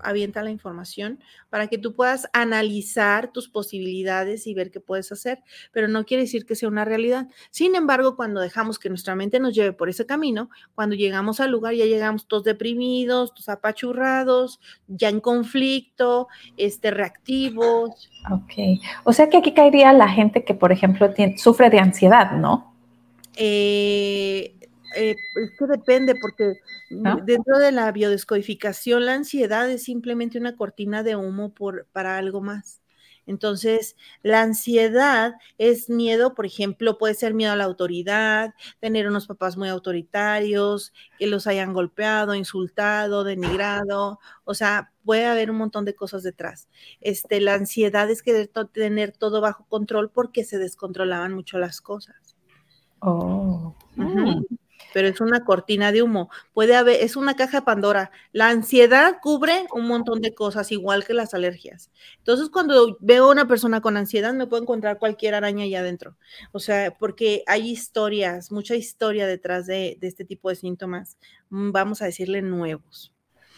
avienta 0.04 0.42
la 0.42 0.50
información 0.50 1.20
para 1.50 1.68
que 1.68 1.78
tú 1.78 1.94
puedas 1.94 2.28
analizar 2.34 3.32
tus 3.32 3.50
posibilidades 3.50 4.48
y 4.48 4.54
ver 4.54 4.72
qué 4.72 4.80
puedes 4.80 5.12
hacer, 5.12 5.44
pero 5.72 5.88
no 5.88 6.06
quiere 6.06 6.24
decir 6.24 6.46
que 6.46 6.56
sea 6.56 6.70
una 6.70 6.86
realidad. 6.86 7.28
Sin 7.52 7.76
embargo, 7.76 8.16
cuando 8.16 8.42
dejamos 8.42 8.80
que 8.80 8.90
nuestra 8.90 9.16
mente 9.16 9.40
nos 9.40 9.54
lleve 9.54 9.74
por 9.74 9.90
ese 9.90 10.06
camino, 10.06 10.50
cuando 10.74 10.96
llegamos 10.96 11.40
al 11.40 11.52
lugar 11.52 11.76
ya 11.76 11.86
llegamos 11.86 12.28
todos 12.28 12.44
deprimidos, 12.44 13.34
todos 13.34 13.50
apachurrados, 13.50 14.60
ya 14.88 15.10
en 15.10 15.20
conflicto, 15.20 16.28
este, 16.58 16.92
reactivos. 16.92 18.10
Ok, 18.32 18.82
o 19.04 19.14
sea 19.14 19.30
que 19.30 19.38
aquí 19.38 19.54
caería 19.54 19.94
la 19.94 20.10
gente 20.10 20.44
que, 20.44 20.54
por 20.54 20.72
ejemplo, 20.72 21.14
sufre 21.38 21.70
de 21.70 21.80
ansiedad, 21.80 22.32
¿no? 22.32 22.76
Eh, 23.36 24.56
eh, 24.96 25.16
es 25.42 25.52
que 25.58 25.66
depende, 25.68 26.16
porque 26.16 26.60
dentro 27.24 27.58
de 27.60 27.72
la 27.72 27.92
biodescodificación, 27.92 29.06
la 29.06 29.14
ansiedad 29.14 29.70
es 29.70 29.84
simplemente 29.84 30.38
una 30.38 30.56
cortina 30.56 31.04
de 31.04 31.16
humo 31.16 31.54
por, 31.54 31.88
para 31.92 32.18
algo 32.18 32.42
más. 32.42 32.82
Entonces, 33.28 33.96
la 34.24 34.42
ansiedad 34.42 35.36
es 35.58 35.90
miedo, 35.90 36.34
por 36.34 36.46
ejemplo, 36.46 36.98
puede 36.98 37.14
ser 37.14 37.34
miedo 37.34 37.52
a 37.52 37.56
la 37.56 37.66
autoridad, 37.66 38.54
tener 38.80 39.08
unos 39.08 39.28
papás 39.28 39.58
muy 39.58 39.70
autoritarios, 39.70 40.92
que 41.20 41.28
los 41.28 41.46
hayan 41.48 41.72
golpeado, 41.72 42.34
insultado, 42.34 43.24
denigrado, 43.24 44.20
o 44.44 44.54
sea, 44.54 44.92
puede 45.06 45.28
haber 45.28 45.52
un 45.52 45.58
montón 45.58 45.86
de 45.86 45.96
cosas 45.96 46.24
detrás. 46.24 46.68
Este, 47.00 47.40
la 47.42 47.54
ansiedad 47.54 48.10
es 48.10 48.24
querer 48.24 48.50
tener 48.74 49.12
todo 49.12 49.40
bajo 49.40 49.66
control 49.68 50.10
porque 50.10 50.44
se 50.44 50.58
descontrolaban 50.58 51.34
mucho 51.34 51.60
las 51.60 51.80
cosas. 51.80 52.36
Oh 53.00 53.76
pero 54.94 55.08
es 55.08 55.22
una 55.22 55.44
cortina 55.44 55.92
de 55.92 56.02
humo. 56.02 56.30
Puede 56.54 56.76
haber, 56.76 57.02
es 57.02 57.16
una 57.16 57.36
caja 57.36 57.60
de 57.60 57.66
Pandora. 57.66 58.12
La 58.32 58.50
ansiedad 58.50 59.18
cubre 59.22 59.66
un 59.74 59.88
montón 59.88 60.22
de 60.22 60.34
cosas, 60.34 60.72
igual 60.72 61.06
que 61.06 61.14
las 61.14 61.34
alergias. 61.34 61.92
Entonces, 62.18 62.50
cuando 62.50 62.98
veo 63.00 63.26
a 63.26 63.32
una 63.32 63.48
persona 63.48 63.82
con 63.82 63.98
ansiedad, 63.98 64.34
me 64.34 64.48
puedo 64.48 64.64
encontrar 64.64 65.00
cualquier 65.00 65.36
araña 65.36 65.66
allá 65.66 65.80
adentro. 65.80 66.18
O 66.52 66.60
sea, 66.60 66.96
porque 66.98 67.44
hay 67.48 67.70
historias, 67.70 68.52
mucha 68.52 68.76
historia 68.76 69.28
detrás 69.28 69.68
de, 69.68 69.98
de 70.00 70.08
este 70.08 70.26
tipo 70.26 70.50
de 70.50 70.56
síntomas, 70.56 71.18
mm, 71.50 71.72
vamos 71.72 72.02
a 72.02 72.06
decirle 72.06 72.42
nuevos. 72.42 73.14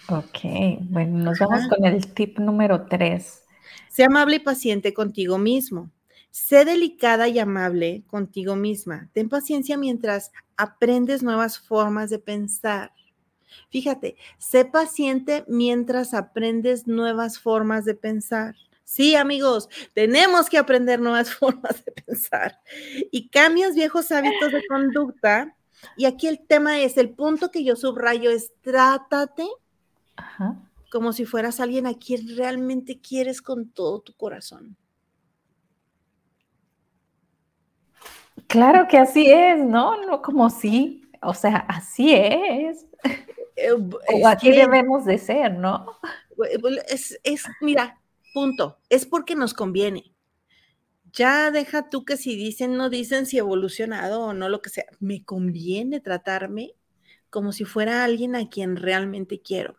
Ok, 0.10 0.40
bueno, 0.82 1.20
nos 1.20 1.40
vamos 1.40 1.68
con 1.70 1.86
el 1.86 2.14
tip 2.14 2.38
número 2.40 2.88
tres. 2.88 3.46
Sea 3.90 4.08
amable 4.08 4.38
y 4.38 4.40
paciente 4.40 4.94
contigo 4.94 5.38
mismo. 5.38 5.90
Sé 6.34 6.66
delicada 6.66 7.28
y 7.28 7.38
amable 7.38 8.02
contigo 8.08 8.56
misma. 8.56 9.08
Ten 9.14 9.30
paciencia 9.30 9.78
mientras 9.78 10.32
aprendes 10.58 11.22
nuevas 11.22 11.60
formas 11.60 12.10
de 12.10 12.18
pensar. 12.18 12.92
Fíjate, 13.70 14.18
sé 14.40 14.66
paciente 14.66 15.46
mientras 15.48 16.16
aprendes 16.16 16.88
nuevas 16.88 17.38
formas 17.38 17.86
de 17.86 17.94
pensar. 17.94 18.56
Sí, 18.84 19.16
amigos, 19.16 19.70
tenemos 19.94 20.50
que 20.50 20.58
aprender 20.58 21.00
nuevas 21.00 21.30
formas 21.36 21.86
de 21.86 21.92
pensar 21.92 22.60
y 23.12 23.30
cambias 23.30 23.76
viejos 23.76 24.12
hábitos 24.12 24.52
de 24.52 24.66
conducta. 24.68 25.56
Y 25.98 26.06
aquí 26.06 26.26
el 26.26 26.40
tema 26.48 26.82
es, 26.82 26.98
el 26.98 27.12
punto 27.12 27.52
que 27.52 27.64
yo 27.64 27.76
subrayo 27.76 28.32
es, 28.32 28.52
trátate 28.62 29.46
como 30.92 31.14
si 31.14 31.26
fueras 31.26 31.60
alguien 31.60 31.86
a 31.86 31.94
quien 31.94 32.36
realmente 32.36 33.00
quieres 33.00 33.40
con 33.40 33.70
todo 33.70 34.02
tu 34.02 34.14
corazón. 34.14 34.78
Claro 38.54 38.88
que 38.88 39.00
así 39.00 39.32
es, 39.32 39.66
¿no? 39.66 40.06
No 40.06 40.22
como 40.22 40.48
sí, 40.52 41.10
o 41.24 41.34
sea, 41.34 41.58
así 41.68 42.14
es. 42.14 42.86
Eh, 43.56 43.72
o 43.72 44.28
aquí 44.28 44.52
debemos 44.52 45.06
de 45.06 45.18
ser, 45.18 45.58
¿no? 45.58 45.88
Es, 46.88 47.20
es, 47.24 47.46
mira, 47.62 48.00
punto, 48.32 48.78
es 48.92 49.08
porque 49.08 49.34
nos 49.34 49.56
conviene. 49.56 50.14
Ya 51.12 51.50
deja 51.50 51.90
tú 51.90 52.06
que 52.06 52.16
si 52.16 52.36
dicen, 52.36 52.78
no 52.78 52.92
dicen 52.92 53.26
si 53.26 53.40
evolucionado 53.40 54.22
o 54.22 54.34
no, 54.34 54.50
lo 54.50 54.62
que 54.62 54.70
sea, 54.70 54.86
me 55.00 55.26
conviene 55.26 56.00
tratarme 56.00 56.76
como 57.32 57.54
si 57.54 57.66
fuera 57.66 58.04
alguien 58.04 58.36
a 58.36 58.50
quien 58.50 58.76
realmente 58.76 59.42
quiero. 59.42 59.78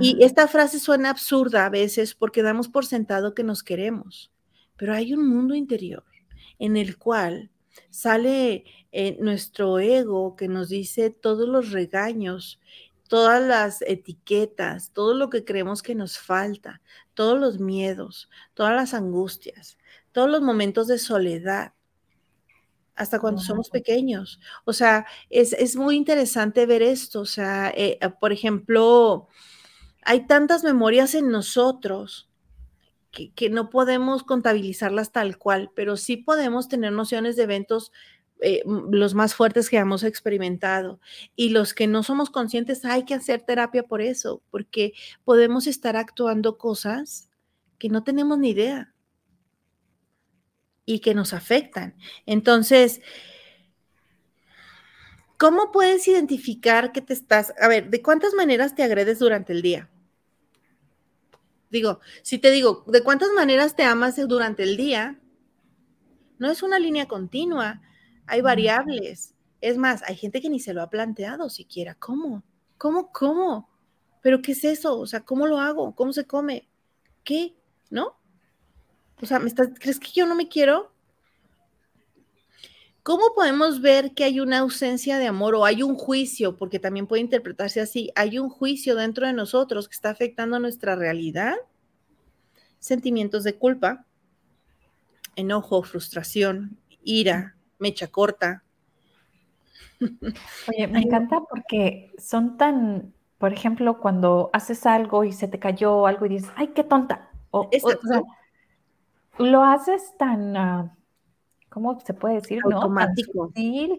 Y 0.00 0.24
esta 0.24 0.48
frase 0.48 0.80
suena 0.80 1.10
absurda 1.10 1.66
a 1.66 1.70
veces 1.70 2.14
porque 2.14 2.42
damos 2.42 2.68
por 2.68 2.86
sentado 2.86 3.34
que 3.34 3.44
nos 3.44 3.62
queremos, 3.62 4.32
pero 4.78 4.94
hay 4.94 5.12
un 5.12 5.28
mundo 5.28 5.54
interior 5.54 6.04
en 6.58 6.78
el 6.78 6.96
cual 6.96 7.50
sale 7.90 8.64
eh, 8.92 9.16
nuestro 9.20 9.78
ego 9.78 10.36
que 10.36 10.48
nos 10.48 10.68
dice 10.68 11.10
todos 11.10 11.48
los 11.48 11.72
regaños, 11.72 12.60
todas 13.08 13.42
las 13.42 13.82
etiquetas, 13.82 14.92
todo 14.92 15.14
lo 15.14 15.30
que 15.30 15.44
creemos 15.44 15.82
que 15.82 15.94
nos 15.94 16.18
falta, 16.18 16.80
todos 17.14 17.38
los 17.38 17.58
miedos, 17.58 18.28
todas 18.54 18.74
las 18.74 18.94
angustias, 18.94 19.78
todos 20.12 20.30
los 20.30 20.42
momentos 20.42 20.86
de 20.88 20.98
soledad, 20.98 21.72
hasta 22.98 23.20
cuando 23.20 23.40
somos 23.40 23.70
pequeños. 23.70 24.40
O 24.64 24.72
sea, 24.72 25.06
es, 25.30 25.76
muy 25.76 25.96
interesante 25.96 26.66
ver 26.66 26.82
esto. 26.82 27.20
O 27.20 27.26
sea, 27.26 27.72
eh, 27.74 27.98
por 28.20 28.32
ejemplo, 28.32 29.28
hay 30.02 30.26
tantas 30.26 30.64
memorias 30.64 31.14
en 31.14 31.30
nosotros 31.30 32.27
que, 33.10 33.50
no 33.50 33.70
podemos 33.70 34.22
contabilizarlas 34.22 35.12
tal 35.12 35.38
cual, 35.38 35.70
pero 35.74 35.96
sí 35.96 36.16
podemos 36.16 36.68
tener 36.68 36.92
nociones 36.92 37.36
de 37.36 37.44
eventos 37.44 37.92
eh, 38.40 38.62
los 38.64 39.14
más 39.14 39.34
fuertes 39.34 39.68
que 39.68 39.78
hemos 39.78 40.04
experimentado. 40.04 41.00
Y 41.34 41.50
los 41.50 41.74
que 41.74 41.86
no 41.86 42.02
somos 42.02 42.30
conscientes, 42.30 42.84
hay 42.84 43.04
que 43.04 43.14
hacer 43.14 43.42
terapia 43.42 43.82
por 43.82 44.00
eso, 44.00 44.42
porque 44.50 44.92
podemos 45.24 45.66
estar 45.66 45.96
actuando 45.96 46.58
cosas 46.58 47.28
que 47.78 47.88
no 47.88 48.04
tenemos 48.04 48.38
ni 48.38 48.50
idea 48.50 48.92
y 50.84 51.00
que 51.00 51.14
nos 51.14 51.32
afectan. 51.32 51.96
Entonces, 52.26 53.00
¿cómo 55.36 55.72
puedes 55.72 56.06
identificar 56.08 56.92
que 56.92 57.00
te 57.00 57.12
estás, 57.12 57.52
a 57.60 57.68
ver, 57.68 57.90
de 57.90 58.02
cuántas 58.02 58.34
maneras 58.34 58.74
te 58.74 58.82
agredes 58.82 59.18
durante 59.18 59.52
el 59.52 59.62
día? 59.62 59.90
Digo, 61.70 62.00
si 62.22 62.38
te 62.38 62.50
digo, 62.50 62.84
¿de 62.86 63.02
cuántas 63.02 63.30
maneras 63.32 63.76
te 63.76 63.82
amas 63.82 64.16
durante 64.26 64.62
el 64.62 64.76
día? 64.76 65.20
No 66.38 66.50
es 66.50 66.62
una 66.62 66.78
línea 66.78 67.06
continua, 67.06 67.82
hay 68.26 68.40
variables. 68.40 69.34
Es 69.60 69.76
más, 69.76 70.02
hay 70.04 70.16
gente 70.16 70.40
que 70.40 70.48
ni 70.48 70.60
se 70.60 70.72
lo 70.72 70.82
ha 70.82 70.90
planteado 70.90 71.50
siquiera. 71.50 71.94
¿Cómo? 71.94 72.42
¿Cómo? 72.76 73.12
¿Cómo? 73.12 73.68
¿Pero 74.22 74.40
qué 74.40 74.52
es 74.52 74.64
eso? 74.64 74.98
O 74.98 75.06
sea, 75.06 75.20
¿cómo 75.20 75.46
lo 75.46 75.58
hago? 75.58 75.94
¿Cómo 75.94 76.12
se 76.12 76.26
come? 76.26 76.68
¿Qué? 77.24 77.54
¿No? 77.90 78.16
O 79.20 79.26
sea, 79.26 79.38
¿me 79.38 79.48
estás, 79.48 79.70
¿crees 79.78 79.98
que 79.98 80.10
yo 80.14 80.26
no 80.26 80.34
me 80.34 80.48
quiero? 80.48 80.92
¿Cómo 83.08 83.32
podemos 83.34 83.80
ver 83.80 84.12
que 84.12 84.24
hay 84.24 84.38
una 84.38 84.58
ausencia 84.58 85.16
de 85.16 85.26
amor 85.26 85.54
o 85.54 85.64
hay 85.64 85.82
un 85.82 85.94
juicio? 85.94 86.58
Porque 86.58 86.78
también 86.78 87.06
puede 87.06 87.22
interpretarse 87.22 87.80
así. 87.80 88.12
Hay 88.14 88.38
un 88.38 88.50
juicio 88.50 88.94
dentro 88.96 89.26
de 89.26 89.32
nosotros 89.32 89.88
que 89.88 89.94
está 89.94 90.10
afectando 90.10 90.58
nuestra 90.58 90.94
realidad. 90.94 91.54
Sentimientos 92.78 93.44
de 93.44 93.56
culpa, 93.56 94.04
enojo, 95.36 95.82
frustración, 95.84 96.76
ira, 97.02 97.56
mecha 97.78 98.08
corta. 98.08 98.62
Oye, 100.68 100.86
me 100.88 101.00
encanta 101.00 101.40
porque 101.48 102.12
son 102.18 102.58
tan, 102.58 103.14
por 103.38 103.54
ejemplo, 103.54 104.00
cuando 104.00 104.50
haces 104.52 104.84
algo 104.84 105.24
y 105.24 105.32
se 105.32 105.48
te 105.48 105.58
cayó 105.58 106.06
algo 106.06 106.26
y 106.26 106.28
dices, 106.28 106.50
ay, 106.56 106.72
qué 106.74 106.84
tonta. 106.84 107.30
O, 107.52 107.70
lo 109.38 109.64
haces 109.64 110.14
tan... 110.18 110.54
Ah, 110.58 110.94
¿cómo 111.78 112.00
se 112.00 112.12
puede 112.12 112.36
decir? 112.36 112.60
Automático. 112.64 113.52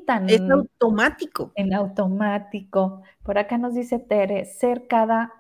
Tan 0.06 0.30
es 0.30 0.42
automático. 0.42 1.54
En 1.56 1.74
automático. 1.74 3.04
Por 3.24 3.38
acá 3.38 3.58
nos 3.58 3.74
dice 3.74 4.00
Tere, 4.00 4.44
ser 4.44 4.86
cada 4.88 5.32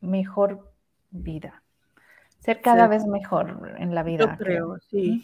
mejor 0.00 0.72
vida. 1.10 1.62
Ser 2.38 2.62
cada 2.62 2.88
vez 2.88 3.04
mejor 3.04 3.74
en 3.78 3.94
la 3.94 4.02
vida. 4.02 4.24
Yo 4.24 4.38
creo, 4.38 4.78
sí. 4.90 5.22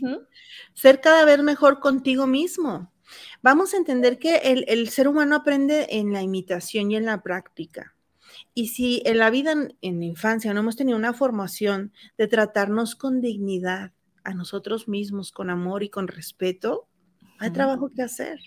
Ser 0.74 1.00
cada 1.00 1.24
vez 1.24 1.42
mejor 1.42 1.80
contigo 1.80 2.26
mismo. 2.26 2.92
Vamos 3.40 3.72
a 3.72 3.78
entender 3.78 4.18
que 4.18 4.36
el, 4.36 4.66
el, 4.68 4.90
ser 4.90 5.08
humano 5.08 5.36
aprende 5.36 5.86
en 5.90 6.12
la 6.12 6.20
imitación 6.20 6.90
y 6.90 6.96
en 6.96 7.06
la 7.06 7.22
práctica. 7.22 7.94
Y 8.52 8.68
si 8.68 9.02
en 9.06 9.18
la 9.18 9.30
vida, 9.30 9.54
en 9.80 9.98
la 9.98 10.04
infancia, 10.04 10.52
no 10.52 10.60
hemos 10.60 10.76
tenido 10.76 10.98
una 10.98 11.14
formación 11.14 11.92
de 12.18 12.26
tratarnos 12.26 12.96
con 12.96 13.22
dignidad, 13.22 13.92
a 14.24 14.34
nosotros 14.34 14.88
mismos 14.88 15.30
con 15.30 15.50
amor 15.50 15.82
y 15.82 15.90
con 15.90 16.08
respeto, 16.08 16.88
hay 17.38 17.50
trabajo 17.50 17.90
que 17.94 18.02
hacer. 18.02 18.38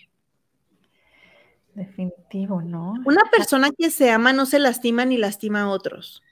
Definitivo, 1.74 2.60
¿no? 2.60 2.94
Una 3.04 3.22
persona 3.30 3.70
que 3.76 3.90
se 3.90 4.10
ama 4.10 4.32
no 4.32 4.46
se 4.46 4.58
lastima 4.58 5.04
ni 5.04 5.16
lastima 5.16 5.62
a 5.62 5.68
otros. 5.68 6.22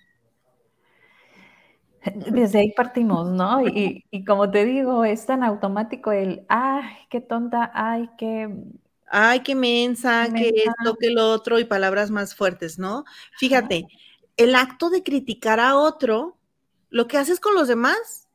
Desde 2.31 2.59
ahí 2.59 2.73
partimos, 2.73 3.31
¿no? 3.31 3.61
Y, 3.63 4.25
como 4.27 4.51
te 4.51 4.65
digo, 4.65 5.05
es 5.05 5.27
tan 5.27 5.45
automático 5.45 6.13
el, 6.13 6.45
ay, 6.49 6.85
qué 7.11 7.21
tonta, 7.21 7.71
ay, 7.75 8.11
qué... 8.19 8.55
Ay, 9.09 9.41
qué 9.41 9.55
mensa, 9.55 10.27
qué 10.35 10.49
esto, 10.49 10.97
qué 10.99 11.11
lo 11.11 11.31
otro, 11.31 11.61
y 11.61 11.65
palabras 11.65 12.11
más 12.11 12.35
fuertes, 12.35 12.77
¿no? 12.77 13.05
Fíjate, 13.39 13.87
el 14.37 14.57
acto 14.57 14.91
de 14.91 15.05
criticar 15.05 15.61
a 15.61 15.77
otro, 15.77 16.37
lo 16.91 17.07
que 17.07 17.17
haces 17.17 17.39
con 17.39 17.55
los 17.55 17.69
demás, 17.69 18.26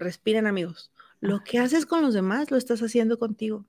Respiren 0.00 0.46
amigos. 0.46 0.90
Lo 1.20 1.44
que 1.44 1.58
haces 1.58 1.84
con 1.84 2.00
los 2.00 2.14
demás 2.14 2.50
lo 2.50 2.56
estás 2.56 2.80
haciendo 2.80 3.18
contigo. 3.18 3.66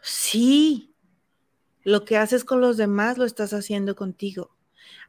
Sí, 0.00 0.94
lo 1.82 2.04
que 2.04 2.16
haces 2.16 2.44
con 2.44 2.60
los 2.60 2.76
demás 2.76 3.18
lo 3.18 3.24
estás 3.24 3.52
haciendo 3.52 3.96
contigo. 3.96 4.54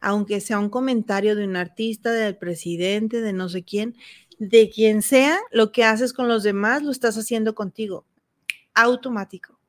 Aunque 0.01 0.41
sea 0.41 0.57
un 0.57 0.69
comentario 0.69 1.35
de 1.35 1.45
un 1.45 1.55
artista, 1.55 2.11
del 2.11 2.37
presidente, 2.37 3.21
de 3.21 3.33
no 3.33 3.49
sé 3.49 3.63
quién, 3.63 3.95
de 4.39 4.71
quien 4.71 5.03
sea, 5.03 5.37
lo 5.51 5.71
que 5.71 5.83
haces 5.83 6.11
con 6.11 6.27
los 6.27 6.41
demás 6.41 6.81
lo 6.81 6.89
estás 6.89 7.17
haciendo 7.19 7.53
contigo. 7.53 8.07
Automático. 8.73 9.59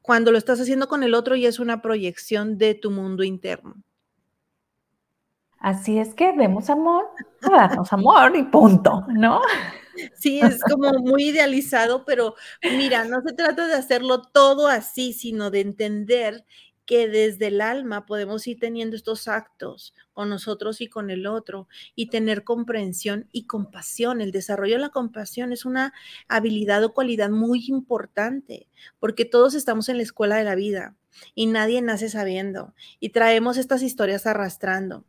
Cuando 0.00 0.32
lo 0.32 0.38
estás 0.38 0.58
haciendo 0.58 0.88
con 0.88 1.02
el 1.02 1.12
otro 1.12 1.36
ya 1.36 1.50
es 1.50 1.58
una 1.58 1.82
proyección 1.82 2.56
de 2.56 2.74
tu 2.74 2.90
mundo 2.90 3.24
interno. 3.24 3.82
Así 5.60 5.98
es 5.98 6.14
que 6.14 6.32
demos 6.32 6.70
amor, 6.70 7.06
darnos 7.42 7.92
amor 7.92 8.34
y 8.34 8.42
punto, 8.44 9.04
¿no? 9.08 9.40
Sí, 10.14 10.40
es 10.40 10.62
como 10.62 10.90
muy 10.94 11.24
idealizado, 11.24 12.06
pero 12.06 12.34
mira, 12.62 13.04
no 13.04 13.20
se 13.20 13.34
trata 13.34 13.66
de 13.66 13.74
hacerlo 13.74 14.22
todo 14.22 14.68
así, 14.68 15.12
sino 15.12 15.50
de 15.50 15.60
entender 15.60 16.46
que 16.86 17.06
desde 17.06 17.48
el 17.48 17.60
alma 17.60 18.06
podemos 18.06 18.46
ir 18.46 18.58
teniendo 18.58 18.96
estos 18.96 19.28
actos 19.28 19.94
con 20.12 20.28
nosotros 20.28 20.80
y 20.80 20.88
con 20.88 21.10
el 21.10 21.26
otro 21.26 21.68
y 21.94 22.08
tener 22.08 22.42
comprensión 22.42 23.28
y 23.30 23.46
compasión. 23.46 24.20
El 24.20 24.32
desarrollo 24.32 24.74
de 24.74 24.80
la 24.80 24.88
compasión 24.88 25.52
es 25.52 25.64
una 25.64 25.92
habilidad 26.26 26.82
o 26.82 26.92
cualidad 26.92 27.30
muy 27.30 27.66
importante 27.68 28.66
porque 28.98 29.24
todos 29.24 29.54
estamos 29.54 29.88
en 29.88 29.98
la 29.98 30.02
escuela 30.02 30.36
de 30.36 30.44
la 30.44 30.54
vida 30.56 30.96
y 31.34 31.46
nadie 31.46 31.80
nace 31.82 32.08
sabiendo 32.08 32.74
y 32.98 33.10
traemos 33.10 33.56
estas 33.56 33.82
historias 33.82 34.26
arrastrando. 34.26 35.04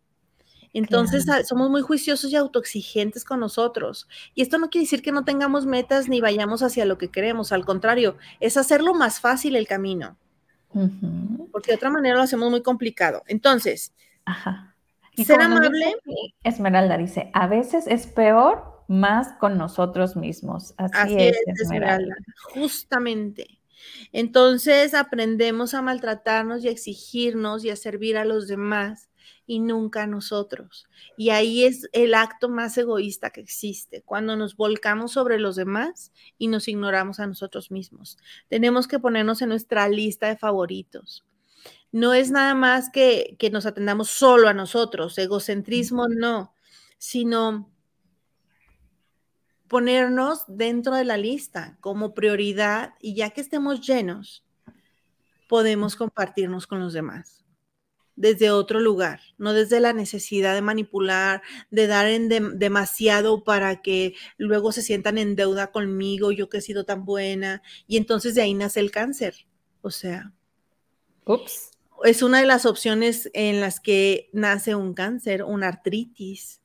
Entonces 0.73 1.25
somos 1.47 1.69
muy 1.69 1.81
juiciosos 1.81 2.31
y 2.31 2.35
autoexigentes 2.35 3.25
con 3.25 3.39
nosotros. 3.39 4.07
Y 4.35 4.41
esto 4.41 4.57
no 4.57 4.69
quiere 4.69 4.85
decir 4.85 5.01
que 5.01 5.11
no 5.11 5.25
tengamos 5.25 5.65
metas 5.65 6.07
ni 6.07 6.21
vayamos 6.21 6.63
hacia 6.63 6.85
lo 6.85 6.97
que 6.97 7.09
queremos. 7.09 7.51
Al 7.51 7.65
contrario, 7.65 8.17
es 8.39 8.57
hacerlo 8.57 8.93
más 8.93 9.19
fácil 9.19 9.55
el 9.55 9.67
camino. 9.67 10.17
Porque 11.51 11.71
de 11.71 11.75
otra 11.75 11.89
manera 11.89 12.15
lo 12.15 12.21
hacemos 12.21 12.49
muy 12.49 12.61
complicado. 12.61 13.23
Entonces, 13.27 13.93
ser 15.17 15.41
amable. 15.41 15.95
Esmeralda 16.43 16.97
dice, 16.97 17.29
a 17.33 17.47
veces 17.47 17.85
es 17.87 18.07
peor 18.07 18.83
más 18.87 19.33
con 19.39 19.57
nosotros 19.57 20.15
mismos. 20.15 20.73
Así, 20.77 21.15
es, 21.17 21.37
Esmeralda. 21.47 22.15
Justamente. 22.53 23.59
Entonces 24.13 24.93
aprendemos 24.93 25.73
a 25.73 25.81
maltratarnos 25.81 26.63
y 26.63 26.67
a 26.67 26.71
exigirnos 26.71 27.65
y 27.65 27.71
a 27.71 27.75
servir 27.75 28.17
a 28.17 28.25
los 28.25 28.47
demás 28.47 29.10
y 29.51 29.59
nunca 29.59 30.03
a 30.03 30.07
nosotros. 30.07 30.87
Y 31.17 31.31
ahí 31.31 31.65
es 31.65 31.89
el 31.91 32.13
acto 32.13 32.47
más 32.47 32.77
egoísta 32.77 33.31
que 33.31 33.41
existe, 33.41 34.01
cuando 34.01 34.37
nos 34.37 34.55
volcamos 34.55 35.11
sobre 35.11 35.39
los 35.39 35.57
demás 35.57 36.13
y 36.37 36.47
nos 36.47 36.69
ignoramos 36.69 37.19
a 37.19 37.27
nosotros 37.27 37.69
mismos. 37.69 38.17
Tenemos 38.47 38.87
que 38.87 38.97
ponernos 38.97 39.41
en 39.41 39.49
nuestra 39.49 39.89
lista 39.89 40.27
de 40.29 40.37
favoritos. 40.37 41.25
No 41.91 42.13
es 42.13 42.31
nada 42.31 42.55
más 42.55 42.89
que, 42.91 43.35
que 43.37 43.49
nos 43.49 43.65
atendamos 43.65 44.09
solo 44.09 44.47
a 44.47 44.53
nosotros, 44.53 45.17
egocentrismo 45.17 46.07
no, 46.07 46.55
sino 46.97 47.69
ponernos 49.67 50.45
dentro 50.47 50.95
de 50.95 51.03
la 51.03 51.17
lista 51.17 51.77
como 51.81 52.13
prioridad 52.13 52.93
y 53.01 53.15
ya 53.15 53.31
que 53.31 53.41
estemos 53.41 53.85
llenos, 53.85 54.45
podemos 55.49 55.97
compartirnos 55.97 56.67
con 56.67 56.79
los 56.79 56.93
demás 56.93 57.41
desde 58.21 58.51
otro 58.51 58.79
lugar, 58.79 59.19
no 59.39 59.51
desde 59.51 59.79
la 59.79 59.93
necesidad 59.93 60.53
de 60.53 60.61
manipular, 60.61 61.41
de 61.71 61.87
dar 61.87 62.05
en 62.05 62.29
demasiado 62.59 63.43
para 63.43 63.81
que 63.81 64.13
luego 64.37 64.71
se 64.71 64.83
sientan 64.83 65.17
en 65.17 65.35
deuda 65.35 65.71
conmigo, 65.71 66.31
yo 66.31 66.47
que 66.47 66.59
he 66.59 66.61
sido 66.61 66.85
tan 66.85 67.03
buena, 67.03 67.63
y 67.87 67.97
entonces 67.97 68.35
de 68.35 68.43
ahí 68.43 68.53
nace 68.53 68.79
el 68.79 68.91
cáncer. 68.91 69.47
O 69.81 69.89
sea, 69.89 70.31
Ups. 71.25 71.71
es 72.03 72.21
una 72.21 72.39
de 72.39 72.45
las 72.45 72.67
opciones 72.67 73.31
en 73.33 73.59
las 73.59 73.79
que 73.79 74.29
nace 74.33 74.75
un 74.75 74.93
cáncer, 74.93 75.43
una 75.43 75.67
artritis, 75.67 76.61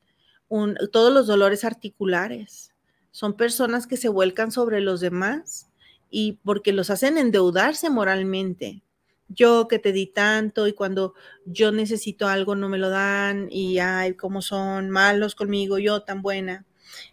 todos 0.92 1.12
los 1.12 1.26
dolores 1.26 1.64
articulares. 1.64 2.74
Son 3.12 3.34
personas 3.34 3.86
que 3.86 3.96
se 3.96 4.10
vuelcan 4.10 4.52
sobre 4.52 4.82
los 4.82 5.00
demás 5.00 5.70
y 6.10 6.32
porque 6.44 6.74
los 6.74 6.90
hacen 6.90 7.16
endeudarse 7.16 7.88
moralmente 7.88 8.82
yo 9.28 9.68
que 9.68 9.78
te 9.78 9.92
di 9.92 10.06
tanto 10.06 10.66
y 10.66 10.72
cuando 10.72 11.14
yo 11.44 11.72
necesito 11.72 12.28
algo 12.28 12.54
no 12.54 12.68
me 12.68 12.78
lo 12.78 12.90
dan 12.90 13.48
y 13.50 13.78
ay, 13.78 14.14
cómo 14.14 14.42
son 14.42 14.90
malos 14.90 15.34
conmigo, 15.34 15.78
yo 15.78 16.02
tan 16.02 16.22
buena. 16.22 16.64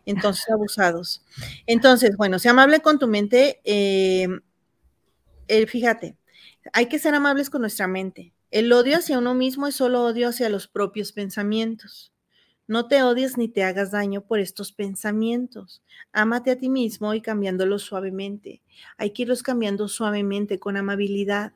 Entonces, 0.06 0.50
abusados. 0.50 1.24
Entonces, 1.66 2.16
bueno, 2.18 2.40
sea 2.40 2.52
amable 2.52 2.82
con 2.82 3.00
tu 3.00 3.08
mente. 3.08 3.60
Eh, 3.64 4.28
eh, 5.48 5.68
fíjate, 5.68 6.16
hay 6.72 6.88
que 6.88 7.00
ser 7.00 7.16
amables 7.16 7.50
con 7.50 7.62
nuestra 7.62 7.88
mente. 7.88 8.34
El 8.52 8.72
odio 8.72 8.98
hacia 8.98 9.18
uno 9.18 9.34
mismo 9.34 9.68
es 9.68 9.76
solo 9.76 10.04
odio 10.04 10.30
hacia 10.30 10.50
los 10.50 10.68
propios 10.68 11.12
pensamientos. 11.12 12.14
No 12.68 12.88
te 12.88 13.04
odies 13.04 13.38
ni 13.38 13.50
te 13.50 13.64
hagas 13.64 13.92
daño 13.92 14.22
por 14.22 14.40
estos 14.40 14.72
pensamientos. 14.72 15.84
Ámate 16.14 16.52
a 16.52 16.58
ti 16.58 16.70
mismo 16.70 17.14
y 17.14 17.22
cambiándolos 17.22 17.82
suavemente. 17.82 18.62
Hay 18.98 19.12
que 19.12 19.24
irlos 19.24 19.44
cambiando 19.44 19.88
suavemente, 19.88 20.60
con 20.60 20.78
amabilidad 20.78 21.54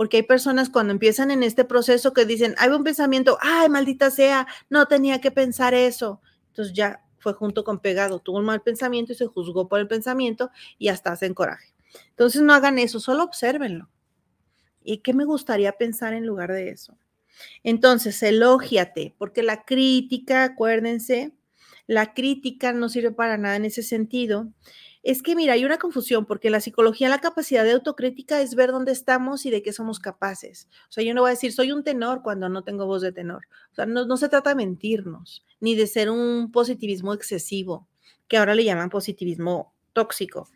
porque 0.00 0.16
hay 0.16 0.22
personas 0.22 0.70
cuando 0.70 0.94
empiezan 0.94 1.30
en 1.30 1.42
este 1.42 1.62
proceso 1.66 2.14
que 2.14 2.24
dicen, 2.24 2.54
hay 2.56 2.70
un 2.70 2.82
pensamiento, 2.82 3.36
ay, 3.42 3.68
maldita 3.68 4.10
sea, 4.10 4.46
no 4.70 4.86
tenía 4.86 5.20
que 5.20 5.30
pensar 5.30 5.74
eso. 5.74 6.22
Entonces 6.46 6.72
ya 6.72 7.04
fue 7.18 7.34
junto 7.34 7.64
con 7.64 7.80
pegado, 7.80 8.18
tuvo 8.18 8.38
un 8.38 8.46
mal 8.46 8.62
pensamiento 8.62 9.12
y 9.12 9.16
se 9.16 9.26
juzgó 9.26 9.68
por 9.68 9.78
el 9.78 9.88
pensamiento 9.88 10.50
y 10.78 10.88
hasta 10.88 11.12
hacen 11.12 11.34
coraje. 11.34 11.74
Entonces 12.08 12.40
no 12.40 12.54
hagan 12.54 12.78
eso, 12.78 12.98
solo 12.98 13.24
obsérvenlo. 13.24 13.90
¿Y 14.82 15.02
qué 15.02 15.12
me 15.12 15.26
gustaría 15.26 15.72
pensar 15.72 16.14
en 16.14 16.24
lugar 16.24 16.50
de 16.50 16.70
eso? 16.70 16.96
Entonces, 17.62 18.22
elógiate, 18.22 19.14
porque 19.18 19.42
la 19.42 19.66
crítica, 19.66 20.44
acuérdense, 20.44 21.34
la 21.86 22.14
crítica 22.14 22.72
no 22.72 22.88
sirve 22.88 23.10
para 23.10 23.36
nada 23.36 23.56
en 23.56 23.66
ese 23.66 23.82
sentido. 23.82 24.48
Es 25.02 25.22
que, 25.22 25.34
mira, 25.34 25.54
hay 25.54 25.64
una 25.64 25.78
confusión 25.78 26.26
porque 26.26 26.50
la 26.50 26.60
psicología 26.60 27.08
la 27.08 27.20
capacidad 27.20 27.64
de 27.64 27.72
autocrítica 27.72 28.42
es 28.42 28.54
ver 28.54 28.70
dónde 28.70 28.92
estamos 28.92 29.46
y 29.46 29.50
de 29.50 29.62
qué 29.62 29.72
somos 29.72 29.98
capaces. 29.98 30.68
O 30.88 30.92
sea, 30.92 31.02
yo 31.02 31.14
no 31.14 31.22
voy 31.22 31.30
a 31.30 31.34
decir, 31.34 31.52
soy 31.52 31.72
un 31.72 31.82
tenor 31.82 32.22
cuando 32.22 32.48
no 32.50 32.62
tengo 32.64 32.86
voz 32.86 33.00
de 33.00 33.12
tenor. 33.12 33.46
O 33.72 33.74
sea, 33.74 33.86
no, 33.86 34.16
se 34.16 34.28
trata 34.28 34.50
de 34.50 34.56
mentirnos, 34.56 35.44
ni 35.58 35.74
de 35.74 35.86
ser 35.86 36.10
un 36.10 36.52
positivismo 36.52 37.14
excesivo, 37.14 37.88
que 38.28 38.36
ahora 38.36 38.54
le 38.54 38.64
llaman 38.64 38.90
positivismo 38.90 39.72
tóxico. 39.94 40.48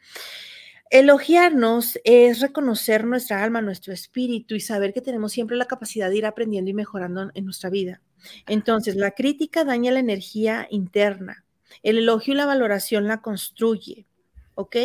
Elogiarnos 0.91 1.99
es 2.05 2.41
reconocer 2.41 3.05
nuestra 3.05 3.43
alma, 3.43 3.63
nuestro 3.63 3.95
espíritu 3.95 4.55
y 4.55 4.61
saber 4.61 4.93
que 4.93 5.01
tenemos 5.01 5.33
siempre 5.33 5.57
la 5.57 5.65
capacidad 5.65 6.11
de 6.11 6.19
ir 6.19 6.27
aprendiendo 6.27 6.71
y 6.71 6.75
mejorando 6.75 7.31
en 7.33 7.45
nuestra 7.47 7.71
vida. 7.71 8.03
Entonces, 8.47 8.95
la 8.95 9.13
crítica 9.13 9.65
daña 9.65 9.91
la 9.91 10.01
energía 10.01 10.67
interna. 10.71 11.45
El 11.83 11.99
elogio 11.99 12.35
y 12.35 12.37
la 12.37 12.47
valoración 12.47 13.09
la 13.09 13.23
construye. 13.23 14.07
¿Ok? 14.55 14.77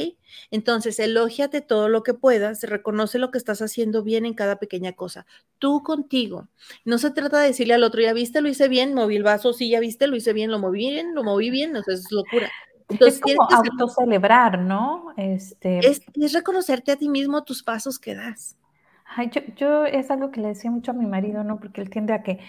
Entonces, 0.52 1.00
elógiate 1.00 1.62
todo 1.62 1.90
lo 1.90 2.04
que 2.04 2.14
puedas, 2.14 2.64
reconoce 2.64 3.20
lo 3.20 3.32
que 3.32 3.38
estás 3.38 3.62
haciendo 3.62 4.04
bien 4.04 4.26
en 4.26 4.34
cada 4.34 4.58
pequeña 4.58 4.94
cosa. 4.94 5.26
Tú 5.58 5.84
contigo. 5.84 6.48
No 6.86 6.98
se 6.98 7.12
trata 7.12 7.40
de 7.40 7.48
decirle 7.48 7.74
al 7.74 7.84
otro, 7.84 8.02
ya 8.02 8.14
viste, 8.14 8.42
lo 8.42 8.50
hice 8.50 8.68
bien, 8.68 8.94
moví 8.94 9.16
el 9.16 9.24
vaso, 9.24 9.54
sí, 9.54 9.70
ya 9.70 9.80
viste, 9.80 10.08
lo 10.08 10.16
hice 10.16 10.34
bien, 10.34 10.52
lo 10.52 10.60
moví 10.60 10.90
bien, 10.90 11.16
lo 11.16 11.24
moví 11.24 11.50
bien, 11.50 11.76
o 11.76 11.84
sea, 11.84 11.94
es 11.94 12.12
locura. 12.12 12.50
Entonces, 12.90 13.22
es 13.26 13.36
como 13.36 13.48
autocelebrar, 13.52 14.60
¿no? 14.60 15.14
Este... 15.16 15.80
Es, 15.80 16.02
es, 16.16 16.34
reconocerte 16.34 16.92
a 16.92 16.96
ti 16.96 17.08
mismo 17.08 17.44
tus 17.44 17.62
pasos 17.62 18.00
que 18.00 18.16
das. 18.16 18.58
Ay, 19.06 19.30
yo, 19.32 19.42
yo 19.56 19.86
es 19.86 20.10
algo 20.12 20.32
que 20.32 20.42
le 20.42 20.50
decía 20.50 20.72
mucho 20.72 20.92
a 20.92 20.94
mi 20.96 21.06
marido, 21.06 21.44
¿no? 21.44 21.60
Porque 21.60 21.82
él 21.82 21.90
tiende 21.90 22.14
a 22.14 22.24
que 22.24 22.40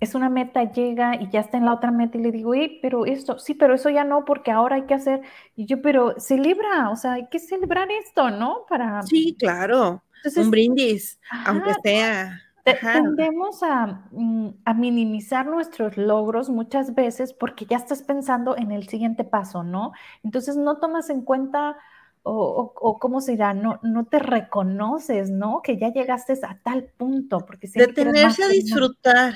es 0.00 0.14
una 0.14 0.30
meta, 0.30 0.72
llega 0.72 1.14
y 1.20 1.28
ya 1.30 1.40
está 1.40 1.58
en 1.58 1.66
la 1.66 1.74
otra 1.74 1.90
meta 1.90 2.16
y 2.16 2.22
le 2.22 2.32
digo, 2.32 2.52
pero 2.80 3.04
esto, 3.04 3.38
sí, 3.38 3.54
pero 3.54 3.74
eso 3.74 3.90
ya 3.90 4.02
no, 4.02 4.24
porque 4.24 4.50
ahora 4.50 4.76
hay 4.76 4.86
que 4.86 4.94
hacer, 4.94 5.20
y 5.54 5.66
yo, 5.66 5.82
pero 5.82 6.18
celebra, 6.18 6.90
o 6.90 6.96
sea, 6.96 7.12
hay 7.12 7.28
que 7.28 7.38
celebrar 7.38 7.88
esto, 7.90 8.30
¿no? 8.30 8.64
Para... 8.68 9.02
Sí, 9.02 9.36
claro, 9.38 10.02
un 10.36 10.50
brindis, 10.50 11.20
aunque 11.44 11.74
sea. 11.82 12.40
Tendemos 12.64 13.62
a, 13.62 14.06
mm, 14.12 14.48
a, 14.64 14.74
minimizar 14.74 15.46
nuestros 15.46 15.96
logros 15.96 16.50
muchas 16.50 16.94
veces 16.94 17.32
porque 17.32 17.66
ya 17.66 17.78
estás 17.78 18.02
pensando 18.02 18.56
en 18.56 18.70
el 18.70 18.86
siguiente 18.86 19.24
paso, 19.24 19.64
¿no? 19.64 19.92
Entonces 20.22 20.56
no 20.56 20.76
tomas 20.78 21.10
en 21.10 21.22
cuenta 21.22 21.78
o, 22.22 22.72
o, 22.76 22.98
cómo 22.98 23.20
se 23.20 23.32
dirá, 23.32 23.54
no, 23.54 23.80
no 23.82 24.04
te 24.04 24.18
reconoces, 24.18 25.30
¿no? 25.30 25.62
Que 25.62 25.78
ya 25.78 25.90
llegaste 25.90 26.34
a 26.42 26.60
tal 26.62 26.84
punto. 26.96 27.38
Porque 27.46 27.68
Detenerse 27.74 28.44
a 28.44 28.48
disfrutar. 28.48 29.34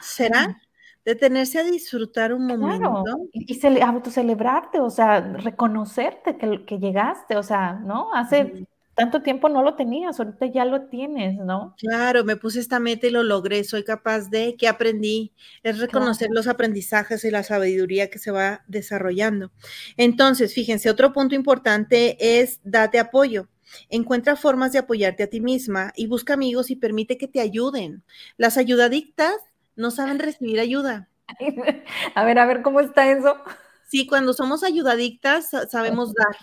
¿Será? 0.00 0.60
Detenerse 1.04 1.60
a 1.60 1.64
disfrutar 1.64 2.32
un 2.32 2.46
momento. 2.46 3.04
y, 3.32 3.52
y 3.52 3.80
autocelebrarte, 3.80 4.80
o 4.80 4.90
sea, 4.90 5.20
reconocerte 5.20 6.36
que, 6.36 6.64
que, 6.64 6.78
llegaste, 6.78 7.36
o 7.36 7.42
sea, 7.42 7.74
¿no? 7.74 8.12
Hace 8.12 8.66
tanto 8.96 9.22
tiempo 9.22 9.50
no 9.50 9.62
lo 9.62 9.74
tenías, 9.76 10.18
ahorita 10.18 10.46
ya 10.46 10.64
lo 10.64 10.86
tienes, 10.86 11.36
¿no? 11.36 11.76
Claro, 11.78 12.24
me 12.24 12.36
puse 12.36 12.60
esta 12.60 12.80
meta 12.80 13.06
y 13.06 13.10
lo 13.10 13.22
logré, 13.22 13.62
soy 13.62 13.84
capaz 13.84 14.30
de, 14.30 14.56
¿qué 14.56 14.68
aprendí? 14.68 15.34
Es 15.62 15.78
reconocer 15.78 16.30
los 16.32 16.48
aprendizajes 16.48 17.22
y 17.24 17.30
la 17.30 17.42
sabiduría 17.42 18.08
que 18.08 18.18
se 18.18 18.30
va 18.30 18.64
desarrollando. 18.66 19.52
Entonces, 19.98 20.54
fíjense, 20.54 20.88
otro 20.88 21.12
punto 21.12 21.34
importante 21.34 22.40
es 22.40 22.58
date 22.64 22.98
apoyo. 22.98 23.48
Encuentra 23.90 24.34
formas 24.34 24.72
de 24.72 24.78
apoyarte 24.78 25.24
a 25.24 25.26
ti 25.26 25.42
misma 25.42 25.92
y 25.94 26.06
busca 26.06 26.32
amigos 26.32 26.70
y 26.70 26.76
permite 26.76 27.18
que 27.18 27.28
te 27.28 27.40
ayuden. 27.40 28.02
Las 28.38 28.56
ayudadictas 28.56 29.34
no 29.76 29.90
saben 29.90 30.18
recibir 30.18 30.60
ayuda. 30.60 31.08
A 32.14 32.24
ver, 32.24 32.38
a 32.38 32.46
ver, 32.46 32.62
¿cómo 32.62 32.80
está 32.80 33.10
eso? 33.10 33.36
Sí, 33.88 34.06
cuando 34.06 34.32
somos 34.32 34.64
ayudadictas 34.64 35.50
sabemos 35.70 36.12
dar, 36.12 36.36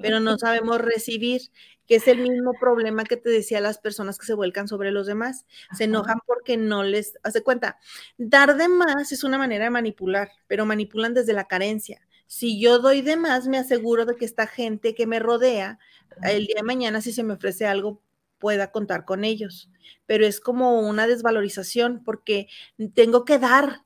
pero 0.00 0.20
no 0.20 0.38
sabemos 0.38 0.78
recibir, 0.80 1.40
que 1.86 1.96
es 1.96 2.08
el 2.08 2.20
mismo 2.20 2.52
problema 2.60 3.04
que 3.04 3.16
te 3.16 3.30
decía 3.30 3.60
las 3.60 3.78
personas 3.78 4.18
que 4.18 4.26
se 4.26 4.34
vuelcan 4.34 4.68
sobre 4.68 4.90
los 4.90 5.06
demás. 5.06 5.46
Se 5.76 5.84
enojan 5.84 6.18
porque 6.26 6.56
no 6.56 6.82
les 6.82 7.18
hace 7.22 7.42
cuenta. 7.42 7.78
Dar 8.18 8.56
de 8.56 8.68
más 8.68 9.12
es 9.12 9.24
una 9.24 9.38
manera 9.38 9.64
de 9.64 9.70
manipular, 9.70 10.30
pero 10.46 10.66
manipulan 10.66 11.14
desde 11.14 11.32
la 11.32 11.44
carencia. 11.44 12.00
Si 12.26 12.60
yo 12.60 12.78
doy 12.78 13.00
de 13.00 13.16
más, 13.16 13.46
me 13.46 13.58
aseguro 13.58 14.04
de 14.04 14.16
que 14.16 14.24
esta 14.24 14.46
gente 14.46 14.94
que 14.94 15.06
me 15.06 15.20
rodea, 15.20 15.78
el 16.22 16.46
día 16.46 16.56
de 16.56 16.62
mañana, 16.62 17.00
si 17.00 17.12
se 17.12 17.22
me 17.22 17.34
ofrece 17.34 17.66
algo, 17.66 18.02
pueda 18.44 18.70
contar 18.70 19.06
con 19.06 19.24
ellos. 19.24 19.70
Pero 20.04 20.26
es 20.26 20.38
como 20.38 20.80
una 20.80 21.06
desvalorización 21.06 22.02
porque 22.04 22.46
tengo 22.92 23.24
que 23.24 23.38
dar 23.38 23.84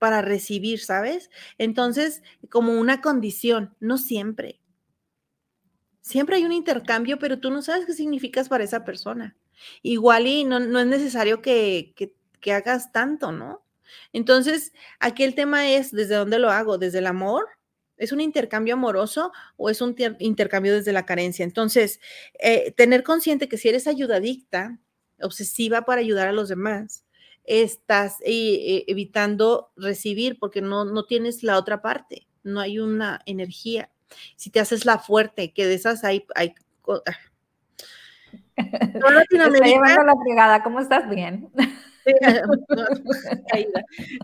para 0.00 0.20
recibir, 0.20 0.80
¿sabes? 0.80 1.30
Entonces, 1.58 2.20
como 2.48 2.72
una 2.72 3.00
condición, 3.02 3.76
no 3.78 3.98
siempre. 3.98 4.58
Siempre 6.00 6.34
hay 6.34 6.44
un 6.44 6.50
intercambio, 6.50 7.20
pero 7.20 7.38
tú 7.38 7.52
no 7.52 7.62
sabes 7.62 7.86
qué 7.86 7.92
significas 7.92 8.48
para 8.48 8.64
esa 8.64 8.84
persona. 8.84 9.36
Igual 9.80 10.26
y 10.26 10.42
no, 10.42 10.58
es 10.58 10.86
necesario 10.88 11.40
que, 11.40 11.94
que 12.40 12.52
hagas 12.52 12.90
tanto, 12.90 13.30
¿no? 13.30 13.62
Entonces, 14.12 14.72
aquí 14.98 15.22
el 15.22 15.36
tema 15.36 15.68
es, 15.70 15.92
¿desde 15.92 16.16
dónde 16.16 16.40
lo 16.40 16.50
hago? 16.50 16.78
¿Desde 16.78 16.98
el 16.98 17.06
amor? 17.06 17.46
¿Es 18.00 18.12
un 18.12 18.20
intercambio 18.20 18.74
amoroso 18.74 19.30
o 19.56 19.68
es 19.68 19.80
un 19.82 19.94
intercambio 20.18 20.74
desde 20.74 20.92
la 20.92 21.04
carencia? 21.04 21.44
Entonces, 21.44 22.00
eh, 22.38 22.72
tener 22.72 23.02
consciente 23.02 23.46
que 23.48 23.58
si 23.58 23.68
eres 23.68 23.86
ayudadicta, 23.86 24.78
obsesiva 25.20 25.82
para 25.82 26.00
ayudar 26.00 26.26
a 26.26 26.32
los 26.32 26.48
demás, 26.48 27.04
estás 27.44 28.16
eh, 28.24 28.84
evitando 28.88 29.70
recibir 29.76 30.38
porque 30.38 30.62
no, 30.62 30.86
no 30.86 31.04
tienes 31.04 31.42
la 31.42 31.58
otra 31.58 31.82
parte, 31.82 32.26
no 32.42 32.60
hay 32.60 32.78
una 32.78 33.20
energía. 33.26 33.90
Si 34.34 34.48
te 34.50 34.60
haces 34.60 34.86
la 34.86 34.98
fuerte, 34.98 35.52
que 35.52 35.66
de 35.66 35.74
esas 35.74 36.02
hay... 36.02 36.26
hay 36.34 36.54
ah. 36.88 37.18
Te 38.56 39.00
llevando 39.68 40.02
la 40.04 40.62
¿cómo 40.62 40.80
estás? 40.80 41.08
Bien. 41.08 41.50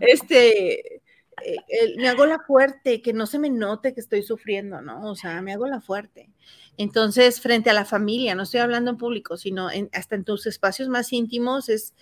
este, 0.01 1.01
eh, 1.43 1.95
me 1.97 2.09
hago 2.09 2.25
la 2.25 2.39
fuerte, 2.39 3.01
que 3.01 3.13
no 3.13 3.25
se 3.25 3.39
me 3.39 3.49
note 3.49 3.93
que 3.93 3.99
estoy 3.99 4.23
sufriendo, 4.23 4.81
¿no? 4.81 5.09
O 5.09 5.15
sea, 5.15 5.41
me 5.41 5.53
hago 5.53 5.67
la 5.67 5.81
fuerte. 5.81 6.29
Entonces, 6.77 7.41
frente 7.41 7.69
a 7.69 7.73
la 7.73 7.85
familia, 7.85 8.35
no 8.35 8.43
estoy 8.43 8.59
hablando 8.59 8.91
en 8.91 8.97
público, 8.97 9.37
sino 9.37 9.69
hasta 9.93 10.15
en 10.15 10.23
tus 10.23 10.45
espacios 10.47 10.89
más 10.89 11.13
íntimos, 11.13 11.69
es, 11.69 11.93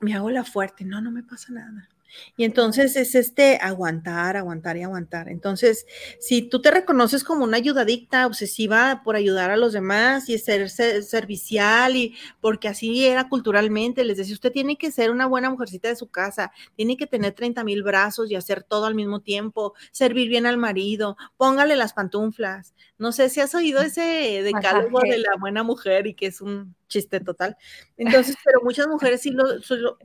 me 0.00 0.14
hago 0.14 0.30
la 0.30 0.44
fuerte, 0.44 0.84
no, 0.84 1.00
no 1.00 1.10
me 1.10 1.22
pasa 1.22 1.52
nada. 1.52 1.88
Y 2.36 2.44
entonces 2.44 2.96
es 2.96 3.14
este 3.14 3.58
aguantar, 3.60 4.36
aguantar 4.36 4.76
y 4.76 4.82
aguantar. 4.82 5.28
Entonces, 5.28 5.86
si 6.20 6.42
tú 6.42 6.60
te 6.60 6.70
reconoces 6.70 7.24
como 7.24 7.44
una 7.44 7.56
ayudadicta, 7.56 8.26
obsesiva 8.26 9.02
por 9.04 9.16
ayudar 9.16 9.50
a 9.50 9.56
los 9.56 9.72
demás 9.72 10.28
y 10.28 10.38
ser, 10.38 10.70
servicial, 10.70 11.96
y 11.96 12.16
porque 12.40 12.68
así 12.68 13.06
era 13.06 13.28
culturalmente, 13.28 14.04
les 14.04 14.16
decía, 14.16 14.34
usted 14.34 14.52
tiene 14.52 14.76
que 14.76 14.90
ser 14.90 15.10
una 15.10 15.26
buena 15.26 15.50
mujercita 15.50 15.88
de 15.88 15.96
su 15.96 16.08
casa, 16.08 16.52
tiene 16.74 16.96
que 16.96 17.06
tener 17.06 17.32
30 17.32 17.64
mil 17.64 17.82
brazos 17.82 18.30
y 18.30 18.36
hacer 18.36 18.62
todo 18.62 18.86
al 18.86 18.94
mismo 18.94 19.20
tiempo, 19.20 19.74
servir 19.90 20.28
bien 20.28 20.46
al 20.46 20.56
marido, 20.56 21.16
póngale 21.36 21.76
las 21.76 21.92
pantuflas. 21.92 22.74
No 22.98 23.12
sé 23.12 23.28
si 23.28 23.40
has 23.40 23.54
oído 23.54 23.82
ese 23.82 24.42
decálogo 24.42 25.00
de 25.00 25.18
la 25.18 25.36
buena 25.38 25.62
mujer 25.62 26.06
y 26.06 26.14
que 26.14 26.26
es 26.26 26.40
un 26.40 26.74
chiste 26.88 27.20
total. 27.20 27.56
Entonces, 27.96 28.36
pero 28.44 28.60
muchas 28.62 28.86
mujeres 28.86 29.20
sí 29.20 29.30
lo, 29.30 29.60
sí 29.60 29.74
lo, 29.76 29.98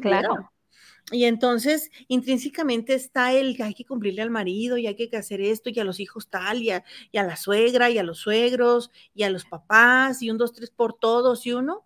claro. 0.00 0.50
Y 1.12 1.24
entonces, 1.24 1.90
intrínsecamente 2.08 2.94
está 2.94 3.32
el 3.32 3.56
que 3.56 3.62
hay 3.62 3.74
que 3.74 3.84
cumplirle 3.84 4.22
al 4.22 4.30
marido 4.30 4.76
y 4.76 4.88
hay 4.88 4.96
que 4.96 5.16
hacer 5.16 5.40
esto 5.40 5.70
y 5.70 5.78
a 5.78 5.84
los 5.84 6.00
hijos 6.00 6.28
tal 6.28 6.62
y 6.62 6.70
a, 6.70 6.84
y 7.12 7.18
a 7.18 7.22
la 7.22 7.36
suegra 7.36 7.90
y 7.90 7.98
a 7.98 8.02
los 8.02 8.18
suegros 8.18 8.90
y 9.14 9.22
a 9.22 9.30
los 9.30 9.44
papás 9.44 10.20
y 10.22 10.30
un, 10.30 10.38
dos, 10.38 10.52
tres 10.52 10.70
por 10.70 10.94
todos 10.94 11.46
y 11.46 11.52
uno 11.52 11.85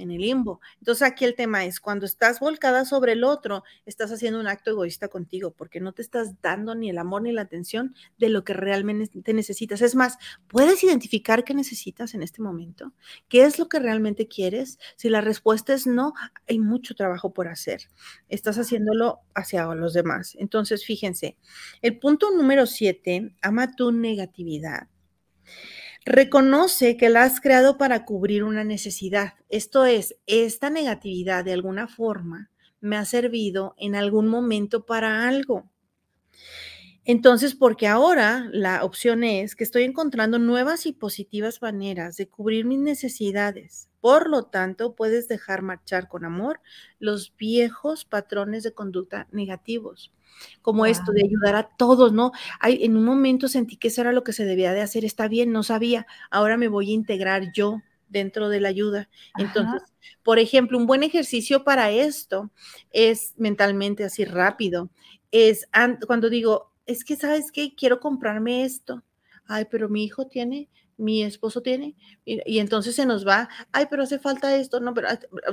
en 0.00 0.10
el 0.10 0.20
limbo. 0.20 0.60
Entonces 0.78 1.06
aquí 1.06 1.24
el 1.24 1.34
tema 1.34 1.64
es, 1.64 1.80
cuando 1.80 2.06
estás 2.06 2.40
volcada 2.40 2.84
sobre 2.84 3.12
el 3.12 3.24
otro, 3.24 3.64
estás 3.86 4.10
haciendo 4.10 4.40
un 4.40 4.46
acto 4.46 4.70
egoísta 4.70 5.08
contigo, 5.08 5.52
porque 5.52 5.80
no 5.80 5.92
te 5.92 6.02
estás 6.02 6.40
dando 6.40 6.74
ni 6.74 6.90
el 6.90 6.98
amor 6.98 7.22
ni 7.22 7.32
la 7.32 7.42
atención 7.42 7.94
de 8.18 8.28
lo 8.28 8.44
que 8.44 8.52
realmente 8.52 9.22
te 9.22 9.32
necesitas. 9.32 9.82
Es 9.82 9.94
más, 9.94 10.18
¿puedes 10.48 10.82
identificar 10.84 11.44
qué 11.44 11.54
necesitas 11.54 12.14
en 12.14 12.22
este 12.22 12.42
momento? 12.42 12.92
¿Qué 13.28 13.44
es 13.44 13.58
lo 13.58 13.68
que 13.68 13.78
realmente 13.78 14.28
quieres? 14.28 14.78
Si 14.96 15.08
la 15.08 15.20
respuesta 15.20 15.74
es 15.74 15.86
no, 15.86 16.14
hay 16.48 16.58
mucho 16.58 16.94
trabajo 16.94 17.32
por 17.32 17.48
hacer. 17.48 17.88
Estás 18.28 18.58
haciéndolo 18.58 19.20
hacia 19.34 19.66
los 19.74 19.92
demás. 19.92 20.36
Entonces, 20.38 20.84
fíjense, 20.84 21.36
el 21.82 21.98
punto 21.98 22.30
número 22.30 22.66
siete, 22.66 23.34
ama 23.42 23.74
tu 23.74 23.92
negatividad. 23.92 24.88
Reconoce 26.04 26.96
que 26.96 27.10
la 27.10 27.24
has 27.24 27.40
creado 27.40 27.76
para 27.76 28.04
cubrir 28.04 28.42
una 28.44 28.64
necesidad. 28.64 29.34
Esto 29.48 29.84
es, 29.84 30.16
esta 30.26 30.70
negatividad 30.70 31.44
de 31.44 31.52
alguna 31.52 31.88
forma 31.88 32.50
me 32.80 32.96
ha 32.96 33.04
servido 33.04 33.74
en 33.76 33.94
algún 33.94 34.28
momento 34.28 34.86
para 34.86 35.28
algo. 35.28 35.70
Entonces, 37.04 37.54
porque 37.54 37.86
ahora 37.86 38.48
la 38.52 38.84
opción 38.84 39.24
es 39.24 39.56
que 39.56 39.64
estoy 39.64 39.84
encontrando 39.84 40.38
nuevas 40.38 40.86
y 40.86 40.92
positivas 40.92 41.62
maneras 41.62 42.16
de 42.16 42.28
cubrir 42.28 42.66
mis 42.66 42.78
necesidades. 42.78 43.88
Por 44.00 44.28
lo 44.28 44.44
tanto, 44.44 44.94
puedes 44.94 45.26
dejar 45.26 45.62
marchar 45.62 46.08
con 46.08 46.24
amor 46.24 46.60
los 46.98 47.34
viejos 47.36 48.04
patrones 48.04 48.62
de 48.62 48.72
conducta 48.72 49.28
negativos 49.32 50.12
como 50.62 50.86
esto 50.86 51.12
de 51.12 51.22
ayudar 51.24 51.54
a 51.56 51.68
todos, 51.76 52.12
¿no? 52.12 52.32
Hay, 52.60 52.84
en 52.84 52.96
un 52.96 53.04
momento 53.04 53.48
sentí 53.48 53.76
que 53.76 53.88
eso 53.88 54.00
era 54.00 54.12
lo 54.12 54.24
que 54.24 54.32
se 54.32 54.44
debía 54.44 54.72
de 54.72 54.80
hacer, 54.80 55.04
está 55.04 55.28
bien, 55.28 55.52
no 55.52 55.62
sabía, 55.62 56.06
ahora 56.30 56.56
me 56.56 56.68
voy 56.68 56.90
a 56.90 56.94
integrar 56.94 57.52
yo 57.52 57.82
dentro 58.08 58.48
de 58.48 58.60
la 58.60 58.68
ayuda. 58.68 59.08
Entonces, 59.38 59.82
por 60.22 60.38
ejemplo, 60.38 60.78
un 60.78 60.86
buen 60.86 61.02
ejercicio 61.02 61.64
para 61.64 61.90
esto 61.90 62.50
es 62.90 63.34
mentalmente 63.36 64.04
así 64.04 64.24
rápido, 64.24 64.90
es 65.30 65.68
cuando 66.06 66.28
digo, 66.30 66.69
es 66.90 67.04
que, 67.04 67.16
¿sabes 67.16 67.52
qué? 67.52 67.74
Quiero 67.74 68.00
comprarme 68.00 68.64
esto. 68.64 69.02
Ay, 69.46 69.66
pero 69.70 69.88
mi 69.88 70.04
hijo 70.04 70.26
tiene, 70.26 70.68
mi 70.96 71.22
esposo 71.22 71.62
tiene, 71.62 71.96
y, 72.24 72.40
y 72.44 72.58
entonces 72.58 72.94
se 72.94 73.06
nos 73.06 73.26
va, 73.26 73.48
ay, 73.72 73.86
pero 73.90 74.02
hace 74.02 74.18
falta 74.18 74.54
esto, 74.56 74.80
no, 74.80 74.94
pero 74.94 75.08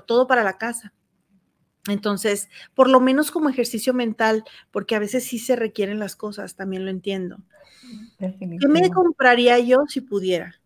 todo 0.05 0.27
para 0.27 0.43
la 0.43 0.57
casa. 0.57 0.93
Entonces, 1.87 2.49
por 2.75 2.89
lo 2.89 2.99
menos 2.99 3.31
como 3.31 3.49
ejercicio 3.49 3.93
mental, 3.93 4.43
porque 4.71 4.95
a 4.95 4.99
veces 4.99 5.23
sí 5.23 5.39
se 5.39 5.55
requieren 5.55 5.99
las 5.99 6.15
cosas, 6.15 6.55
también 6.55 6.85
lo 6.85 6.91
entiendo. 6.91 7.37
¿Qué 8.19 8.67
me 8.67 8.89
compraría 8.89 9.59
yo 9.59 9.85
si 9.87 10.01
pudiera? 10.01 10.59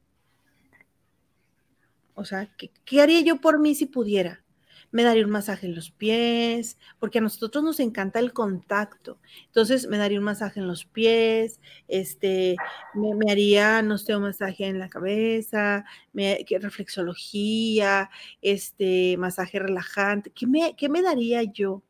O 2.15 2.25
sea, 2.25 2.49
¿qué, 2.85 3.01
haría 3.01 3.21
yo 3.21 3.41
por 3.41 3.59
mí 3.59 3.75
si 3.75 3.85
pudiera? 3.85 4.43
Me 4.91 5.03
daría 5.03 5.25
un 5.25 5.31
masaje 5.31 5.67
en 5.67 5.75
los 5.75 5.91
pies, 5.91 6.77
porque 6.99 7.19
a 7.19 7.21
nosotros 7.21 7.63
nos 7.63 7.79
encanta 7.79 8.19
el 8.19 8.33
contacto. 8.33 9.17
Entonces 9.47 9.87
me 9.87 9.97
daría 9.97 10.19
un 10.19 10.25
masaje 10.25 10.59
en 10.59 10.67
los 10.67 10.85
pies, 10.85 11.59
este, 11.87 12.55
me, 12.93 13.31
haría, 13.31 13.81
no 13.81 13.97
sé, 13.97 14.15
un 14.15 14.23
masaje 14.23 14.67
en 14.67 14.79
la 14.79 14.89
cabeza, 14.89 15.85
me, 16.13 16.45
reflexología, 16.59 18.09
este, 18.41 19.15
masaje 19.17 19.59
relajante. 19.59 20.31
¿Qué 20.31 20.47
me, 20.47 20.75
¿Qué 20.75 20.89
me 20.89 21.01
daría 21.01 21.43
yo? 21.43 21.81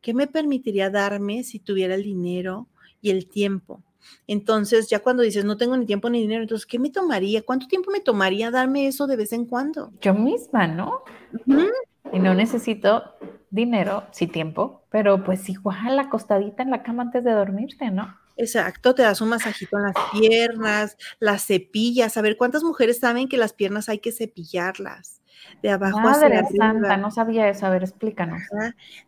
¿Qué 0.00 0.14
me 0.14 0.26
permitiría 0.26 0.90
darme 0.90 1.44
si 1.44 1.58
tuviera 1.58 1.94
el 1.94 2.04
dinero 2.04 2.68
y 3.02 3.10
el 3.10 3.28
tiempo? 3.28 3.82
Entonces, 4.26 4.88
ya 4.88 5.00
cuando 5.00 5.22
dices, 5.22 5.44
no 5.44 5.56
tengo 5.56 5.76
ni 5.76 5.84
tiempo 5.84 6.08
ni 6.08 6.20
dinero, 6.20 6.42
entonces, 6.42 6.66
¿qué 6.66 6.78
me 6.78 6.88
tomaría? 6.88 7.42
¿Cuánto 7.42 7.66
tiempo 7.66 7.90
me 7.90 8.00
tomaría 8.00 8.50
darme 8.50 8.86
eso 8.86 9.06
de 9.06 9.16
vez 9.16 9.32
en 9.32 9.44
cuando? 9.44 9.92
Yo 10.00 10.14
misma, 10.14 10.66
¿no? 10.66 11.02
Y 12.12 12.18
no 12.18 12.34
necesito 12.34 13.14
dinero, 13.50 14.04
sí 14.12 14.26
tiempo, 14.26 14.82
pero 14.90 15.24
pues 15.24 15.48
igual 15.48 15.98
acostadita 15.98 16.62
en 16.62 16.70
la 16.70 16.82
cama 16.82 17.04
antes 17.04 17.24
de 17.24 17.32
dormirte, 17.32 17.90
¿no? 17.90 18.16
Exacto, 18.36 18.94
te 18.94 19.02
das 19.02 19.20
un 19.20 19.30
masajito 19.30 19.78
en 19.78 19.84
las 19.84 19.96
piernas, 20.12 20.96
las 21.18 21.44
cepillas. 21.44 22.16
A 22.16 22.22
ver, 22.22 22.36
¿cuántas 22.36 22.62
mujeres 22.62 23.00
saben 23.00 23.28
que 23.28 23.36
las 23.36 23.52
piernas 23.52 23.88
hay 23.88 23.98
que 23.98 24.12
cepillarlas? 24.12 25.17
De 25.62 25.70
abajo 25.70 25.98
Madre 26.00 26.38
hacia 26.38 26.56
Santa, 26.56 26.96
no 26.96 27.10
sabía 27.10 27.48
eso. 27.48 27.66
A 27.66 27.70
ver, 27.70 27.82
explícanos. 27.82 28.42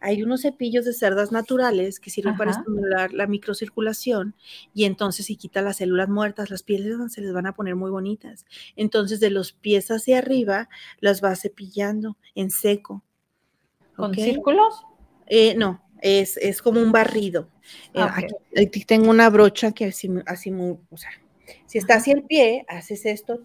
Hay 0.01 0.23
unos 0.23 0.43
cepillos 0.43 0.85
de 0.85 0.93
cerdas 0.93 1.33
naturales 1.33 2.01
que 2.01 2.11
sirven 2.11 2.37
para 2.37 2.53
estimular 2.53 3.13
la 3.13 3.27
microcirculación 3.27 4.35
y 4.75 4.85
entonces 4.85 5.27
si 5.27 5.37
quita 5.37 5.63
las 5.63 5.77
células 5.77 6.09
muertas, 6.09 6.51
las 6.51 6.63
pieles 6.63 6.97
se 7.13 7.21
les 7.21 7.33
van 7.33 7.47
a 7.47 7.55
poner 7.55 7.77
muy 7.77 7.91
bonitas. 7.91 8.47
Entonces 8.77 9.21
de 9.21 9.31
los 9.31 9.53
pies 9.53 9.91
hacia 9.91 10.19
arriba 10.19 10.69
las 11.01 11.21
vas 11.21 11.41
cepillando 11.41 12.17
en 12.35 12.51
seco. 12.51 13.03
¿Con 13.97 14.15
círculos? 14.15 14.85
Eh, 15.27 15.55
no, 15.57 15.83
es, 16.01 16.37
es, 16.39 16.63
como 16.63 16.81
un 16.81 16.91
barrido. 16.91 17.49
Eh, 17.95 18.63
aquí, 18.63 18.85
tengo 18.85 19.11
una 19.11 19.29
brocha 19.31 19.73
que 19.73 19.87
así, 19.87 20.11
así 20.27 20.51
o 20.53 20.97
sea, 20.97 21.11
si 21.67 21.79
está 21.79 21.97
hacia 21.97 22.15
el 22.15 22.25
pie, 22.25 22.65
haces 22.69 23.07
esto 23.07 23.41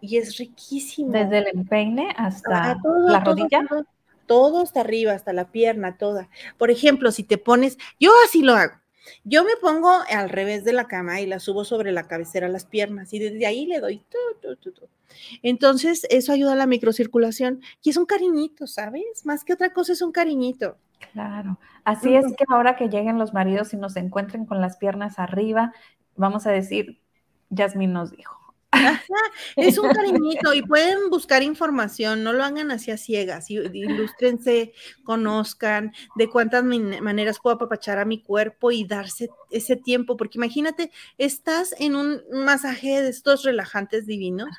y 0.00 0.16
es 0.16 0.36
riquísimo. 0.38 1.12
Desde 1.12 1.38
el 1.38 1.48
empeine 1.48 2.14
hasta 2.16 2.78
la 2.84 3.20
rodilla. 3.20 3.66
Todo, 4.26 4.62
hasta 4.62 4.80
arriba, 4.80 5.12
hasta 5.12 5.32
la 5.32 5.50
pierna, 5.50 5.96
toda. 5.98 6.28
Por 6.56 6.70
ejemplo, 6.70 7.10
si 7.10 7.24
te 7.24 7.36
pones, 7.36 7.78
yo 7.98 8.12
así 8.24 8.42
lo 8.42 8.54
hago. 8.54 8.74
Yo 9.24 9.44
me 9.44 9.56
pongo 9.60 9.90
al 10.08 10.28
revés 10.28 10.64
de 10.64 10.72
la 10.72 10.86
cama 10.86 11.20
y 11.20 11.26
la 11.26 11.40
subo 11.40 11.64
sobre 11.64 11.90
la 11.90 12.06
cabecera 12.06 12.48
las 12.48 12.64
piernas 12.64 13.12
y 13.12 13.18
desde 13.18 13.44
ahí 13.46 13.66
le 13.66 13.80
doy. 13.80 14.04
Entonces, 15.42 16.06
eso 16.10 16.32
ayuda 16.32 16.52
a 16.52 16.56
la 16.56 16.66
microcirculación 16.66 17.60
y 17.82 17.90
es 17.90 17.96
un 17.96 18.06
cariñito, 18.06 18.68
¿sabes? 18.68 19.24
Más 19.24 19.44
que 19.44 19.52
otra 19.52 19.72
cosa 19.72 19.92
es 19.92 20.02
un 20.02 20.12
cariñito. 20.12 20.76
Claro. 21.12 21.58
Así 21.84 22.14
es 22.14 22.24
que 22.36 22.44
ahora 22.48 22.76
que 22.76 22.88
lleguen 22.88 23.18
los 23.18 23.34
maridos 23.34 23.72
y 23.72 23.76
nos 23.78 23.96
encuentren 23.96 24.46
con 24.46 24.60
las 24.60 24.76
piernas 24.76 25.18
arriba, 25.18 25.72
vamos 26.14 26.46
a 26.46 26.50
decir, 26.50 27.00
Yasmín 27.48 27.92
nos 27.92 28.12
dijo 28.12 28.39
es 29.56 29.78
un 29.78 29.88
cariñito 29.92 30.54
y 30.54 30.62
pueden 30.62 31.10
buscar 31.10 31.42
información, 31.42 32.22
no 32.22 32.32
lo 32.32 32.44
hagan 32.44 32.70
así 32.70 32.90
a 32.90 32.96
ciegas, 32.96 33.50
ilústrense, 33.50 34.72
conozcan 35.04 35.92
de 36.16 36.28
cuántas 36.28 36.64
maneras 36.64 37.38
puedo 37.42 37.56
apapachar 37.56 37.98
a 37.98 38.04
mi 38.04 38.22
cuerpo 38.22 38.70
y 38.70 38.84
darse 38.84 39.30
ese 39.50 39.76
tiempo, 39.76 40.16
porque 40.16 40.38
imagínate, 40.38 40.90
estás 41.18 41.74
en 41.78 41.96
un 41.96 42.22
masaje 42.32 43.02
de 43.02 43.08
estos 43.08 43.42
relajantes 43.42 44.06
divinos 44.06 44.50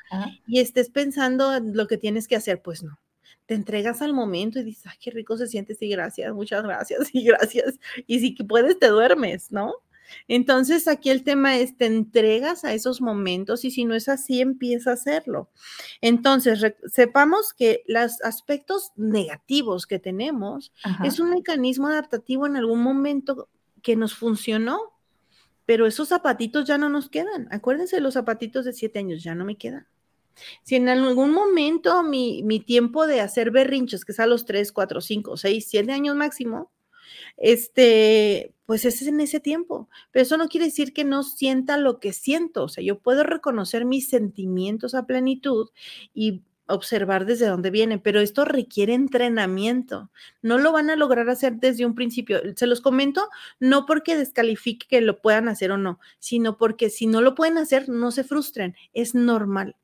y 0.46 0.60
estés 0.60 0.90
pensando 0.90 1.58
lo 1.60 1.86
que 1.86 1.98
tienes 1.98 2.28
que 2.28 2.36
hacer, 2.36 2.62
pues 2.62 2.82
no. 2.82 2.98
Te 3.46 3.54
entregas 3.54 4.02
al 4.02 4.12
momento 4.12 4.60
y 4.60 4.62
dices, 4.62 4.86
ay, 4.86 4.96
qué 5.00 5.10
rico 5.10 5.36
se 5.36 5.48
siente, 5.48 5.74
sí, 5.74 5.88
gracias, 5.88 6.32
muchas 6.32 6.62
gracias, 6.62 7.08
y 7.12 7.24
gracias. 7.24 7.78
Y 8.06 8.20
si 8.20 8.32
puedes, 8.32 8.78
te 8.78 8.88
duermes, 8.88 9.50
¿no? 9.50 9.74
Entonces 10.28 10.88
aquí 10.88 11.10
el 11.10 11.24
tema 11.24 11.56
es, 11.56 11.76
te 11.76 11.86
entregas 11.86 12.64
a 12.64 12.74
esos 12.74 13.00
momentos 13.00 13.64
y 13.64 13.70
si 13.70 13.84
no 13.84 13.94
es 13.94 14.08
así, 14.08 14.40
empieza 14.40 14.90
a 14.90 14.94
hacerlo. 14.94 15.50
Entonces, 16.00 16.74
sepamos 16.86 17.52
que 17.54 17.82
los 17.86 18.20
aspectos 18.22 18.92
negativos 18.96 19.86
que 19.86 19.98
tenemos 19.98 20.72
es 21.04 21.20
un 21.20 21.30
mecanismo 21.30 21.88
adaptativo 21.88 22.46
en 22.46 22.56
algún 22.56 22.82
momento 22.82 23.48
que 23.82 23.96
nos 23.96 24.14
funcionó, 24.14 24.78
pero 25.66 25.86
esos 25.86 26.08
zapatitos 26.08 26.64
ya 26.66 26.78
no 26.78 26.88
nos 26.88 27.08
quedan. 27.08 27.48
Acuérdense 27.50 28.00
los 28.00 28.14
zapatitos 28.14 28.64
de 28.64 28.72
siete 28.72 28.98
años, 28.98 29.22
ya 29.22 29.34
no 29.34 29.44
me 29.44 29.56
quedan. 29.56 29.86
Si 30.62 30.76
en 30.76 30.88
algún 30.88 31.32
momento 31.32 32.02
mi, 32.02 32.42
mi 32.42 32.58
tiempo 32.58 33.06
de 33.06 33.20
hacer 33.20 33.50
berrinches, 33.50 34.04
que 34.04 34.12
es 34.12 34.20
a 34.20 34.26
los 34.26 34.44
tres, 34.46 34.72
cuatro, 34.72 35.00
cinco, 35.00 35.36
seis, 35.36 35.66
siete 35.68 35.92
años 35.92 36.16
máximo, 36.16 36.70
este, 37.36 38.54
pues 38.66 38.84
es 38.84 39.02
en 39.02 39.20
ese 39.20 39.40
tiempo. 39.40 39.88
Pero 40.10 40.22
eso 40.22 40.36
no 40.36 40.48
quiere 40.48 40.66
decir 40.66 40.92
que 40.92 41.04
no 41.04 41.22
sienta 41.22 41.76
lo 41.76 42.00
que 42.00 42.12
siento. 42.12 42.64
O 42.64 42.68
sea, 42.68 42.82
yo 42.84 42.98
puedo 42.98 43.22
reconocer 43.24 43.84
mis 43.84 44.08
sentimientos 44.08 44.94
a 44.94 45.06
plenitud 45.06 45.70
y 46.14 46.42
observar 46.66 47.26
desde 47.26 47.46
dónde 47.46 47.70
vienen, 47.70 48.00
pero 48.00 48.20
esto 48.20 48.44
requiere 48.44 48.94
entrenamiento. 48.94 50.10
No 50.42 50.58
lo 50.58 50.72
van 50.72 50.90
a 50.90 50.96
lograr 50.96 51.28
hacer 51.28 51.56
desde 51.56 51.86
un 51.86 51.94
principio. 51.94 52.40
Se 52.56 52.66
los 52.66 52.80
comento 52.80 53.28
no 53.60 53.84
porque 53.86 54.16
descalifique 54.16 54.86
que 54.88 55.00
lo 55.00 55.20
puedan 55.20 55.48
hacer 55.48 55.72
o 55.72 55.78
no, 55.78 55.98
sino 56.18 56.56
porque 56.56 56.90
si 56.90 57.06
no 57.06 57.20
lo 57.20 57.34
pueden 57.34 57.58
hacer, 57.58 57.88
no 57.88 58.10
se 58.10 58.24
frustren. 58.24 58.74
Es 58.94 59.14
normal. 59.14 59.76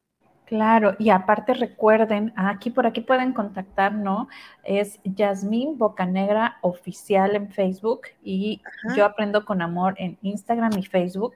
Claro, 0.48 0.96
y 0.98 1.10
aparte 1.10 1.52
recuerden, 1.52 2.32
aquí 2.34 2.70
por 2.70 2.86
aquí 2.86 3.02
pueden 3.02 3.34
contactar, 3.34 3.92
¿no? 3.92 4.28
Es 4.64 4.98
Yasmín 5.04 5.76
Bocanegra 5.76 6.56
Oficial 6.62 7.36
en 7.36 7.50
Facebook 7.50 8.06
y 8.22 8.62
yo 8.96 9.04
aprendo 9.04 9.44
con 9.44 9.60
amor 9.60 9.94
en 9.98 10.16
Instagram 10.22 10.72
y 10.78 10.86
Facebook 10.86 11.34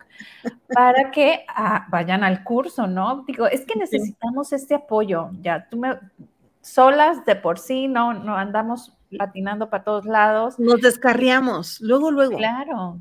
para 0.72 1.10
que 1.10 1.44
ah, 1.46 1.86
vayan 1.90 2.24
al 2.24 2.42
curso, 2.42 2.86
¿no? 2.86 3.22
Digo, 3.26 3.46
es 3.46 3.66
que 3.66 3.78
necesitamos 3.78 4.50
este 4.54 4.76
apoyo, 4.76 5.28
ya, 5.42 5.68
tú 5.68 5.76
me, 5.76 5.98
solas 6.62 7.22
de 7.26 7.36
por 7.36 7.58
sí, 7.58 7.88
no, 7.88 8.14
no 8.14 8.34
andamos 8.34 8.96
patinando 9.18 9.68
para 9.68 9.84
todos 9.84 10.06
lados. 10.06 10.58
Nos 10.58 10.80
descarriamos, 10.80 11.82
luego, 11.82 12.10
luego. 12.10 12.38
Claro, 12.38 12.98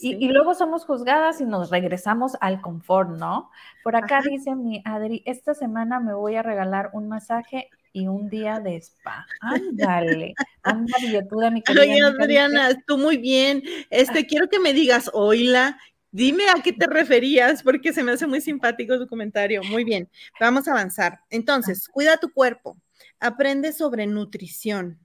y, 0.00 0.28
luego 0.28 0.54
somos 0.54 0.84
juzgadas 0.84 1.40
y 1.40 1.44
nos 1.44 1.70
regresamos 1.70 2.32
al 2.40 2.60
confort, 2.60 3.10
¿no? 3.10 3.50
Por 3.82 3.96
acá 3.96 4.20
dice 4.22 4.54
mi 4.54 4.82
Adri, 4.84 5.22
esta 5.24 5.54
semana 5.54 6.00
me 6.00 6.14
voy 6.14 6.36
a 6.36 6.42
regalar 6.42 6.90
un 6.92 7.08
masaje 7.08 7.70
y 7.92 8.08
un 8.08 8.28
día 8.28 8.58
de 8.58 8.76
spa. 8.76 9.26
Ándale, 9.40 10.34
ándale, 10.62 11.22
tú 11.30 11.36
mi 11.52 11.62
querida. 11.62 11.82
Oye, 11.82 12.02
Adriana, 12.02 12.70
tú 12.86 12.98
muy 12.98 13.16
bien. 13.16 13.62
Este, 13.88 14.20
ah. 14.20 14.26
quiero 14.28 14.48
que 14.48 14.58
me 14.58 14.72
digas, 14.72 15.10
oíla, 15.14 15.78
dime 16.10 16.44
a 16.48 16.60
qué 16.62 16.72
te 16.72 16.86
referías, 16.86 17.62
porque 17.62 17.92
se 17.92 18.02
me 18.02 18.12
hace 18.12 18.26
muy 18.26 18.40
simpático 18.40 18.98
tu 18.98 19.06
comentario. 19.06 19.62
Muy 19.62 19.84
bien, 19.84 20.10
vamos 20.40 20.66
a 20.66 20.72
avanzar. 20.72 21.20
Entonces, 21.30 21.88
cuida 21.88 22.16
tu 22.16 22.32
cuerpo, 22.32 22.76
aprende 23.20 23.72
sobre 23.72 24.06
nutrición. 24.06 24.98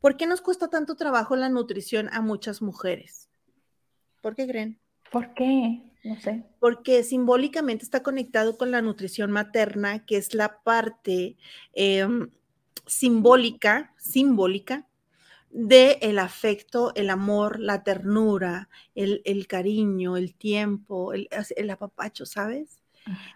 ¿Por 0.00 0.16
qué 0.16 0.26
nos 0.26 0.40
cuesta 0.40 0.68
tanto 0.68 0.96
trabajo 0.96 1.36
la 1.36 1.48
nutrición 1.48 2.08
a 2.12 2.20
muchas 2.20 2.60
mujeres? 2.60 3.28
¿Por 4.22 4.34
qué 4.34 4.46
creen? 4.46 4.78
¿Por 5.10 5.34
qué? 5.34 5.82
No 6.04 6.18
sé. 6.18 6.44
Porque 6.58 7.02
simbólicamente 7.02 7.84
está 7.84 8.02
conectado 8.02 8.56
con 8.56 8.70
la 8.70 8.80
nutrición 8.80 9.30
materna, 9.30 10.06
que 10.06 10.16
es 10.16 10.32
la 10.32 10.62
parte 10.62 11.36
em, 11.74 12.30
simbólica, 12.86 13.92
simbólica 13.98 14.88
de 15.50 15.98
el 16.00 16.18
afecto, 16.18 16.92
el 16.94 17.10
amor, 17.10 17.60
la 17.60 17.82
ternura, 17.82 18.70
el, 18.94 19.46
cariño, 19.46 20.16
el 20.16 20.34
tiempo, 20.34 21.12
el, 21.12 21.28
el 21.56 21.70
apapacho, 21.70 22.24
¿sabes? 22.24 22.80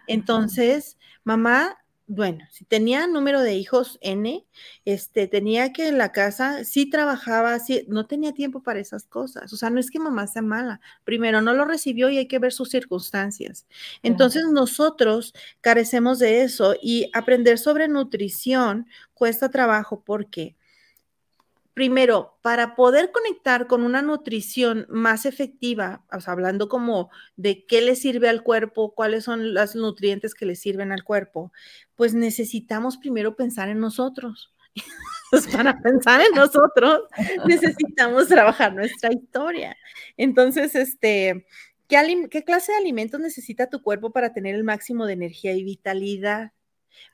Entonces, 0.07 0.97
mamá 1.23 1.77
bueno, 2.07 2.45
si 2.51 2.65
tenía 2.65 3.05
número 3.07 3.41
de 3.41 3.55
hijos 3.55 3.97
N, 4.01 4.45
este, 4.85 5.27
tenía 5.27 5.73
que 5.73 5.87
en 5.89 5.97
la 5.97 6.11
casa, 6.11 6.63
sí 6.63 6.89
trabajaba, 6.89 7.59
sí, 7.59 7.85
no 7.87 8.07
tenía 8.07 8.33
tiempo 8.33 8.63
para 8.63 8.79
esas 8.79 9.05
cosas. 9.05 9.53
O 9.53 9.57
sea, 9.57 9.69
no 9.69 9.79
es 9.79 9.91
que 9.91 9.99
mamá 9.99 10.27
sea 10.27 10.41
mala. 10.41 10.81
Primero, 11.03 11.41
no 11.41 11.53
lo 11.53 11.65
recibió 11.65 12.09
y 12.09 12.17
hay 12.17 12.27
que 12.27 12.39
ver 12.39 12.53
sus 12.53 12.69
circunstancias. 12.69 13.67
Entonces, 14.03 14.45
nosotros 14.51 15.33
carecemos 15.61 16.19
de 16.19 16.43
eso 16.43 16.75
y 16.81 17.09
aprender 17.13 17.59
sobre 17.59 17.87
nutrición 17.87 18.87
cuesta 19.13 19.49
trabajo 19.49 20.03
porque 20.05 20.56
primero, 21.77 22.39
para 22.41 22.73
poder 22.73 23.11
conectar 23.11 23.67
con 23.67 23.83
una 23.83 24.01
nutrición 24.01 24.87
más 24.89 25.27
efectiva, 25.27 26.03
hablando 26.25 26.69
como 26.69 27.11
de 27.35 27.67
qué 27.67 27.81
le 27.81 27.95
sirve 27.95 28.29
al 28.29 28.41
cuerpo, 28.41 28.95
cuáles 28.95 29.25
son 29.25 29.53
los 29.53 29.75
nutrientes 29.75 30.33
que 30.33 30.47
le 30.47 30.55
sirven 30.55 30.91
al 30.91 31.03
cuerpo, 31.03 31.51
pues 31.93 32.15
necesitamos 32.15 32.97
primero 32.97 33.35
pensar 33.35 33.69
en 33.69 33.79
nosotros. 33.79 34.55
Para 35.53 35.79
pensar 35.79 36.19
en 36.21 36.33
nosotros, 36.33 37.01
necesitamos 37.45 38.27
trabajar 38.27 38.73
nuestra 38.73 39.13
historia. 39.13 39.77
Entonces, 40.17 40.73
este, 40.73 41.45
¿qué, 41.87 42.27
¿qué 42.31 42.43
clase 42.43 42.71
de 42.71 42.79
alimentos 42.79 43.19
necesita 43.19 43.69
tu 43.69 43.83
cuerpo 43.83 44.11
para 44.11 44.33
tener 44.33 44.55
el 44.55 44.63
máximo 44.63 45.05
de 45.05 45.13
energía 45.13 45.53
y 45.53 45.63
vitalidad? 45.63 46.53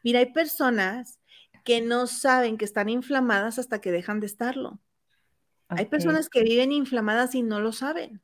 Mira, 0.03 0.19
hay 0.19 0.31
personas 0.31 1.19
que 1.63 1.81
no 1.81 2.07
saben 2.07 2.57
que 2.57 2.65
están 2.65 2.89
inflamadas 2.89 3.59
hasta 3.59 3.81
que 3.81 3.91
dejan 3.91 4.19
de 4.19 4.27
estarlo. 4.27 4.79
Hay 5.69 5.85
personas 5.85 6.29
que 6.29 6.43
viven 6.43 6.71
inflamadas 6.71 7.33
y 7.33 7.41
no 7.41 7.59
lo 7.59 7.71
saben. 7.71 8.21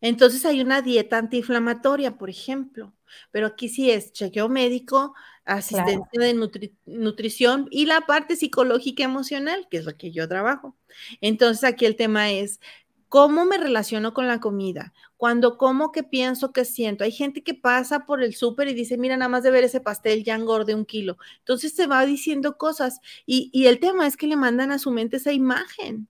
Entonces 0.00 0.44
hay 0.44 0.60
una 0.60 0.82
dieta 0.82 1.18
antiinflamatoria, 1.18 2.18
por 2.18 2.30
ejemplo, 2.30 2.94
pero 3.30 3.46
aquí 3.46 3.68
sí 3.68 3.90
es 3.90 4.12
chequeo 4.12 4.48
médico, 4.48 5.14
asistencia 5.44 6.20
de 6.20 6.70
nutrición 6.84 7.66
y 7.70 7.86
la 7.86 8.02
parte 8.02 8.36
psicológica 8.36 9.02
emocional, 9.02 9.66
que 9.70 9.78
es 9.78 9.86
lo 9.86 9.96
que 9.96 10.12
yo 10.12 10.28
trabajo. 10.28 10.76
Entonces 11.20 11.64
aquí 11.64 11.86
el 11.86 11.96
tema 11.96 12.30
es, 12.30 12.60
¿Cómo 13.08 13.46
me 13.46 13.56
relaciono 13.56 14.12
con 14.12 14.26
la 14.26 14.38
comida? 14.38 14.92
Cuando 15.18 15.58
como, 15.58 15.92
¿qué 15.92 16.04
pienso, 16.04 16.52
qué 16.52 16.64
siento? 16.64 17.04
Hay 17.04 17.12
gente 17.12 17.42
que 17.42 17.54
pasa 17.54 18.06
por 18.06 18.22
el 18.22 18.34
súper 18.34 18.68
y 18.68 18.74
dice, 18.74 18.96
mira, 18.96 19.16
nada 19.18 19.28
más 19.28 19.42
de 19.42 19.50
ver 19.50 19.64
ese 19.64 19.80
pastel 19.80 20.24
ya 20.24 20.36
engorde 20.36 20.74
un 20.74 20.86
kilo. 20.86 21.18
Entonces 21.40 21.74
se 21.74 21.86
va 21.86 22.06
diciendo 22.06 22.56
cosas 22.56 23.00
y, 23.26 23.50
y 23.52 23.66
el 23.66 23.80
tema 23.80 24.06
es 24.06 24.16
que 24.16 24.28
le 24.28 24.36
mandan 24.36 24.72
a 24.72 24.78
su 24.78 24.92
mente 24.92 25.18
esa 25.18 25.32
imagen. 25.32 26.08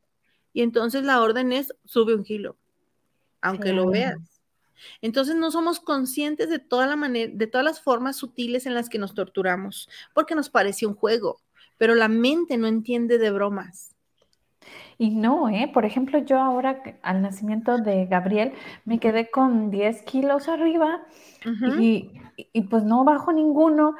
Y 0.53 0.63
entonces 0.63 1.05
la 1.05 1.21
orden 1.21 1.53
es, 1.53 1.75
sube 1.85 2.15
un 2.15 2.25
kilo, 2.25 2.57
aunque 3.41 3.73
lo 3.73 3.89
veas. 3.89 4.19
Entonces 5.01 5.37
no 5.37 5.51
somos 5.51 5.81
conscientes 5.81 6.51
de 6.51 6.59
toda 6.59 6.87
la 6.87 6.97
manera, 6.97 7.33
de 7.35 7.47
todas 7.47 7.65
las 7.65 7.81
formas 7.81 8.17
sutiles 8.17 8.67
en 8.67 8.75
las 8.75 8.89
que 8.89 8.99
nos 8.99 9.15
torturamos, 9.15 9.89
porque 10.15 10.35
nos 10.35 10.51
parece 10.51 10.87
un 10.87 10.95
juego, 10.95 11.41
pero 11.79 11.95
la 11.95 12.09
mente 12.09 12.57
no 12.59 12.67
entiende 12.67 13.19
de 13.19 13.31
bromas. 13.31 13.97
Y 14.99 15.11
no, 15.11 15.49
¿eh? 15.49 15.71
Por 15.73 15.85
ejemplo, 15.85 16.19
yo 16.19 16.41
ahora 16.41 16.83
al 17.03 17.23
nacimiento 17.23 17.79
de 17.79 18.07
Gabriel 18.07 18.53
me 18.85 18.99
quedé 18.99 19.31
con 19.31 19.71
10 19.71 20.03
kilos 20.03 20.49
arriba 20.49 21.03
y, 21.79 22.11
pues 22.71 22.85
no 22.85 23.05
bajo 23.05 23.33
ninguno, 23.33 23.95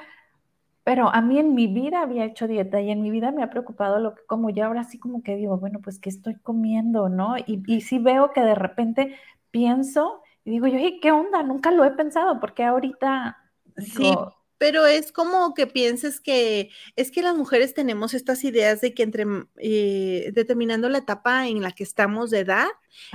pero 0.85 1.09
a 1.09 1.21
mí 1.21 1.39
en 1.39 1.55
mi 1.55 1.67
vida 1.67 2.03
había 2.03 2.25
hecho 2.25 2.49
dieta 2.49 2.81
y 2.81 2.91
en 2.91 3.03
mi 3.03 3.11
vida 3.11 3.31
me 3.31 3.43
ha 3.43 3.51
preocupado 3.51 3.99
lo 3.99 4.15
que 4.15 4.23
como. 4.27 4.51
Y 4.51 4.61
ahora 4.61 4.85
sí 4.85 4.99
como 4.99 5.23
que 5.23 5.37
digo, 5.37 5.59
bueno, 5.59 5.81
pues 5.83 5.99
¿qué 5.99 6.09
estoy 6.09 6.37
comiendo, 6.37 7.09
no? 7.09 7.37
Y, 7.39 7.63
y 7.67 7.83
sí 7.83 7.99
veo 7.99 8.33
que 8.33 8.41
de 8.41 8.55
repente 8.55 9.17
pienso 9.51 10.23
y 10.45 10.53
digo 10.53 10.67
yo, 10.67 10.79
¿qué 11.03 11.13
onda? 11.13 11.43
Nunca 11.43 11.71
lo 11.71 11.85
he 11.85 11.91
pensado 11.91 12.41
porque 12.41 12.65
ahorita... 12.65 13.37
Sí, 13.77 14.11
pero 14.59 14.87
es 14.87 15.13
como 15.13 15.55
que 15.55 15.67
pienses 15.67 16.21
que 16.21 16.71
es 16.97 17.11
que 17.11 17.23
las 17.23 17.37
mujeres 17.37 17.75
tenemos 17.75 18.15
estas 18.15 18.45
ideas 18.45 18.81
de 18.81 18.93
que 18.93 19.05
entre 19.05 19.25
eh, 19.57 20.31
determinando 20.35 20.89
la 20.89 20.99
etapa 20.99 21.47
en 21.47 21.63
la 21.63 21.71
que 21.73 21.85
estamos 21.85 22.31
de 22.31 22.41
edad, 22.41 22.67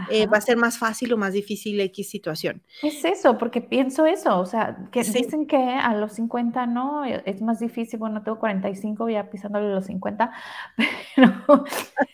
eh, 0.10 0.28
va 0.28 0.38
a 0.38 0.42
ser 0.42 0.58
más 0.58 0.78
fácil 0.78 1.14
o 1.14 1.18
más 1.18 1.34
difícil 1.34 1.80
X 1.80 2.10
situación. 2.10 2.62
Es 2.82 3.04
eso, 3.04 3.38
porque 3.38 3.62
pienso 3.62 4.06
eso, 4.06 4.40
o 4.40 4.46
sea, 4.46 4.78
que 4.92 5.04
dicen 5.04 5.46
que 5.46 5.58
a 5.58 5.94
los 5.96 6.14
50 6.14 6.66
no, 6.68 7.06
e, 7.06 7.22
es 7.26 7.42
más 7.42 7.60
difícil, 7.60 8.00
bueno, 8.00 8.24
tengo 8.24 8.40
45 8.40 9.10
ya 9.10 9.30
pisándole 9.30 9.70
los 9.70 9.86
50, 9.86 10.32
pero, 11.16 11.34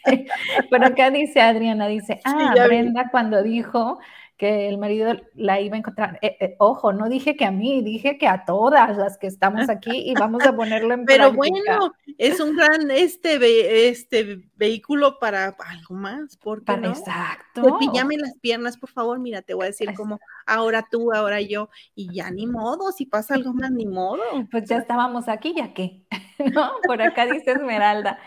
pero 0.71 0.85
acá 0.85 1.11
dice 1.11 1.41
Adriana, 1.41 1.87
dice, 1.87 2.19
ah, 2.25 2.55
Brenda 2.65 3.09
cuando 3.11 3.43
dijo 3.43 3.99
que 4.39 4.69
el 4.69 4.77
marido 4.77 5.13
la 5.35 5.59
iba 5.59 5.75
a 5.75 5.79
encontrar. 5.79 6.17
Eh, 6.21 6.37
eh, 6.39 6.55
ojo, 6.59 6.93
no 6.93 7.09
dije 7.09 7.35
que 7.35 7.43
a 7.43 7.51
mí, 7.51 7.83
dije 7.83 8.17
que 8.17 8.25
a 8.25 8.45
todas 8.45 8.95
las 8.95 9.17
que 9.17 9.27
estamos 9.27 9.67
aquí 9.67 10.09
y 10.09 10.13
vamos 10.13 10.45
a 10.45 10.55
ponerlo 10.55 10.93
en 10.93 11.05
Pero 11.05 11.33
bueno, 11.33 11.93
es 12.17 12.39
un 12.39 12.55
gran 12.55 12.89
este, 12.89 13.89
este 13.89 14.39
vehículo 14.55 15.19
para 15.19 15.57
algo 15.59 15.93
más, 15.93 16.37
¿por 16.37 16.63
qué 16.63 16.77
no? 16.77 16.91
Exacto. 16.91 17.77
pillame 17.79 18.15
las 18.15 18.37
piernas, 18.39 18.77
por 18.77 18.89
favor, 18.89 19.19
mira, 19.19 19.41
te 19.41 19.53
voy 19.53 19.65
a 19.65 19.67
decir 19.67 19.93
como 19.93 20.21
ahora 20.45 20.87
tú, 20.89 21.11
ahora 21.11 21.41
yo, 21.41 21.69
y 21.93 22.13
ya 22.13 22.31
ni 22.31 22.47
modo, 22.47 22.93
si 22.93 23.05
pasa 23.05 23.35
algo 23.35 23.53
más, 23.53 23.71
ni 23.71 23.85
modo. 23.85 24.23
Pues 24.49 24.69
ya 24.69 24.77
estábamos 24.77 25.27
aquí, 25.27 25.53
ya 25.53 25.73
qué, 25.73 26.05
¿no? 26.53 26.71
Por 26.87 27.01
acá 27.01 27.25
dice 27.25 27.51
Esmeralda. 27.51 28.17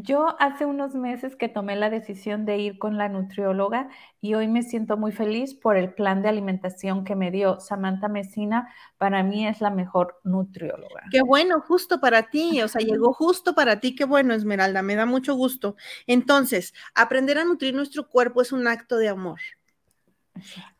Yo 0.00 0.36
hace 0.38 0.64
unos 0.64 0.94
meses 0.94 1.34
que 1.34 1.48
tomé 1.48 1.74
la 1.74 1.90
decisión 1.90 2.44
de 2.44 2.56
ir 2.58 2.78
con 2.78 2.96
la 2.96 3.08
nutrióloga 3.08 3.88
y 4.20 4.34
hoy 4.34 4.46
me 4.46 4.62
siento 4.62 4.96
muy 4.96 5.10
feliz 5.10 5.54
por 5.54 5.76
el 5.76 5.92
plan 5.92 6.22
de 6.22 6.28
alimentación 6.28 7.02
que 7.04 7.16
me 7.16 7.32
dio 7.32 7.58
Samantha 7.58 8.06
Mesina. 8.06 8.72
Para 8.96 9.24
mí 9.24 9.48
es 9.48 9.60
la 9.60 9.70
mejor 9.70 10.20
nutrióloga. 10.22 11.02
Qué 11.10 11.22
bueno, 11.22 11.60
justo 11.60 11.98
para 11.98 12.30
ti, 12.30 12.62
o 12.62 12.68
sea, 12.68 12.80
llegó 12.80 13.12
justo 13.12 13.56
para 13.56 13.80
ti. 13.80 13.96
Qué 13.96 14.04
bueno, 14.04 14.34
Esmeralda, 14.34 14.82
me 14.82 14.94
da 14.94 15.04
mucho 15.04 15.34
gusto. 15.34 15.74
Entonces, 16.06 16.74
aprender 16.94 17.36
a 17.36 17.44
nutrir 17.44 17.74
nuestro 17.74 18.08
cuerpo 18.08 18.40
es 18.40 18.52
un 18.52 18.68
acto 18.68 18.98
de 18.98 19.08
amor. 19.08 19.40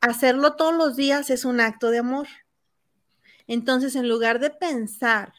Hacerlo 0.00 0.54
todos 0.54 0.76
los 0.76 0.94
días 0.94 1.30
es 1.30 1.44
un 1.44 1.58
acto 1.58 1.90
de 1.90 1.98
amor. 1.98 2.28
Entonces, 3.48 3.96
en 3.96 4.08
lugar 4.08 4.38
de 4.38 4.50
pensar 4.50 5.32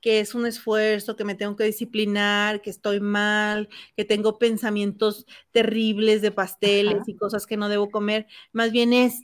que 0.00 0.20
es 0.20 0.34
un 0.34 0.46
esfuerzo, 0.46 1.16
que 1.16 1.24
me 1.24 1.34
tengo 1.34 1.56
que 1.56 1.64
disciplinar, 1.64 2.60
que 2.62 2.70
estoy 2.70 3.00
mal, 3.00 3.68
que 3.96 4.04
tengo 4.04 4.38
pensamientos 4.38 5.26
terribles 5.50 6.22
de 6.22 6.30
pasteles 6.30 7.08
y 7.08 7.16
cosas 7.16 7.46
que 7.46 7.56
no 7.56 7.68
debo 7.68 7.90
comer. 7.90 8.26
Más 8.52 8.72
bien 8.72 8.92
es, 8.92 9.22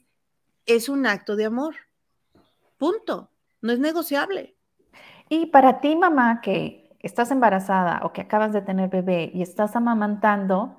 es 0.66 0.88
un 0.88 1.06
acto 1.06 1.36
de 1.36 1.44
amor. 1.44 1.74
Punto. 2.78 3.30
No 3.60 3.72
es 3.72 3.78
negociable. 3.78 4.56
Y 5.28 5.46
para 5.46 5.80
ti, 5.80 5.96
mamá, 5.96 6.40
que 6.42 6.96
estás 7.00 7.30
embarazada 7.30 8.00
o 8.04 8.12
que 8.12 8.22
acabas 8.22 8.52
de 8.52 8.62
tener 8.62 8.90
bebé 8.90 9.30
y 9.32 9.42
estás 9.42 9.76
amamantando, 9.76 10.78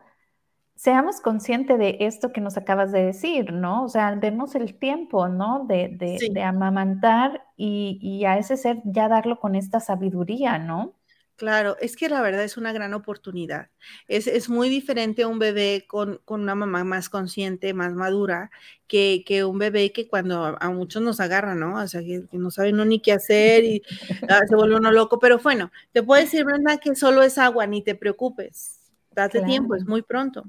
seamos 0.75 1.21
conscientes 1.21 1.79
de 1.79 1.97
esto 2.01 2.31
que 2.31 2.41
nos 2.41 2.57
acabas 2.57 2.91
de 2.91 3.05
decir, 3.05 3.53
¿no? 3.53 3.85
O 3.85 3.89
sea, 3.89 4.15
demos 4.15 4.55
el 4.55 4.77
tiempo, 4.77 5.27
¿no? 5.29 5.65
De, 5.67 5.89
de, 5.89 6.43
amamantar 6.43 7.45
y, 7.55 7.97
y, 8.01 8.25
a 8.25 8.37
ese 8.37 8.57
ser 8.57 8.81
ya 8.83 9.07
darlo 9.07 9.39
con 9.39 9.55
esta 9.55 9.79
sabiduría, 9.79 10.59
¿no? 10.59 10.95
Claro, 11.37 11.75
es 11.81 11.97
que 11.97 12.07
la 12.07 12.21
verdad 12.21 12.45
es 12.45 12.55
una 12.55 12.71
gran 12.71 12.93
oportunidad. 12.93 13.69
Es, 14.07 14.25
es 14.27 14.47
muy 14.49 14.69
diferente 14.69 15.25
un 15.25 15.37
bebé 15.37 15.85
con, 15.87 16.21
con, 16.23 16.41
una 16.41 16.55
mamá 16.55 16.85
más 16.85 17.09
consciente, 17.09 17.73
más 17.73 17.93
madura, 17.93 18.51
que, 18.87 19.23
que, 19.25 19.43
un 19.43 19.57
bebé 19.57 19.91
que 19.91 20.07
cuando 20.07 20.57
a, 20.59 20.69
muchos 20.69 21.01
nos 21.01 21.19
agarra, 21.19 21.53
¿no? 21.55 21.81
O 21.81 21.87
sea, 21.87 22.01
que, 22.01 22.23
no 22.31 22.51
sabe 22.51 22.71
no 22.71 22.85
ni 22.85 23.01
qué 23.01 23.11
hacer 23.11 23.65
y 23.65 23.81
ah, 24.29 24.41
se 24.47 24.55
vuelve 24.55 24.77
uno 24.77 24.91
loco. 24.91 25.19
Pero 25.19 25.39
bueno, 25.39 25.71
te 25.91 26.03
puedo 26.03 26.21
decir, 26.21 26.45
Brenda, 26.45 26.77
que 26.77 26.95
solo 26.95 27.21
es 27.23 27.37
agua, 27.37 27.67
ni 27.67 27.81
te 27.81 27.95
preocupes 27.95 28.84
date 29.15 29.41
tiempo, 29.41 29.75
es 29.75 29.85
muy 29.87 30.01
pronto. 30.01 30.43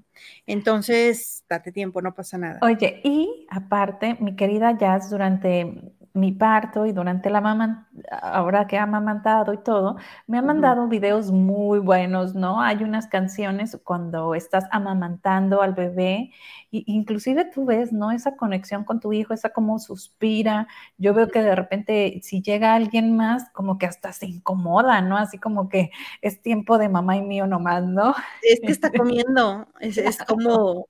Entonces, 0.47 1.45
date 1.49 1.73
tiempo, 1.73 2.03
no 2.03 2.14
pasa 2.14 2.39
nada. 2.39 2.59
Oye, 2.62 3.01
y 3.05 3.47
aparte, 3.51 4.17
mi 4.21 4.37
querida 4.37 4.77
Jazz, 4.77 5.11
durante 5.11 5.95
mi 6.17 6.33
parto 6.33 6.87
y 6.87 6.93
durante 6.93 7.31
la 7.31 7.41
mamá, 7.41 7.89
ahora 8.11 8.67
que 8.67 8.79
ha 8.79 8.85
amamantado 8.85 9.53
y 9.53 9.59
todo, 9.59 9.97
me 10.27 10.39
ha 10.39 10.43
mandado 10.43 10.89
videos 10.89 11.31
muy 11.31 11.79
buenos, 11.79 12.35
¿no? 12.35 12.61
Hay 12.61 12.83
unas 12.83 13.07
canciones 13.07 13.79
cuando 13.85 14.35
estás 14.35 14.64
amamantando 14.71 15.62
al 15.62 15.75
bebé, 15.75 16.33
y 16.71 16.85
inclusive 16.87 17.45
tú 17.45 17.64
ves, 17.64 17.93
¿no? 17.93 18.11
Esa 18.11 18.37
conexión 18.37 18.85
con 18.85 19.01
tu 19.01 19.12
hijo, 19.12 19.33
esa 19.33 19.51
como 19.51 19.79
suspira. 19.79 20.67
Yo 20.99 21.14
veo 21.14 21.29
que 21.29 21.43
de 21.43 21.55
repente 21.55 22.21
si 22.23 22.43
llega 22.43 22.75
alguien 22.75 23.17
más, 23.17 23.49
como 23.51 23.79
que 23.79 23.87
hasta 23.87 24.12
se 24.12 24.27
incomoda, 24.27 25.01
¿no? 25.01 25.17
Así 25.17 25.39
como 25.39 25.69
que 25.69 25.91
es 26.23 26.43
tiempo 26.43 26.79
de 26.79 26.89
mamá 26.89 27.17
y 27.17 27.23
mío 27.23 27.47
nomás, 27.47 27.85
¿no? 27.85 28.14
Es 28.43 28.61
que 28.61 28.73
está 28.73 28.91
comiendo, 28.91 29.67
es, 29.81 29.99
es 29.99 30.19
como 30.25 30.89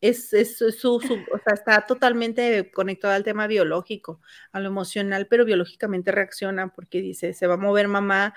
es, 0.00 0.32
es, 0.32 0.56
su, 0.56 0.96
o 0.96 1.00
sea, 1.00 1.54
está 1.54 1.86
totalmente 1.86 2.70
conectado 2.72 3.14
al 3.14 3.24
tema 3.24 3.46
biológico, 3.46 4.20
a 4.52 4.60
lo 4.60 4.68
emocional, 4.68 5.26
pero 5.26 5.44
biológicamente 5.44 6.10
reacciona 6.12 6.68
porque 6.68 7.00
dice, 7.00 7.32
se 7.34 7.46
va 7.46 7.54
a 7.54 7.58
mover 7.58 7.88
mamá, 7.88 8.34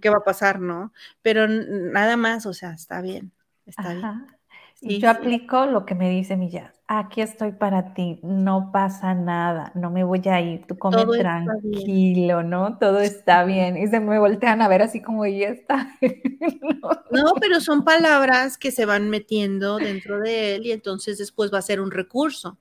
¿qué, 0.00 0.10
va 0.10 0.18
a 0.18 0.24
pasar, 0.24 0.60
no? 0.60 0.92
Pero 1.22 1.46
nada 1.48 2.16
más, 2.16 2.46
o 2.46 2.52
sea, 2.52 2.72
está 2.72 3.00
bien, 3.00 3.32
está 3.64 3.94
bien. 3.94 4.35
Y 4.80 4.98
yo 5.00 5.08
aplico 5.08 5.66
lo 5.66 5.86
que 5.86 5.94
me 5.94 6.10
dice 6.10 6.36
mi 6.36 6.50
jazz. 6.50 6.72
Aquí 6.86 7.20
estoy 7.20 7.52
para 7.52 7.94
ti, 7.94 8.20
no 8.22 8.70
pasa 8.72 9.14
nada, 9.14 9.72
no 9.74 9.90
me 9.90 10.04
voy 10.04 10.22
a 10.26 10.40
ir, 10.40 10.66
tú 10.66 10.78
come 10.78 11.04
tranquilo, 11.18 12.42
¿no? 12.42 12.78
Todo 12.78 13.00
está 13.00 13.44
bien. 13.44 13.76
Y 13.76 13.88
se 13.88 13.98
me 13.98 14.18
voltean 14.18 14.62
a 14.62 14.68
ver 14.68 14.82
así 14.82 15.00
como, 15.00 15.24
ella 15.24 15.48
está? 15.48 15.88
no. 17.10 17.34
pero 17.40 17.60
son 17.60 17.84
palabras 17.84 18.58
que 18.58 18.70
se 18.70 18.84
van 18.84 19.08
metiendo 19.08 19.78
dentro 19.78 20.20
de 20.20 20.56
él 20.56 20.66
y 20.66 20.72
entonces 20.72 21.18
después 21.18 21.52
va 21.52 21.58
a 21.58 21.62
ser 21.62 21.80
un 21.80 21.90
recurso. 21.90 22.58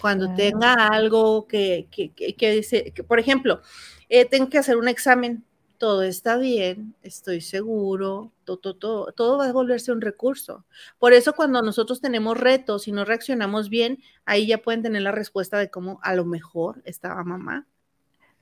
Cuando 0.00 0.34
tenga 0.34 0.72
algo 0.74 1.46
que, 1.46 1.88
que, 1.90 2.12
que, 2.14 2.34
que, 2.34 3.04
por 3.04 3.20
ejemplo, 3.20 3.60
eh, 4.08 4.24
tengo 4.24 4.48
que 4.48 4.58
hacer 4.58 4.76
un 4.76 4.88
examen 4.88 5.44
todo 5.78 6.02
está 6.02 6.36
bien, 6.36 6.94
estoy 7.02 7.40
seguro, 7.40 8.32
todo, 8.44 8.74
todo, 8.74 9.12
todo, 9.12 9.38
va 9.38 9.46
a 9.46 9.52
volverse 9.52 9.92
un 9.92 10.00
recurso. 10.00 10.64
Por 10.98 11.12
eso 11.12 11.34
cuando 11.34 11.62
nosotros 11.62 12.00
tenemos 12.00 12.36
retos 12.36 12.88
y 12.88 12.92
no 12.92 13.04
reaccionamos 13.04 13.70
bien, 13.70 13.98
ahí 14.24 14.46
ya 14.46 14.58
pueden 14.58 14.82
tener 14.82 15.02
la 15.02 15.12
respuesta 15.12 15.56
de 15.56 15.70
cómo 15.70 16.00
a 16.02 16.14
lo 16.14 16.24
mejor 16.24 16.82
estaba 16.84 17.22
mamá. 17.22 17.66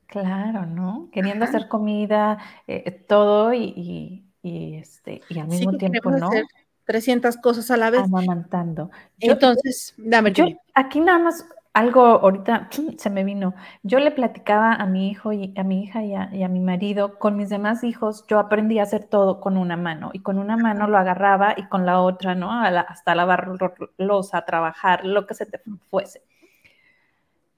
Claro, 0.06 0.66
¿no? 0.66 1.08
Queriendo 1.12 1.44
hacer 1.44 1.68
comida, 1.68 2.38
eh, 2.66 2.90
todo 2.90 3.52
y, 3.52 4.24
este, 4.42 5.20
y 5.28 5.38
al 5.38 5.48
mismo 5.48 5.76
tiempo, 5.76 6.10
¿no? 6.10 6.28
Hacer 6.28 6.46
300 6.84 7.36
cosas 7.38 7.70
a 7.70 7.76
la 7.76 7.90
vez. 7.90 8.02
Amamantando. 8.02 8.90
Entonces, 9.18 9.94
dame. 9.98 10.32
Yo, 10.32 10.46
aquí 10.74 11.00
nada 11.00 11.18
más 11.18 11.44
algo 11.76 12.06
ahorita 12.06 12.70
se 12.96 13.10
me 13.10 13.22
vino. 13.22 13.54
Yo 13.82 13.98
le 14.00 14.10
platicaba 14.10 14.72
a 14.72 14.86
mi 14.86 15.10
hijo 15.10 15.34
y 15.34 15.52
a 15.58 15.62
mi 15.62 15.82
hija 15.82 16.02
y 16.02 16.14
a, 16.14 16.48
mi 16.48 16.60
marido, 16.60 17.18
con 17.18 17.36
mis 17.36 17.50
demás 17.50 17.84
hijos, 17.84 18.24
yo 18.28 18.38
aprendí 18.38 18.78
a 18.78 18.84
hacer 18.84 19.04
todo 19.04 19.40
con 19.40 19.58
una 19.58 19.76
mano 19.76 20.08
y 20.14 20.20
con 20.20 20.38
una 20.38 20.56
mano 20.56 20.86
lo 20.86 20.96
agarraba 20.96 21.52
y 21.54 21.68
con 21.68 21.84
la 21.84 22.00
otra, 22.00 22.34
¿no? 22.34 22.50
hasta 22.50 23.14
lavar 23.14 23.58
losa, 23.98 24.46
trabajar, 24.46 25.04
lo 25.04 25.26
que 25.26 25.34
se 25.34 25.44
te 25.44 25.60
fuese. 25.90 26.22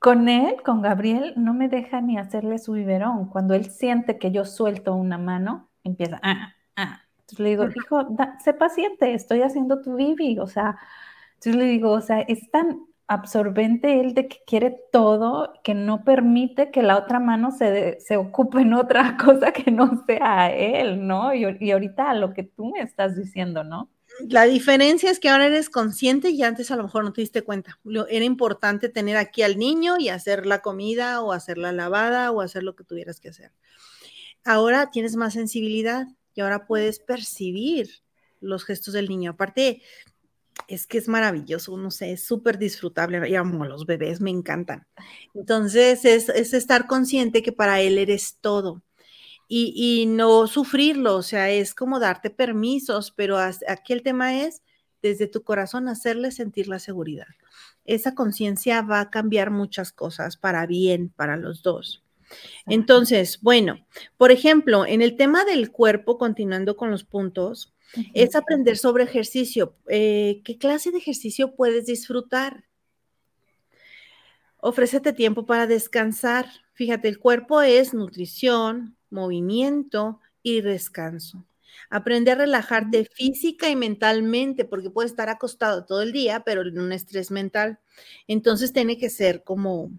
Con 0.01 0.29
él, 0.29 0.63
con 0.65 0.83
Gabriel, 0.83 1.35
no 1.37 1.55
me 1.55 1.69
deja 1.69 2.01
ni 2.01 2.19
hacerle 2.19 2.59
su 2.59 2.73
biberón. 2.73 3.29
Cuando 3.29 3.55
él 3.55 3.71
siente 3.71 4.19
que 4.19 4.33
yo 4.33 4.45
suelto 4.45 4.95
una 4.97 5.19
mano, 5.19 5.69
empieza, 5.85 6.19
ah, 6.25 6.55
ah. 6.75 7.03
Entonces 7.21 7.39
le 7.39 7.51
digo, 7.51 7.67
hijo, 7.67 8.17
sé 8.43 8.53
paciente, 8.53 9.15
estoy 9.15 9.43
haciendo 9.43 9.81
tu 9.81 9.95
bibi, 9.95 10.41
o 10.41 10.49
sea, 10.49 10.77
entonces 11.35 11.55
le 11.55 11.65
digo, 11.67 11.93
o 11.93 12.01
sea, 12.01 12.21
es 12.23 12.51
tan 12.51 12.88
absorbente 13.09 14.01
él 14.01 14.13
de 14.13 14.29
que 14.29 14.39
quiere 14.47 14.79
todo, 14.93 15.55
que 15.65 15.75
no 15.75 16.05
permite 16.05 16.71
que 16.71 16.83
la 16.83 16.99
otra 16.99 17.19
mano 17.19 17.51
se, 17.51 17.99
se 18.01 18.19
ocupe 18.19 18.61
en 18.61 18.75
otra 18.75 19.17
cosa 19.25 19.51
que 19.51 19.71
no 19.71 20.05
sea 20.07 20.55
él, 20.55 21.07
¿no? 21.07 21.35
Y, 21.35 21.45
y, 21.59 21.71
ahorita 21.71 22.15
lo 22.15 22.35
que 22.35 22.43
tú 22.43 22.71
me 22.71 22.81
estás 22.81 23.17
diciendo, 23.17 23.65
¿no? 23.65 23.91
La 24.29 24.45
diferencia 24.45 25.11
es 25.11 25.21
que 25.21 25.31
ahora 25.31 25.47
eres 25.47 25.71
consciente 25.71 26.31
y 26.31 26.43
antes 26.43 26.71
a 26.71 26.77
lo 26.77 26.83
mejor 26.83 27.05
no 27.05 27.13
te 27.13 27.23
diste 27.23 27.43
cuenta. 27.43 27.79
Era 28.09 28.25
importante 28.25 28.89
tener 28.89 29.17
aquí 29.17 29.43
al 29.43 29.59
niño 29.59 29.97
y 29.99 30.11
hacer 30.11 30.45
la 30.45 30.61
comida 30.61 31.23
o 31.23 31.33
hacer 31.33 31.57
la 31.57 31.73
lavada 31.73 32.31
o 32.31 32.41
hacer 32.41 32.63
lo 32.63 32.75
que 32.75 32.85
tuvieras 32.85 33.21
que 33.21 33.29
hacer. 33.31 33.53
Ahora 34.45 34.91
tienes 34.91 35.17
más 35.17 35.35
sensibilidad 35.35 36.07
y 36.35 36.41
ahora 36.41 36.67
puedes 36.67 37.01
percibir 37.01 37.89
los 38.41 38.65
gestos 38.65 38.95
del 38.95 39.09
niño. 39.09 39.33
Aparte, 39.33 39.83
es 40.69 40.87
que 40.87 40.99
es 40.99 41.09
maravilloso, 41.09 41.77
no 41.79 41.91
sé, 41.91 42.13
es 42.13 42.25
súper 42.25 42.59
disfrutable. 42.59 43.29
Yo 43.31 43.41
amo 43.41 43.65
a 43.65 43.69
los 43.69 43.87
bebés, 43.87 44.21
me 44.21 44.31
encantan. 44.31 44.87
Entonces, 45.35 46.05
es, 46.05 46.29
estar 46.29 46.87
consciente 46.87 47.43
que 47.43 47.53
para 47.53 47.81
él 47.81 47.99
eres 47.99 48.37
todo. 48.41 48.83
Y, 49.51 50.05
no 50.07 50.47
sufrirlo, 50.47 51.17
o 51.17 51.23
sea, 51.23 51.51
es 51.51 51.75
como 51.75 51.99
darte 51.99 52.29
permisos, 52.29 53.13
pero 53.13 53.39
aquí 53.39 53.95
el 53.95 54.03
tema 54.03 54.43
es 54.43 54.63
desde 55.01 55.27
tu 55.27 55.43
corazón 55.43 55.89
hacerle 55.89 56.33
sentir 56.33 56.69
la 56.69 56.79
seguridad. 56.79 57.29
Esa 57.87 58.15
conciencia 58.15 58.83
va 58.83 59.01
a 59.01 59.11
cambiar 59.11 59.51
muchas 59.51 59.91
cosas 59.91 60.37
para 60.37 60.67
bien, 60.67 61.09
para 61.09 61.39
los 61.39 61.63
dos. 61.63 62.05
Entonces, 62.67 63.41
bueno, 63.41 63.87
por 64.19 64.33
ejemplo, 64.33 64.85
en 64.85 65.01
el 65.01 65.17
tema 65.17 65.47
del 65.47 65.71
cuerpo, 65.71 66.19
continuando 66.19 66.77
con 66.77 66.91
los 66.91 67.05
puntos, 67.05 67.73
es 68.15 68.37
aprender 68.37 68.77
sobre 68.77 69.05
ejercicio. 69.05 69.75
Eh, 69.89 70.43
¿Qué 70.45 70.59
clase 70.59 70.91
de 70.91 70.99
ejercicio 70.99 71.55
puedes 71.55 71.87
disfrutar? 71.87 72.65
Ofrécete 74.61 75.13
tiempo 75.13 75.47
para 75.47 75.67
descansar. 75.67 76.47
Fíjate, 76.75 77.09
el 77.09 77.19
cuerpo 77.19 77.63
es 77.63 77.95
nutrición, 77.95 78.97
movimiento 79.11 80.21
y 80.43 80.61
descanso. 80.61 81.45
Aprende 81.91 82.33
a 82.33 82.35
relajarte 82.35 83.05
física 83.05 83.71
y 83.71 83.77
mentalmente, 83.77 84.65
porque 84.65 84.91
puedes 84.91 85.13
estar 85.13 85.29
acostado 85.29 85.85
todo 85.85 86.03
el 86.03 86.13
día, 86.13 86.41
pero 86.45 86.63
en 86.63 86.79
un 86.79 86.93
estrés 86.93 87.31
mental. 87.31 87.79
Entonces 88.27 88.73
tiene 88.73 88.99
que 88.99 89.11
ser 89.11 89.45
como 89.45 89.91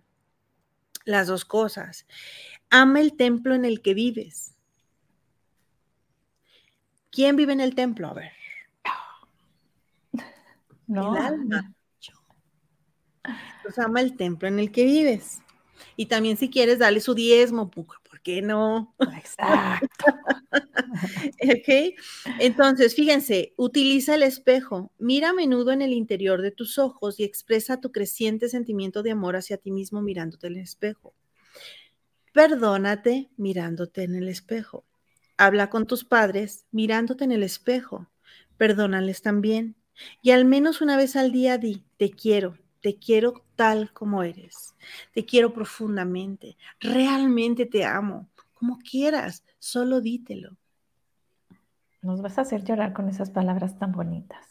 las 1.06 1.28
dos 1.28 1.46
cosas. 1.46 2.06
Ama 2.70 3.02
el 3.02 3.16
templo 3.16 3.56
en 3.56 3.66
el 3.66 3.82
que 3.82 3.94
vives. 3.94 4.56
¿Quién 7.12 7.36
vive 7.36 7.54
en 7.54 7.62
el 7.62 7.76
templo? 7.76 8.08
A 8.08 8.14
ver. 8.14 8.32
No. 10.88 11.16
El 11.16 11.22
alma. 11.22 11.76
Pues 13.62 13.78
ama 13.78 14.02
el 14.02 14.18
templo 14.18 14.48
en 14.48 14.58
el 14.58 14.72
que 14.72 14.86
vives. 14.86 15.40
Y 15.96 16.08
también 16.08 16.36
si 16.36 16.50
quieres, 16.50 16.80
dale 16.80 17.00
su 17.00 17.14
diezmo, 17.14 17.70
¿por 17.70 17.86
qué 18.24 18.42
no? 18.42 18.96
Exacto. 19.16 20.06
ok. 20.52 21.96
Entonces, 22.40 22.96
fíjense, 22.96 23.54
utiliza 23.58 24.16
el 24.16 24.24
espejo. 24.24 24.92
Mira 24.98 25.30
a 25.30 25.34
menudo 25.34 25.72
en 25.72 25.82
el 25.82 25.94
interior 25.94 26.42
de 26.42 26.52
tus 26.52 26.78
ojos 26.78 27.20
y 27.20 27.24
expresa 27.24 27.80
tu 27.80 27.92
creciente 27.92 28.50
sentimiento 28.50 29.04
de 29.04 29.12
amor 29.12 29.36
hacia 29.36 29.58
ti 29.58 29.72
mismo 29.72 30.02
mirándote 30.02 30.48
en 30.48 30.54
el 30.54 30.64
espejo. 30.64 31.14
Perdónate 32.34 33.30
mirándote 33.38 34.04
en 34.04 34.16
el 34.16 34.28
espejo. 34.30 34.86
Habla 35.40 35.70
con 35.70 35.88
tus 35.88 36.04
padres 36.04 36.66
mirándote 36.70 37.24
en 37.24 37.32
el 37.32 37.44
espejo. 37.44 38.08
Perdónales 38.58 39.22
también. 39.22 39.78
Y 40.22 40.32
al 40.32 40.44
menos 40.44 40.82
una 40.82 40.98
vez 40.98 41.16
al 41.16 41.32
día 41.32 41.58
di, 41.58 41.86
te 41.96 42.12
quiero, 42.12 42.58
te 42.82 42.98
quiero 42.98 43.46
tal 43.56 43.94
como 43.94 44.24
eres. 44.24 44.76
Te 45.14 45.26
quiero 45.26 45.54
profundamente. 45.54 46.58
Realmente 46.82 47.66
te 47.66 47.86
amo. 47.86 48.28
Como 48.54 48.80
quieras, 48.80 49.46
solo 49.60 50.02
dítelo. 50.02 50.58
Nos 52.02 52.22
vas 52.22 52.38
a 52.38 52.42
hacer 52.42 52.66
llorar 52.66 52.92
con 52.92 53.08
esas 53.08 53.30
palabras 53.30 53.80
tan 53.80 53.94
bonitas. 53.94 54.46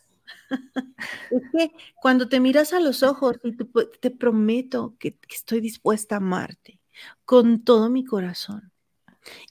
es 1.30 1.42
que 1.52 1.70
cuando 2.00 2.30
te 2.30 2.40
miras 2.40 2.72
a 2.72 2.80
los 2.80 3.02
ojos 3.02 3.36
y 3.44 3.54
te, 3.54 4.10
prometo 4.10 4.96
que, 4.98 5.18
estoy 5.28 5.60
dispuesta 5.60 6.14
a 6.14 6.18
amarte 6.18 6.80
con 7.26 7.62
todo 7.62 7.90
mi 7.90 8.06
corazón 8.06 8.72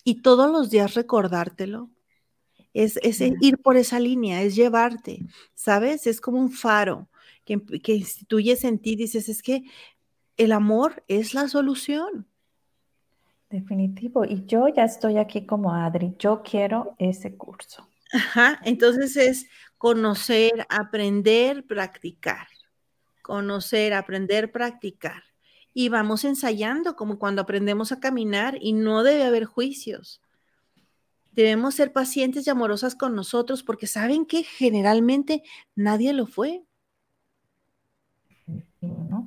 y 0.04 0.22
todos 0.22 0.52
los 0.52 0.70
días 0.70 0.94
recordártelo, 0.94 1.90
es, 2.74 2.98
es 2.98 3.22
ir 3.22 3.58
por 3.58 3.76
esa 3.76 4.00
línea, 4.00 4.44
es 4.44 4.56
llevarte, 4.56 5.26
¿sabes? 5.56 6.06
Es 6.06 6.22
como 6.22 6.40
un 6.40 6.52
faro 6.52 7.10
que, 7.44 7.94
instituyes 7.94 8.64
en 8.64 8.80
ti, 8.80 8.96
dices, 8.96 9.30
es 9.30 9.42
que 9.42 9.64
el 10.36 10.52
amor 10.52 11.04
es 11.08 11.34
la 11.34 11.48
solución. 11.48 12.28
Definitivo. 13.50 14.26
Y 14.26 14.46
yo 14.46 14.68
ya 14.68 14.84
estoy 14.84 15.18
aquí 15.18 15.46
como 15.46 15.74
Adri, 15.74 16.16
yo 16.20 16.44
quiero 16.44 16.96
ese 17.00 17.38
curso. 17.38 17.88
Ajá, 18.12 18.60
entonces 18.64 19.16
es 19.16 19.48
conocer, 19.78 20.66
aprender, 20.70 21.66
practicar. 21.66 22.48
Conocer, 23.22 23.94
aprender, 23.94 24.52
practicar. 24.52 25.24
Y 25.80 25.90
vamos 25.90 26.26
ensayando 26.26 26.96
como 26.96 27.20
cuando 27.20 27.44
aprendemos 27.44 27.92
a 27.92 28.00
caminar 28.00 28.58
y 28.60 28.74
no 28.74 29.04
debe 29.04 29.26
haber 29.26 29.46
juicios. 29.46 30.24
Debemos 31.34 31.76
ser 31.76 31.94
pacientes 31.94 32.48
y 32.48 32.50
amorosas 32.50 32.96
con 32.96 33.14
nosotros 33.14 33.62
porque 33.62 33.86
saben 33.86 34.26
que 34.26 34.42
generalmente 34.42 35.44
nadie 35.76 36.14
lo 36.14 36.26
fue. 36.26 36.64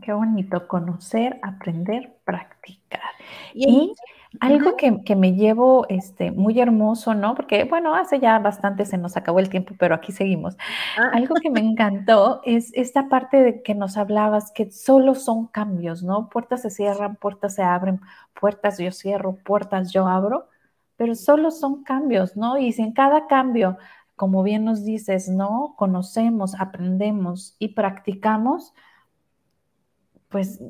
Qué 0.02 0.12
bonito, 0.12 0.66
conocer, 0.66 1.38
aprender, 1.40 2.16
practicar. 2.24 3.12
Y, 3.54 3.94
algo 4.38 4.76
que, 4.76 5.16
me 5.16 5.34
llevo 5.34 5.86
este, 5.88 6.30
muy 6.30 6.60
hermoso, 6.60 7.14
¿no? 7.14 7.34
Porque, 7.34 7.64
bueno, 7.64 7.96
hace 7.96 8.20
ya 8.20 8.38
bastante 8.38 8.86
se 8.86 8.96
nos 8.96 9.16
acabó 9.16 9.40
el 9.40 9.48
tiempo, 9.48 9.74
pero 9.76 9.96
aquí 9.96 10.12
seguimos. 10.12 10.56
Ah. 10.96 11.10
Algo 11.14 11.34
que 11.34 11.50
me 11.50 11.60
encantó 11.60 12.40
es 12.44 12.70
esta 12.74 13.08
parte 13.08 13.42
de 13.42 13.62
que 13.62 13.74
nos 13.74 13.96
hablabas, 13.96 14.52
que 14.52 14.70
solo 14.70 15.16
son 15.16 15.48
cambios, 15.48 16.04
¿no? 16.04 16.28
Puertas 16.28 16.62
se 16.62 16.70
cierran, 16.70 17.16
puertas 17.16 17.56
se 17.56 17.64
abren, 17.64 18.00
puertas 18.38 18.78
yo 18.78 18.92
cierro, 18.92 19.34
puertas 19.34 19.90
yo 19.90 20.06
abro, 20.06 20.48
pero 20.96 21.16
solo 21.16 21.50
son 21.50 21.82
cambios, 21.82 22.36
¿no? 22.36 22.56
Y 22.56 22.72
si 22.72 22.82
en 22.82 22.92
cada 22.92 23.26
cambio, 23.26 23.78
como 24.14 24.44
bien 24.44 24.64
nos 24.64 24.84
dices, 24.84 25.28
¿no? 25.28 25.74
Conocemos, 25.76 26.54
aprendemos 26.60 27.56
y 27.58 27.68
practicamos, 27.68 28.74
pues 30.28 30.60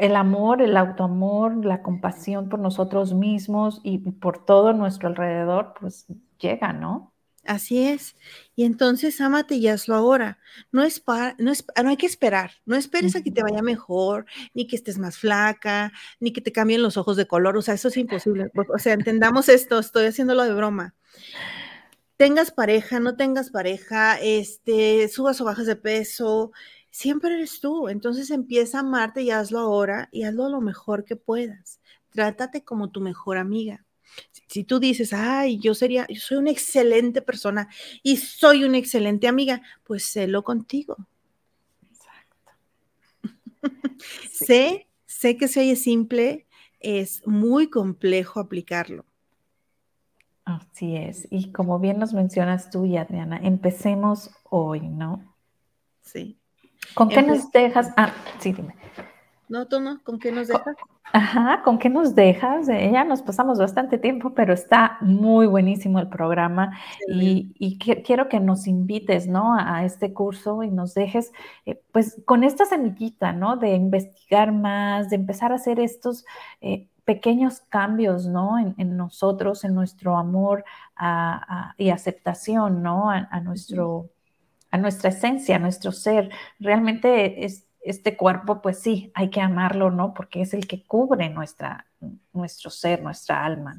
el 0.00 0.16
amor, 0.16 0.62
el 0.62 0.78
autoamor, 0.78 1.62
la 1.62 1.82
compasión 1.82 2.48
por 2.48 2.58
nosotros 2.58 3.12
mismos 3.12 3.82
y 3.84 3.98
por 3.98 4.46
todo 4.46 4.72
nuestro 4.72 5.08
alrededor, 5.08 5.74
pues 5.78 6.06
llega, 6.38 6.72
¿no? 6.72 7.12
Así 7.44 7.84
es. 7.86 8.16
Y 8.56 8.64
entonces 8.64 9.20
ámate 9.20 9.56
y 9.56 9.68
hazlo 9.68 9.94
ahora. 9.94 10.38
No, 10.72 10.84
es 10.84 11.02
no, 11.38 11.52
es, 11.52 11.66
no 11.82 11.90
hay 11.90 11.98
que 11.98 12.06
esperar. 12.06 12.52
No 12.64 12.76
esperes 12.76 13.14
a 13.14 13.22
que 13.22 13.30
te 13.30 13.42
vaya 13.42 13.60
mejor, 13.60 14.24
ni 14.54 14.66
que 14.66 14.76
estés 14.76 14.98
más 14.98 15.18
flaca, 15.18 15.92
ni 16.18 16.32
que 16.32 16.40
te 16.40 16.52
cambien 16.52 16.82
los 16.82 16.96
ojos 16.96 17.18
de 17.18 17.26
color. 17.26 17.58
O 17.58 17.62
sea, 17.62 17.74
eso 17.74 17.88
es 17.88 17.96
imposible. 17.98 18.50
O 18.72 18.78
sea, 18.78 18.94
entendamos 18.94 19.50
esto, 19.50 19.78
estoy 19.78 20.06
haciéndolo 20.06 20.44
de 20.44 20.54
broma. 20.54 20.94
Tengas 22.16 22.50
pareja, 22.50 23.00
no 23.00 23.16
tengas 23.16 23.50
pareja, 23.50 24.18
este, 24.18 25.08
subas 25.08 25.40
o 25.42 25.44
bajas 25.44 25.66
de 25.66 25.76
peso, 25.76 26.52
siempre 26.90 27.34
eres 27.34 27.60
tú. 27.60 27.88
Entonces 27.88 28.30
empieza 28.30 28.78
a 28.78 28.80
amarte 28.80 29.22
y 29.22 29.30
hazlo 29.30 29.58
ahora 29.58 30.08
y 30.12 30.24
hazlo 30.24 30.48
lo 30.48 30.60
mejor 30.60 31.04
que 31.04 31.16
puedas. 31.16 31.80
Trátate 32.10 32.64
como 32.64 32.90
tu 32.90 33.00
mejor 33.00 33.38
amiga. 33.38 33.84
Si 34.48 34.64
tú 34.64 34.80
dices, 34.80 35.12
ay, 35.12 35.58
yo 35.60 35.74
sería, 35.74 36.06
yo 36.08 36.20
soy 36.20 36.38
una 36.38 36.50
excelente 36.50 37.22
persona 37.22 37.68
y 38.02 38.16
soy 38.16 38.64
una 38.64 38.78
excelente 38.78 39.28
amiga, 39.28 39.62
pues 39.84 40.04
sélo 40.04 40.42
contigo. 40.42 40.96
Exacto. 41.92 42.50
sé, 44.32 44.88
sé 45.06 45.36
que 45.36 45.46
se 45.46 45.60
oye 45.60 45.76
simple, 45.76 46.46
es 46.80 47.24
muy 47.26 47.70
complejo 47.70 48.40
aplicarlo. 48.40 49.04
Así 50.44 50.96
es. 50.96 51.28
Y 51.30 51.52
como 51.52 51.78
bien 51.78 52.00
nos 52.00 52.12
mencionas 52.12 52.70
tú 52.70 52.84
y 52.84 52.96
Adriana, 52.96 53.38
empecemos 53.40 54.30
hoy, 54.44 54.80
¿no? 54.80 55.36
Sí. 56.00 56.39
¿Con 56.94 57.08
qué 57.08 57.22
nos 57.22 57.50
dejas? 57.50 57.92
Ah, 57.96 58.12
sí, 58.38 58.52
dime. 58.52 58.74
No, 59.48 59.66
tú 59.66 59.80
no, 59.80 60.00
¿con 60.04 60.18
qué 60.18 60.30
nos 60.30 60.48
dejas? 60.48 60.76
Ajá, 61.12 61.62
¿con 61.64 61.78
qué 61.78 61.88
nos 61.88 62.14
dejas? 62.14 62.68
Ya 62.68 63.02
nos 63.04 63.20
pasamos 63.22 63.58
bastante 63.58 63.98
tiempo, 63.98 64.32
pero 64.32 64.54
está 64.54 64.96
muy 65.00 65.46
buenísimo 65.46 65.98
el 65.98 66.08
programa 66.08 66.78
y, 67.08 67.78
quiero 68.04 68.28
que 68.28 68.38
nos 68.38 68.68
invites, 68.68 69.26
¿no? 69.26 69.56
A, 69.58 69.84
este 69.84 70.12
curso 70.12 70.62
y 70.62 70.70
nos 70.70 70.94
dejes, 70.94 71.32
eh, 71.66 71.82
pues, 71.90 72.22
con 72.24 72.44
esta 72.44 72.64
semillita, 72.64 73.32
¿no? 73.32 73.56
De 73.56 73.74
investigar 73.74 74.52
más, 74.52 75.10
de 75.10 75.16
empezar 75.16 75.50
a 75.50 75.56
hacer 75.56 75.80
estos 75.80 76.24
eh, 76.60 76.86
pequeños 77.04 77.60
cambios, 77.68 78.26
¿no? 78.26 78.56
En, 78.58 78.96
nosotros, 78.96 79.64
en 79.64 79.74
nuestro 79.74 80.16
amor 80.16 80.64
y 81.76 81.90
aceptación, 81.90 82.84
¿no? 82.84 83.10
A, 83.10 83.40
nuestro 83.40 84.10
a 84.70 84.78
nuestra 84.78 85.10
esencia, 85.10 85.56
a 85.56 85.58
nuestro 85.58 85.92
ser. 85.92 86.30
Realmente 86.58 87.44
es, 87.44 87.64
este 87.82 88.16
cuerpo, 88.16 88.60
pues 88.60 88.78
sí, 88.78 89.10
hay 89.14 89.30
que 89.30 89.40
amarlo, 89.40 89.90
¿no? 89.90 90.12
Porque 90.12 90.42
es 90.42 90.52
el 90.52 90.66
que 90.66 90.82
cubre 90.82 91.30
nuestra, 91.30 91.86
nuestro 92.32 92.70
ser, 92.70 93.02
nuestra 93.02 93.44
alma. 93.44 93.74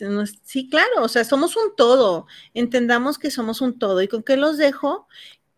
¿no? 0.00 0.26
sí, 0.44 0.68
claro, 0.68 1.02
o 1.02 1.08
sea, 1.08 1.24
somos 1.24 1.56
un 1.56 1.74
todo. 1.76 2.26
Entendamos 2.54 3.18
que 3.18 3.30
somos 3.30 3.60
un 3.60 3.78
todo. 3.78 4.00
¿Y 4.00 4.08
con 4.08 4.22
qué 4.22 4.36
los 4.36 4.58
dejo? 4.58 5.08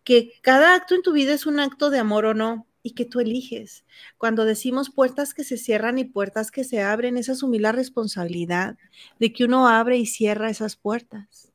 Que 0.03 0.33
cada 0.41 0.75
acto 0.75 0.95
en 0.95 1.03
tu 1.03 1.13
vida 1.13 1.33
es 1.33 1.45
un 1.45 1.59
acto 1.59 1.89
de 1.89 1.99
amor 1.99 2.25
o 2.25 2.33
no 2.33 2.65
y 2.81 2.91
que 2.91 3.05
tú 3.05 3.19
eliges. 3.19 3.85
Cuando 4.17 4.45
decimos 4.45 4.89
puertas 4.89 5.33
que 5.33 5.43
se 5.43 5.57
cierran 5.57 5.99
y 5.99 6.05
puertas 6.05 6.51
que 6.51 6.63
se 6.63 6.81
abren, 6.81 7.17
es 7.17 7.29
asumir 7.29 7.61
la 7.61 7.71
responsabilidad 7.71 8.77
de 9.19 9.31
que 9.31 9.45
uno 9.45 9.67
abre 9.67 9.97
y 9.97 10.05
cierra 10.05 10.49
esas 10.49 10.75
puertas. 10.75 11.51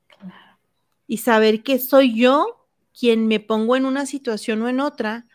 Y 1.08 1.18
saber 1.18 1.64
que 1.64 1.80
soy 1.80 2.16
yo 2.16 2.59
quien 3.00 3.26
me 3.26 3.40
pongo 3.40 3.76
en 3.76 3.86
una 3.86 4.04
situación 4.04 4.60
o 4.60 4.68
en 4.68 4.78
otra 4.78 5.26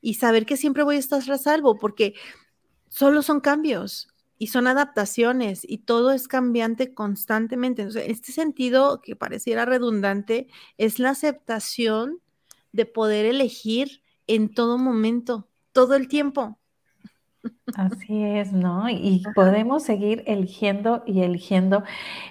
y 0.00 0.14
saber 0.14 0.46
que 0.46 0.56
siempre 0.56 0.84
voy 0.84 0.94
a 0.96 1.00
estar 1.00 1.28
a 1.28 1.36
salvo, 1.36 1.76
porque 1.76 2.14
solo 2.88 3.22
son 3.22 3.40
cambios 3.40 4.06
y 4.38 4.46
son 4.46 4.68
adaptaciones 4.68 5.62
y 5.68 5.78
todo 5.78 6.12
es 6.12 6.28
cambiante 6.28 6.94
constantemente. 6.94 7.82
Entonces, 7.82 8.04
este 8.08 8.30
sentido 8.30 9.02
que 9.02 9.16
pareciera 9.16 9.64
redundante 9.64 10.46
es 10.76 11.00
la 11.00 11.10
aceptación 11.10 12.20
de 12.70 12.86
poder 12.86 13.26
elegir 13.26 14.00
en 14.28 14.54
todo 14.54 14.78
momento, 14.78 15.48
todo 15.72 15.96
el 15.96 16.06
tiempo. 16.06 16.60
Así 17.74 18.22
es, 18.24 18.52
¿no? 18.52 18.88
Y 18.88 19.22
podemos 19.34 19.82
seguir 19.82 20.22
eligiendo 20.26 21.02
y 21.06 21.22
eligiendo. 21.22 21.84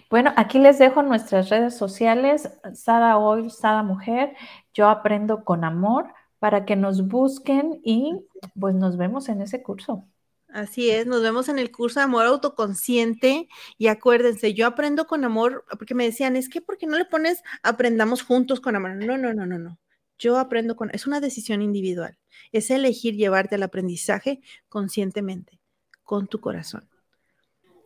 Bueno, 0.10 0.34
aquí 0.36 0.60
les 0.60 0.80
dejo 0.80 1.04
nuestras 1.04 1.50
redes 1.50 1.78
sociales, 1.78 2.50
Sada 2.74 3.18
Hoy, 3.18 3.50
Sada 3.50 3.84
Mujer, 3.84 4.36
yo 4.74 4.90
aprendo 4.90 5.44
con 5.44 5.64
amor 5.64 6.14
para 6.40 6.66
que 6.66 6.76
nos 6.76 7.08
busquen 7.08 7.80
y 7.84 8.26
pues 8.60 8.76
nos 8.76 8.98
vemos 8.98 9.30
en 9.30 9.42
ese 9.42 9.64
curso. 9.64 10.06
Así 10.50 10.90
es, 10.90 11.06
nos 11.06 11.22
vemos 11.22 11.50
en 11.50 11.60
el 11.60 11.72
curso 11.72 12.00
de 12.00 12.06
amor 12.06 12.26
autoconsciente 12.26 13.48
y 13.78 13.88
acuérdense, 13.88 14.54
yo 14.54 14.66
aprendo 14.66 15.06
con 15.06 15.26
amor, 15.26 15.66
porque 15.78 15.94
me 15.94 16.06
decían, 16.06 16.36
es 16.36 16.50
que 16.50 16.62
¿por 16.62 16.78
qué 16.78 16.88
no 16.88 16.98
le 16.98 17.06
pones 17.06 17.44
aprendamos 17.64 18.24
juntos 18.24 18.60
con 18.62 18.76
amor? 18.76 18.96
No, 18.96 19.18
no, 19.18 19.34
no, 19.34 19.46
no, 19.46 19.60
no. 19.60 19.78
Yo 20.18 20.38
aprendo 20.38 20.76
con, 20.76 20.90
es 20.94 21.08
una 21.08 21.20
decisión 21.20 21.62
individual, 21.62 22.18
es 22.52 22.70
elegir 22.72 23.16
llevarte 23.16 23.56
al 23.56 23.64
aprendizaje 23.64 24.42
conscientemente, 24.70 25.60
con 26.04 26.28
tu 26.28 26.40
corazón. 26.40 26.88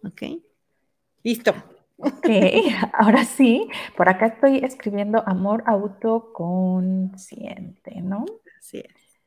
¿Ok? 0.04 0.24
Listo. 1.24 1.54
Ok, 1.98 2.26
ahora 2.94 3.26
sí, 3.26 3.68
por 3.96 4.10
acá 4.10 4.26
estoy 4.28 4.60
escribiendo 4.60 5.28
amor 5.28 5.64
autoconsciente, 5.68 8.02
¿no? 8.02 8.26
Así 8.58 8.80
es. 8.80 9.20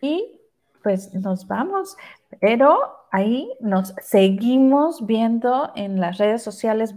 Y 0.00 0.40
pues 0.82 1.12
nos 1.14 1.46
vamos, 1.48 1.96
pero 2.40 2.78
ahí 3.10 3.52
nos 3.60 3.94
seguimos 4.00 5.04
viendo 5.04 5.72
en 5.74 6.00
las 6.00 6.16
redes 6.18 6.42
sociales 6.42 6.94